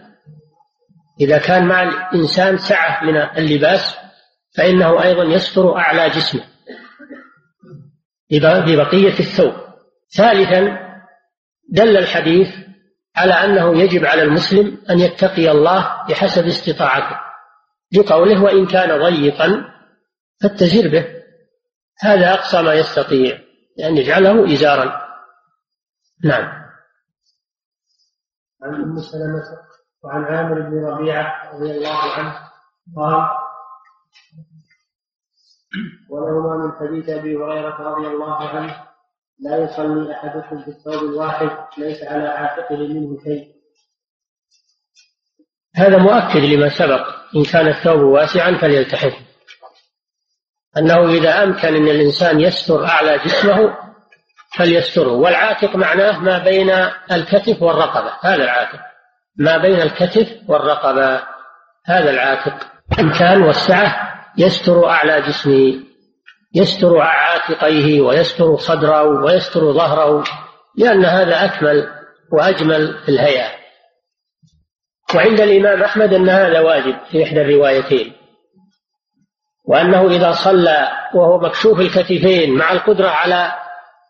إذا 1.20 1.38
كان 1.38 1.66
مع 1.66 1.82
الإنسان 1.82 2.58
سعة 2.58 3.04
من 3.04 3.16
اللباس 3.16 3.96
فإنه 4.56 5.02
أيضا 5.02 5.24
يستر 5.24 5.76
أعلى 5.76 6.10
جسمه 6.10 6.44
ببقية 8.30 9.18
الثوب. 9.20 9.54
ثالثا 10.16 10.78
دل 11.68 11.96
الحديث 11.96 12.48
على 13.16 13.32
أنه 13.32 13.80
يجب 13.82 14.04
على 14.04 14.22
المسلم 14.22 14.78
أن 14.90 14.98
يتقي 14.98 15.50
الله 15.50 16.06
بحسب 16.08 16.46
استطاعته. 16.46 17.20
لقوله 17.92 18.42
وإن 18.42 18.66
كان 18.66 19.02
ضيقا 19.02 19.64
فاتزر 20.42 20.88
به. 20.88 21.06
هذا 22.00 22.34
أقصى 22.34 22.62
ما 22.62 22.74
يستطيع 22.74 23.36
أن 23.36 23.42
يعني 23.76 24.00
يجعله 24.00 24.52
إزارا. 24.52 25.08
نعم. 26.24 26.44
عن 28.62 28.74
أم 28.74 29.00
سلمة؟ 29.00 29.68
وعن 30.04 30.24
عامر 30.24 30.60
بن 30.60 30.84
ربيعة 30.84 31.54
رضي 31.54 31.70
الله 31.70 32.12
عنه 32.12 32.34
قال 32.96 33.28
ولهما 36.10 36.56
من 36.56 36.72
حديث 36.72 37.08
أبي 37.08 37.36
هريرة 37.36 37.80
رضي 37.80 38.06
الله 38.06 38.48
عنه 38.48 38.88
لا 39.40 39.56
يصلي 39.56 40.14
أحدكم 40.14 40.62
في 40.62 40.68
الثوب 40.68 41.10
الواحد 41.10 41.50
ليس 41.78 42.02
على 42.02 42.28
عاتقه 42.28 42.76
منه 42.76 43.18
شيء. 43.24 43.54
هذا 45.74 45.98
مؤكد 45.98 46.40
لما 46.40 46.68
سبق 46.68 47.06
إن 47.36 47.44
كان 47.44 47.68
الثوب 47.68 48.00
واسعا 48.00 48.58
فليلتحف 48.60 49.12
أنه 50.76 51.08
إذا 51.08 51.42
أمكن 51.42 51.68
أن 51.68 51.88
الإنسان 51.88 52.40
يستر 52.40 52.86
أعلى 52.86 53.18
جسمه 53.18 53.76
فليستره. 54.56 55.12
والعاتق 55.12 55.76
معناه 55.76 56.18
ما 56.18 56.44
بين 56.44 56.70
الكتف 57.12 57.62
والرقبة 57.62 58.12
هذا 58.22 58.44
العاتق. 58.44 58.87
ما 59.38 59.56
بين 59.58 59.80
الكتف 59.80 60.28
والرقبة. 60.48 61.22
هذا 61.86 62.10
العاتق. 62.10 62.66
إمكان 63.00 63.42
والسعة 63.42 64.14
يستر 64.38 64.88
أعلى 64.88 65.20
جسمه 65.20 65.74
يستر 66.54 66.98
عاتقيه 66.98 68.00
ويستر 68.00 68.56
صدره 68.56 69.02
ويستر 69.02 69.72
ظهره 69.72 70.24
لأن 70.76 71.04
هذا 71.04 71.44
أكمل 71.44 71.88
وأجمل 72.32 72.98
في 73.04 73.08
الهيئة. 73.08 73.48
وعند 75.14 75.40
الإمام 75.40 75.82
أحمد 75.82 76.14
أن 76.14 76.28
هذا 76.28 76.60
واجب 76.60 76.96
في 77.10 77.24
إحدى 77.24 77.40
الروايتين. 77.40 78.12
وأنه 79.68 80.06
إذا 80.10 80.32
صلى 80.32 80.88
وهو 81.14 81.38
مكشوف 81.40 81.80
الكتفين 81.80 82.54
مع 82.54 82.72
القدرة 82.72 83.08
على 83.08 83.52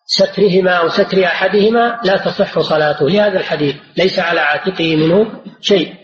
سترهما 0.08 0.70
أو 0.70 0.88
ستر 0.88 1.24
أحدهما 1.24 2.00
لا 2.04 2.16
تصح 2.16 2.58
صلاته. 2.60 3.08
لهذا 3.08 3.38
الحديث 3.38 3.76
ليس 3.96 4.18
على 4.18 4.40
عاتقه 4.40 4.96
منه 4.96 5.42
شيء. 5.60 5.94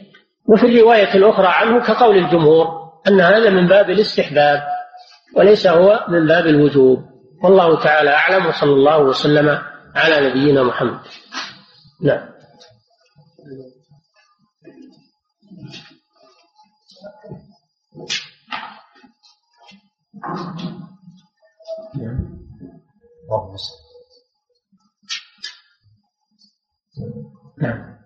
وفي 0.48 0.66
الرواية 0.66 1.14
الأخرى 1.14 1.46
عنه 1.46 1.80
كقول 1.80 2.16
الجمهور 2.16 2.66
أن 3.09 3.20
هذا 3.20 3.50
من 3.50 3.68
باب 3.68 3.90
الاستحباب 3.90 4.62
وليس 5.36 5.66
هو 5.66 6.07
من 6.09 6.26
باب 6.26 6.46
الوجوب. 6.46 6.98
والله 7.44 7.82
تعالى 7.82 8.11
أعلم 8.11 8.46
وصلى 8.46 8.72
الله 8.72 8.98
وسلم 8.98 9.59
على 9.94 10.28
نبينا 10.28 10.62
محمد. 10.62 11.00
نعم. 12.02 12.34
نعم. 26.99 27.97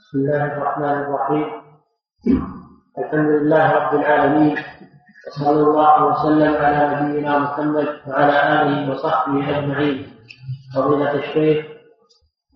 بسم 0.00 0.18
الله 0.18 0.44
الرحمن 0.44 0.84
الرحيم. 0.84 1.46
الحمد 2.98 3.30
لله 3.30 3.72
رب 3.72 3.94
العالمين 3.94 4.56
وصلى 5.26 5.60
الله 5.60 6.04
وسلم 6.04 6.54
على 6.64 6.80
نبينا 6.94 7.38
محمد 7.38 7.88
وعلى 8.08 8.62
آله 8.62 8.90
وصحبه 8.90 9.58
أجمعين. 9.58 10.06
فضيلة 10.74 11.12
الشيخ 11.14 11.66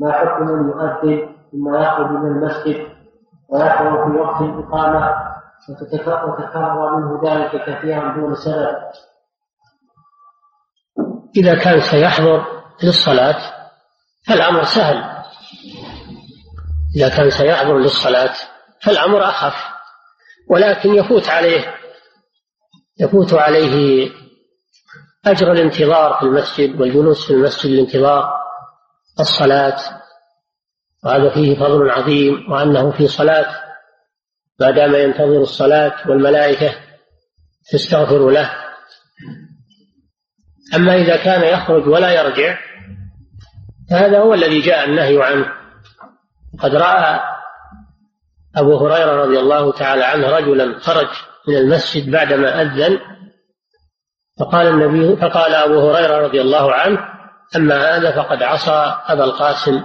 ما 0.01 0.12
حكم 0.12 0.49
المؤذن 0.49 1.35
ثم 1.53 1.74
يخرج 1.74 2.11
من 2.11 2.26
المسجد 2.26 2.87
ويحضر 3.49 4.11
في 4.11 4.18
وقت 4.18 4.43
الإقامة 4.43 5.31
وتكرر 6.26 6.97
منه 6.97 7.20
ذلك 7.24 7.53
كثيرا 7.66 8.14
دون 8.16 8.35
سبب؟ 8.35 8.76
إذا 11.37 11.64
كان 11.64 11.81
سيحضر 11.81 12.59
للصلاة 12.83 13.70
فالأمر 14.26 14.64
سهل. 14.64 15.20
إذا 16.97 17.09
كان 17.09 17.31
سيحضر 17.31 17.78
للصلاة 17.78 18.35
فالأمر 18.83 19.24
أخف. 19.24 19.55
ولكن 20.51 20.95
يفوت 20.95 21.28
عليه 21.28 21.74
يفوت 23.01 23.35
عليه 23.35 24.11
أجر 25.26 25.53
الانتظار 25.53 26.16
في 26.18 26.22
المسجد 26.22 26.81
والجلوس 26.81 27.26
في 27.26 27.33
المسجد 27.33 27.70
لانتظار 27.70 28.41
الصلاة. 29.20 29.76
وهذا 31.05 31.35
فيه 31.35 31.57
فضل 31.57 31.91
عظيم 31.91 32.53
وأنه 32.53 32.91
في 32.91 33.09
صلاة. 33.09 33.70
ما 34.61 34.70
دام 34.70 34.95
ينتظر 34.95 35.43
الصلاة 35.43 36.09
والملائكة 36.09 36.74
تستغفر 37.72 38.31
له. 38.31 38.51
أما 40.74 40.95
إذا 40.95 41.16
كان 41.16 41.43
يخرج 41.43 41.89
ولا 41.89 42.11
يرجع 42.11 42.59
فهذا 43.91 44.18
هو 44.18 44.34
الذي 44.34 44.61
جاء 44.61 44.84
النهي 44.84 45.22
عنه. 45.22 45.47
قد 46.59 46.74
رأى 46.74 47.20
أبو 48.57 48.76
هريرة 48.76 49.24
رضي 49.24 49.38
الله 49.38 49.72
تعالى 49.72 50.05
عنه 50.05 50.30
رجلا 50.30 50.78
خرج 50.78 51.09
من 51.49 51.57
المسجد 51.57 52.11
بعدما 52.11 52.62
أذن 52.62 52.99
فقال 54.41 54.66
النبي 54.66 55.16
فقال 55.16 55.55
أبو 55.55 55.91
هريرة 55.91 56.18
رضي 56.18 56.41
الله 56.41 56.72
عنه 56.72 56.99
أما 57.57 57.97
هذا 57.97 58.22
فقد 58.22 58.43
عصى 58.43 58.97
أبا 59.07 59.24
القاسم 59.24 59.82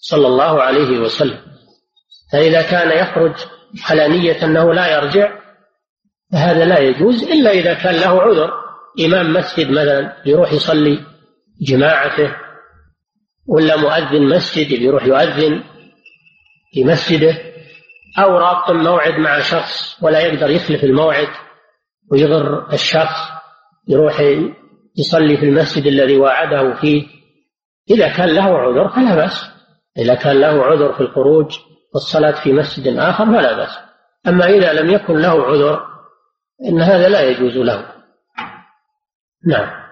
صلى 0.00 0.26
الله 0.26 0.62
عليه 0.62 0.98
وسلم. 0.98 1.38
فإذا 2.32 2.62
كان 2.62 2.98
يخرج 2.98 3.34
على 3.90 4.08
نية 4.08 4.44
أنه 4.44 4.74
لا 4.74 4.96
يرجع 4.96 5.32
فهذا 6.32 6.64
لا 6.64 6.78
يجوز 6.78 7.22
إلا 7.22 7.50
إذا 7.50 7.74
كان 7.74 7.94
له 7.94 8.22
عذر. 8.22 8.50
إمام 9.06 9.32
مسجد 9.32 9.70
مثلا 9.70 10.16
يروح 10.26 10.52
يصلي 10.52 11.04
جماعته 11.60 12.47
ولا 13.48 13.76
مؤذن 13.76 14.28
مسجد 14.28 14.70
يروح 14.70 15.04
يؤذن 15.04 15.64
في 16.72 16.84
مسجده 16.84 17.38
أو 18.18 18.38
رابط 18.38 18.70
موعد 18.70 19.12
مع 19.12 19.40
شخص 19.40 20.02
ولا 20.02 20.20
يقدر 20.20 20.50
يخلف 20.50 20.84
الموعد 20.84 21.28
ويغر 22.10 22.72
الشخص 22.72 23.38
يروح 23.88 24.20
يصلي 24.98 25.36
في 25.36 25.44
المسجد 25.44 25.86
الذي 25.86 26.16
وعده 26.16 26.74
فيه. 26.74 27.06
إذا 27.90 28.16
كان 28.16 28.28
له 28.28 28.58
عذر 28.58 28.88
فلا 28.88 29.14
بأس 29.14 29.50
إذا 29.98 30.14
كان 30.14 30.40
له 30.40 30.64
عذر 30.64 30.92
في 30.92 31.00
الخروج 31.00 31.58
والصلاة 31.94 32.44
في 32.44 32.52
مسجد 32.52 32.96
آخر 32.96 33.26
فلا 33.26 33.56
بأس. 33.56 33.78
أما 34.26 34.44
إذا 34.44 34.72
لم 34.72 34.90
يكن 34.90 35.14
له 35.14 35.44
عذر 35.44 35.86
إن 36.68 36.80
هذا 36.80 37.08
لا 37.08 37.22
يجوز 37.22 37.56
له. 37.56 37.92
نعم. 39.46 39.88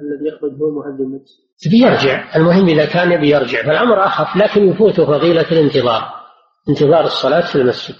الذي 0.00 0.28
يخرج 0.28 0.52
هو 0.62 0.70
مؤذن 0.70 1.08
مسجد 1.14 1.45
بيرجع. 1.70 2.36
المهم 2.36 2.68
إذا 2.68 2.84
كان 2.84 3.12
يبي 3.12 3.30
يرجع 3.30 3.62
فالأمر 3.62 4.06
أخف 4.06 4.36
لكن 4.36 4.68
يفوته 4.68 5.06
فضيلة 5.06 5.52
الانتظار 5.52 6.16
انتظار 6.68 7.04
الصلاة 7.04 7.52
في 7.52 7.56
المسجد. 7.56 7.96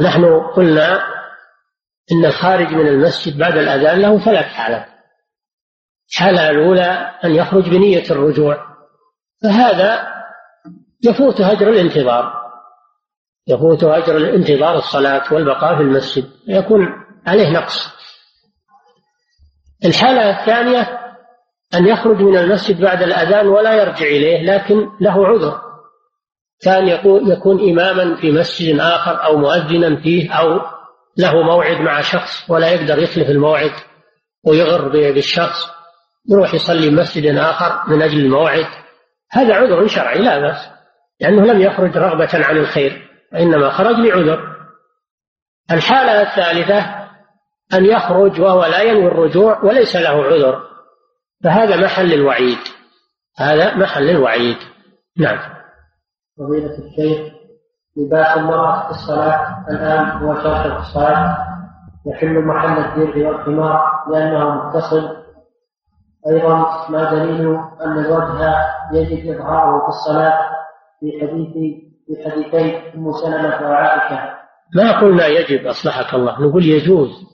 نحن 0.00 0.24
قلنا 0.56 1.02
إن 2.12 2.24
الخارج 2.24 2.68
من 2.68 2.88
المسجد 2.88 3.38
بعد 3.38 3.56
الأذان 3.56 4.00
له 4.00 4.18
ثلاث 4.18 4.44
حالات 4.46 4.86
الحالة 6.10 6.50
الأولى 6.50 7.10
أن 7.24 7.34
يخرج 7.34 7.68
بنية 7.68 8.10
الرجوع. 8.10 8.64
فهذا 9.42 10.14
يفوت 11.04 11.40
أجر 11.40 11.68
الانتظار. 11.68 12.32
يفوت 13.48 13.84
أجر 13.84 14.16
الانتظار 14.16 14.76
الصلاة 14.76 15.34
والبقاء 15.34 15.76
في 15.76 15.82
المسجد. 15.82 16.30
يكون 16.48 16.88
عليه 17.26 17.50
نقص. 17.50 17.94
الحالة 19.84 20.40
الثانية 20.40 21.03
أن 21.74 21.86
يخرج 21.86 22.22
من 22.22 22.36
المسجد 22.36 22.80
بعد 22.80 23.02
الأذان 23.02 23.46
ولا 23.48 23.74
يرجع 23.74 24.06
إليه 24.06 24.42
لكن 24.42 24.88
له 25.00 25.26
عذر. 25.26 25.60
كان 26.62 26.88
يكون 27.28 27.70
إماما 27.70 28.16
في 28.16 28.32
مسجد 28.32 28.80
آخر 28.80 29.24
أو 29.24 29.36
مؤذنا 29.36 29.96
فيه 29.96 30.32
أو 30.32 30.60
له 31.16 31.42
موعد 31.42 31.80
مع 31.80 32.00
شخص 32.00 32.50
ولا 32.50 32.68
يقدر 32.68 32.98
يخلف 32.98 33.30
الموعد 33.30 33.72
ويغر 34.46 34.88
بالشخص 34.88 35.74
يروح 36.30 36.54
يصلي 36.54 36.90
مسجد 36.90 37.36
آخر 37.36 37.90
من 37.90 38.02
أجل 38.02 38.18
الموعد. 38.18 38.66
هذا 39.30 39.54
عذر 39.54 39.86
شرعي 39.86 40.18
لا 40.18 40.38
بأس 40.38 40.68
لأنه 41.20 41.52
لم 41.52 41.60
يخرج 41.60 41.96
رغبة 41.96 42.44
عن 42.46 42.56
الخير 42.56 43.08
وإنما 43.32 43.70
خرج 43.70 43.96
لعذر. 43.96 44.54
الحالة 45.70 46.22
الثالثة 46.22 47.04
أن 47.74 47.84
يخرج 47.84 48.40
وهو 48.40 48.64
لا 48.64 48.82
ينوي 48.82 49.06
الرجوع 49.06 49.64
وليس 49.64 49.96
له 49.96 50.24
عذر. 50.24 50.73
فهذا 51.44 51.76
محل 51.76 52.12
الوعيد 52.12 52.58
هذا 53.38 53.74
محل 53.76 54.10
الوعيد 54.10 54.56
نعم. 55.18 55.38
فضيلة 56.38 56.78
الشيخ 56.78 57.34
لباس 57.96 58.36
المرأة 58.36 58.84
في 58.84 58.90
الصلاة 58.90 59.64
الآن 59.70 60.06
هو 60.06 60.34
شرط 60.34 60.72
في 60.72 60.78
الصلاة 60.78 61.36
يحل 62.06 62.44
محل 62.44 62.78
الدرع 62.78 63.28
والخمار 63.28 64.04
لأنه 64.10 64.54
متصل. 64.54 65.24
أيضا 66.28 66.88
ما 66.88 67.10
دليل 67.10 67.56
أن 67.80 67.98
الوجه 67.98 68.66
يجب 68.92 69.30
إظهاره 69.30 69.82
في 69.82 69.88
الصلاة 69.88 70.38
في 71.00 71.20
حديث 71.20 71.52
في 72.06 72.30
حديثي 72.30 72.76
أم 72.94 73.12
سلمة 73.12 73.70
وعائشة. 73.70 74.34
ما 74.74 75.00
قلنا 75.00 75.26
يجب 75.26 75.66
أصلحك 75.66 76.14
الله. 76.14 76.40
نقول 76.40 76.64
يجوز. 76.64 77.33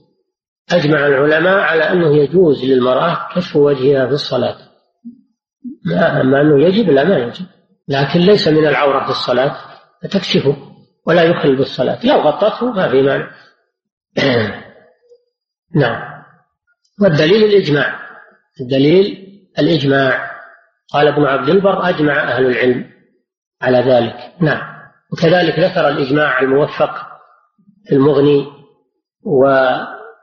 أجمع 0.72 1.06
العلماء 1.06 1.58
على 1.58 1.82
أنه 1.82 2.16
يجوز 2.16 2.64
للمرأة 2.64 3.28
كشف 3.34 3.56
وجهها 3.56 4.06
في 4.06 4.12
الصلاة. 4.12 4.56
أما 6.20 6.40
أنه 6.40 6.64
يجب 6.64 6.90
لا 6.90 7.04
ما 7.04 7.18
يجب. 7.18 7.46
لكن 7.88 8.20
ليس 8.20 8.48
من 8.48 8.66
العورة 8.66 9.04
في 9.04 9.10
الصلاة 9.10 9.56
فتكشفه 10.02 10.56
ولا 11.06 11.22
يخل 11.22 11.56
بالصلاة. 11.56 12.06
لو 12.06 12.20
غطته 12.20 12.72
ما 12.72 12.88
في 12.88 13.02
مانع. 13.02 13.30
نعم. 15.74 16.22
والدليل 17.02 17.44
الإجماع. 17.44 18.00
الدليل 18.60 19.26
الإجماع. 19.58 20.30
قال 20.92 21.08
ابن 21.08 21.24
عبد 21.24 21.48
البر 21.48 21.88
أجمع 21.88 22.22
أهل 22.22 22.46
العلم 22.46 22.90
على 23.62 23.78
ذلك. 23.78 24.32
نعم. 24.40 24.70
وكذلك 25.12 25.58
ذكر 25.58 25.88
الإجماع 25.88 26.40
الموفق 26.40 27.10
في 27.86 27.94
المغني 27.94 28.46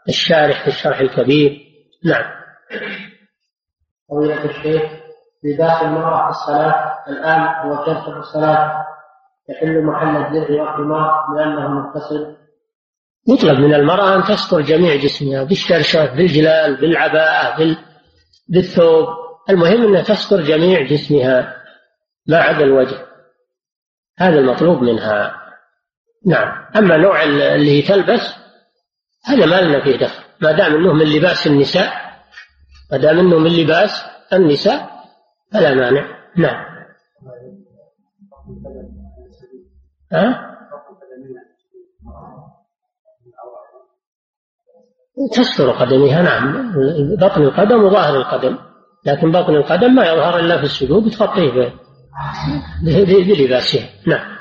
والشارح 0.08 0.62
في 0.62 0.68
الشرح 0.68 1.00
الكبير. 1.00 1.68
نعم. 2.06 2.26
فضيلة 4.10 4.46
الشيخ 4.46 4.84
لباس 5.44 5.82
المرأة 5.82 6.24
في 6.24 6.30
الصلاة 6.30 6.94
الآن 7.08 7.42
هو 7.42 7.86
في 7.86 8.18
الصلاة 8.18 8.86
يحل 9.50 9.84
محل 9.84 10.16
الدرع 10.16 10.62
والخمار 10.62 11.36
لأنه 11.36 11.70
متصل. 11.70 12.36
يطلب 13.28 13.60
من 13.60 13.74
المرأة 13.74 14.16
أن 14.16 14.24
تستر 14.24 14.62
جميع 14.62 14.96
جسمها 14.96 15.44
بالشرشف 15.44 16.14
بالجلال 16.18 16.82
بالعباءة 16.82 17.78
بالثوب. 18.50 19.08
المهم 19.50 19.88
أنها 19.88 20.02
تستر 20.02 20.42
جميع 20.42 20.82
جسمها 20.82 21.64
ما 22.28 22.38
عدا 22.38 22.64
الوجه. 22.64 23.06
هذا 24.20 24.40
المطلوب 24.40 24.82
منها. 24.82 25.42
نعم. 26.26 26.66
أما 26.76 26.98
نوع 26.98 27.24
اللي 27.24 27.82
تلبس 27.82 28.47
هذا 29.28 29.46
ما 29.46 29.62
لنا 29.62 29.84
فيه 29.84 29.98
دخل. 29.98 30.24
ما 30.42 30.52
دام 30.52 30.76
أنه 30.76 30.94
من 30.94 31.06
لباس 31.06 31.48
النساء 31.48 31.92
ما 32.92 32.98
دام 32.98 33.20
أنه 33.20 33.40
من 33.40 33.52
لباس 33.52 34.06
النساء 34.34 34.90
فلا 35.54 35.74
مانع. 35.74 36.08
نعم. 36.38 36.66
ها؟ 40.12 40.48
تستر 45.32 45.72
قدمها 45.72 46.22
نعم. 46.22 46.74
بطن 47.16 47.42
القدم 47.42 47.84
وظاهر 47.84 48.18
القدم. 48.18 48.58
لكن 49.06 49.32
بطن 49.32 49.56
القدم 49.56 49.96
ما 49.96 50.06
يظهر 50.06 50.40
إلا 50.40 50.58
في 50.58 50.64
السجود 50.64 51.12
تغطيه 51.12 51.74
بلباسها. 52.84 53.90
نعم. 54.08 54.38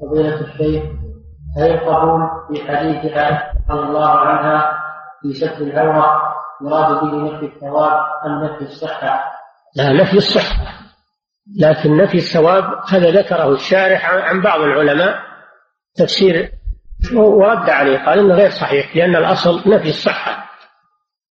فضيلة 0.00 0.40
الشيخ 0.40 0.82
هل 1.56 1.70
القبول 1.70 2.28
في 2.48 2.68
حديث 2.68 3.12
عائشة 3.12 3.52
رضي 3.70 3.80
الله 3.80 4.10
عنها 4.10 4.78
في 5.22 5.34
ستر 5.34 5.62
العورة 5.62 6.34
مراد 6.60 7.00
به 7.00 7.16
نفي 7.16 7.46
الثواب 7.46 8.00
أم 8.26 8.44
نفي 8.44 8.64
الصحة؟ 8.64 9.24
لا 9.76 9.92
نفي 9.92 10.16
الصحة. 10.16 10.66
لكن 11.60 11.96
نفي 11.96 12.16
الثواب 12.16 12.64
هذا 12.88 13.10
ذكره 13.10 13.52
الشارح 13.52 14.10
عن 14.10 14.42
بعض 14.42 14.60
العلماء 14.60 15.18
تفسير 15.96 16.52
ورد 17.14 17.70
عليه 17.70 17.98
قال 17.98 18.18
إنه 18.18 18.34
غير 18.34 18.50
صحيح 18.50 18.96
لأن 18.96 19.16
الأصل 19.16 19.70
نفي 19.70 19.88
الصحة. 19.88 20.50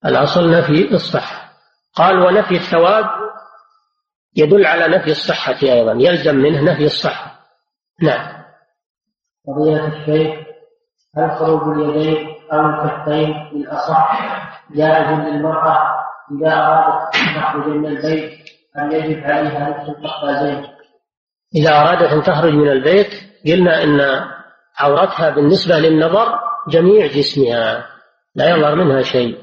الأصل 0.04 0.50
نفي 0.50 0.94
الصحة. 0.94 1.52
قال 1.94 2.18
ونفي 2.18 2.54
الثواب 2.54 3.04
يدل 4.36 4.66
على 4.66 4.88
نفي 4.88 5.10
الصحة 5.10 5.56
أيضا 5.62 5.92
يلزم 5.92 6.34
منه 6.34 6.72
نفي 6.72 6.84
الصحة. 6.84 7.40
نعم. 8.02 8.41
قضية 9.48 9.86
الشيخ 9.86 10.46
هل 11.16 11.30
خروج 11.30 11.78
اليدين 11.78 12.28
أو 12.52 12.60
الكفين 12.60 13.50
بالاصح 13.52 14.32
جائز 14.74 15.18
للمراه 15.18 16.02
إذا 16.32 16.52
أرادت 16.52 17.16
أن 17.16 17.42
تخرج 17.42 17.66
من 17.66 17.86
البيت 17.86 18.32
هل 18.76 18.92
يجب 18.92 19.24
عليها 19.24 19.70
لبس 19.70 19.88
القفازين 19.88 20.66
إذا 21.54 21.70
أرادت 21.70 22.12
أن 22.12 22.22
تخرج 22.22 22.52
من 22.52 22.68
البيت 22.68 23.08
قلنا 23.46 23.82
إن 23.82 24.00
عورتها 24.78 25.30
بالنسبة 25.30 25.78
للنظر 25.78 26.38
جميع 26.68 27.06
جسمها 27.06 27.86
لا 28.34 28.56
يظهر 28.56 28.74
منها 28.74 29.02
شيء. 29.02 29.38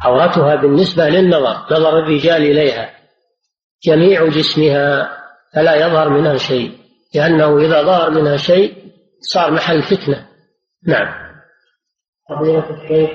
عورتها 0.00 0.54
بالنسبة 0.56 1.08
للنظر 1.08 1.56
نظر 1.70 1.98
الرجال 1.98 2.42
إليها 2.42 2.90
جميع 3.84 4.28
جسمها 4.28 5.10
فلا 5.54 5.74
يظهر 5.86 6.08
منها 6.08 6.36
شيء. 6.36 6.87
لأنه 7.14 7.58
إذا 7.58 7.82
ظهر 7.82 8.10
منها 8.10 8.36
شيء 8.36 8.92
صار 9.20 9.50
محل 9.50 9.82
فتنة. 9.82 10.26
نعم. 10.86 11.28
فضيلة 12.30 12.70
الشيخ 12.70 13.10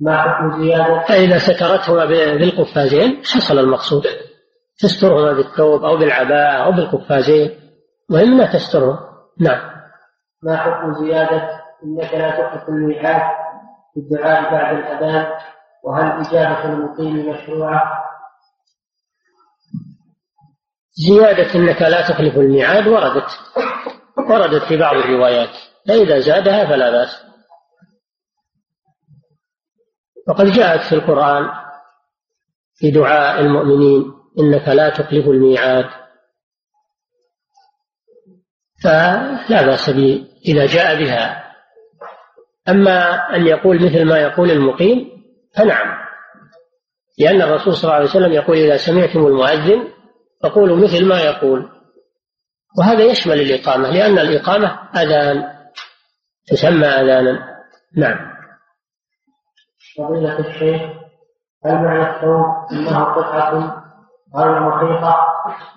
ما 0.00 0.22
حكم 0.22 0.62
زيادة؟ 0.62 1.04
فإذا 1.08 1.38
سترتهما 1.38 2.04
بالقفازين 2.36 3.22
حصل 3.24 3.58
المقصود. 3.58 4.02
تسترهما 4.80 5.32
بالثوب 5.32 5.84
أو 5.84 5.96
بالعباءة 5.96 6.64
أو 6.64 6.72
بالقفازين 6.72 7.50
مهم 8.10 8.38
لا 8.38 8.52
تسترهم 8.52 8.98
نعم. 9.40 9.70
ما 10.42 10.56
حكم 10.56 10.94
زيادة؟ 11.04 11.60
إنك 11.84 12.14
لا 12.14 12.30
تحدث 12.30 12.68
الميعاد 12.68 13.22
في 13.94 14.00
الدعاء 14.00 14.52
بعد 14.52 14.76
الأذان 14.76 15.26
وهل 15.84 16.26
إجابة 16.26 16.64
المقيم 16.64 17.30
مشروعة؟ 17.30 17.99
زيادة 20.92 21.54
إنك 21.54 21.82
لا 21.82 22.08
تخلف 22.08 22.36
الميعاد 22.36 22.88
وردت 22.88 23.30
وردت 24.28 24.62
في 24.62 24.76
بعض 24.76 24.96
الروايات 24.96 25.50
فإذا 25.88 26.18
زادها 26.18 26.66
فلا 26.66 26.90
بأس. 26.90 27.24
وقد 30.28 30.46
جاءت 30.46 30.80
في 30.80 30.94
القرآن 30.94 31.50
في 32.74 32.90
دعاء 32.90 33.40
المؤمنين 33.40 34.12
إنك 34.38 34.68
لا 34.68 34.90
تخلف 34.90 35.26
الميعاد 35.26 35.86
فلا 38.82 39.66
بأس 39.66 39.88
إذا 40.46 40.66
جاء 40.66 40.98
بها. 40.98 41.50
أما 42.68 43.14
أن 43.36 43.46
يقول 43.46 43.84
مثل 43.84 44.04
ما 44.04 44.18
يقول 44.18 44.50
المقيم 44.50 45.10
فنعم 45.54 46.00
لأن 47.18 47.42
الرسول 47.42 47.74
صلى 47.74 47.84
الله 47.84 47.94
عليه 47.94 48.10
وسلم 48.10 48.32
يقول 48.32 48.56
إذا 48.56 48.76
سمعتم 48.76 49.26
المؤذن 49.26 49.88
فقولوا 50.42 50.76
مثل 50.76 51.08
ما 51.08 51.20
يقول. 51.20 51.68
وهذا 52.78 53.04
يشمل 53.04 53.40
الإقامة 53.40 53.90
لأن 53.90 54.18
الإقامة 54.18 54.78
أذان 54.96 55.44
تسمى 56.46 56.86
أذانا. 56.86 57.60
نعم. 57.96 58.30
فضيلة 59.98 60.38
الشيخ 60.38 60.82
هل 61.66 61.74
معنى 61.74 62.16
الثوب 62.16 62.46
أنه 62.72 63.04
قطعة؟ 63.04 63.84
غير 64.36 64.60
مخيطة 64.60 65.16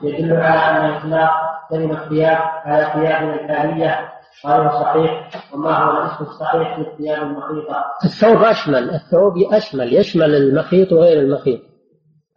يدل 0.02 0.34
على 0.34 0.80
أن 0.80 0.94
إطلاق 0.94 1.32
كلمة 1.70 2.10
ثياب 2.10 2.38
على 2.66 2.86
ثياب 2.94 3.30
الآلية 3.30 4.14
غير 4.46 4.70
صحيح؟ 4.70 5.30
وما 5.54 5.78
هو 5.78 5.92
الاسم 5.92 6.24
الصحيح 6.24 6.80
للثياب 6.80 7.24
المخيطة؟ 7.24 7.86
الثوب 8.06 8.44
أشمل، 8.44 8.90
الثوب 8.90 9.34
أشمل 9.54 9.94
يشمل 9.94 10.36
المخيط 10.36 10.92
وغير 10.94 11.20
المخيط. 11.20 11.60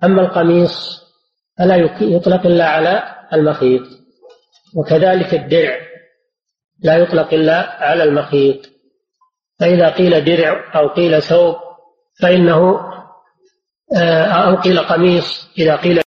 أما 0.04 0.22
القميص 0.22 1.05
فلا 1.58 1.76
يطلق 2.00 2.46
إلا 2.46 2.64
على 2.64 3.02
المخيط. 3.32 3.82
وكذلك 4.74 5.34
الدرع 5.34 5.78
لا 6.82 6.96
يطلق 6.96 7.34
إلا 7.34 7.84
على 7.84 8.04
المخيط. 8.04 8.70
فإذا 9.60 9.88
قيل 9.88 10.24
درع 10.24 10.80
أو 10.80 10.88
قيل 10.88 11.22
ثوب 11.22 11.56
فإنه 12.22 12.80
آه، 13.96 14.24
أو 14.24 14.56
قيل 14.56 14.78
قميص. 14.78 15.48
إذا 15.58 15.76
قيل 15.76 16.02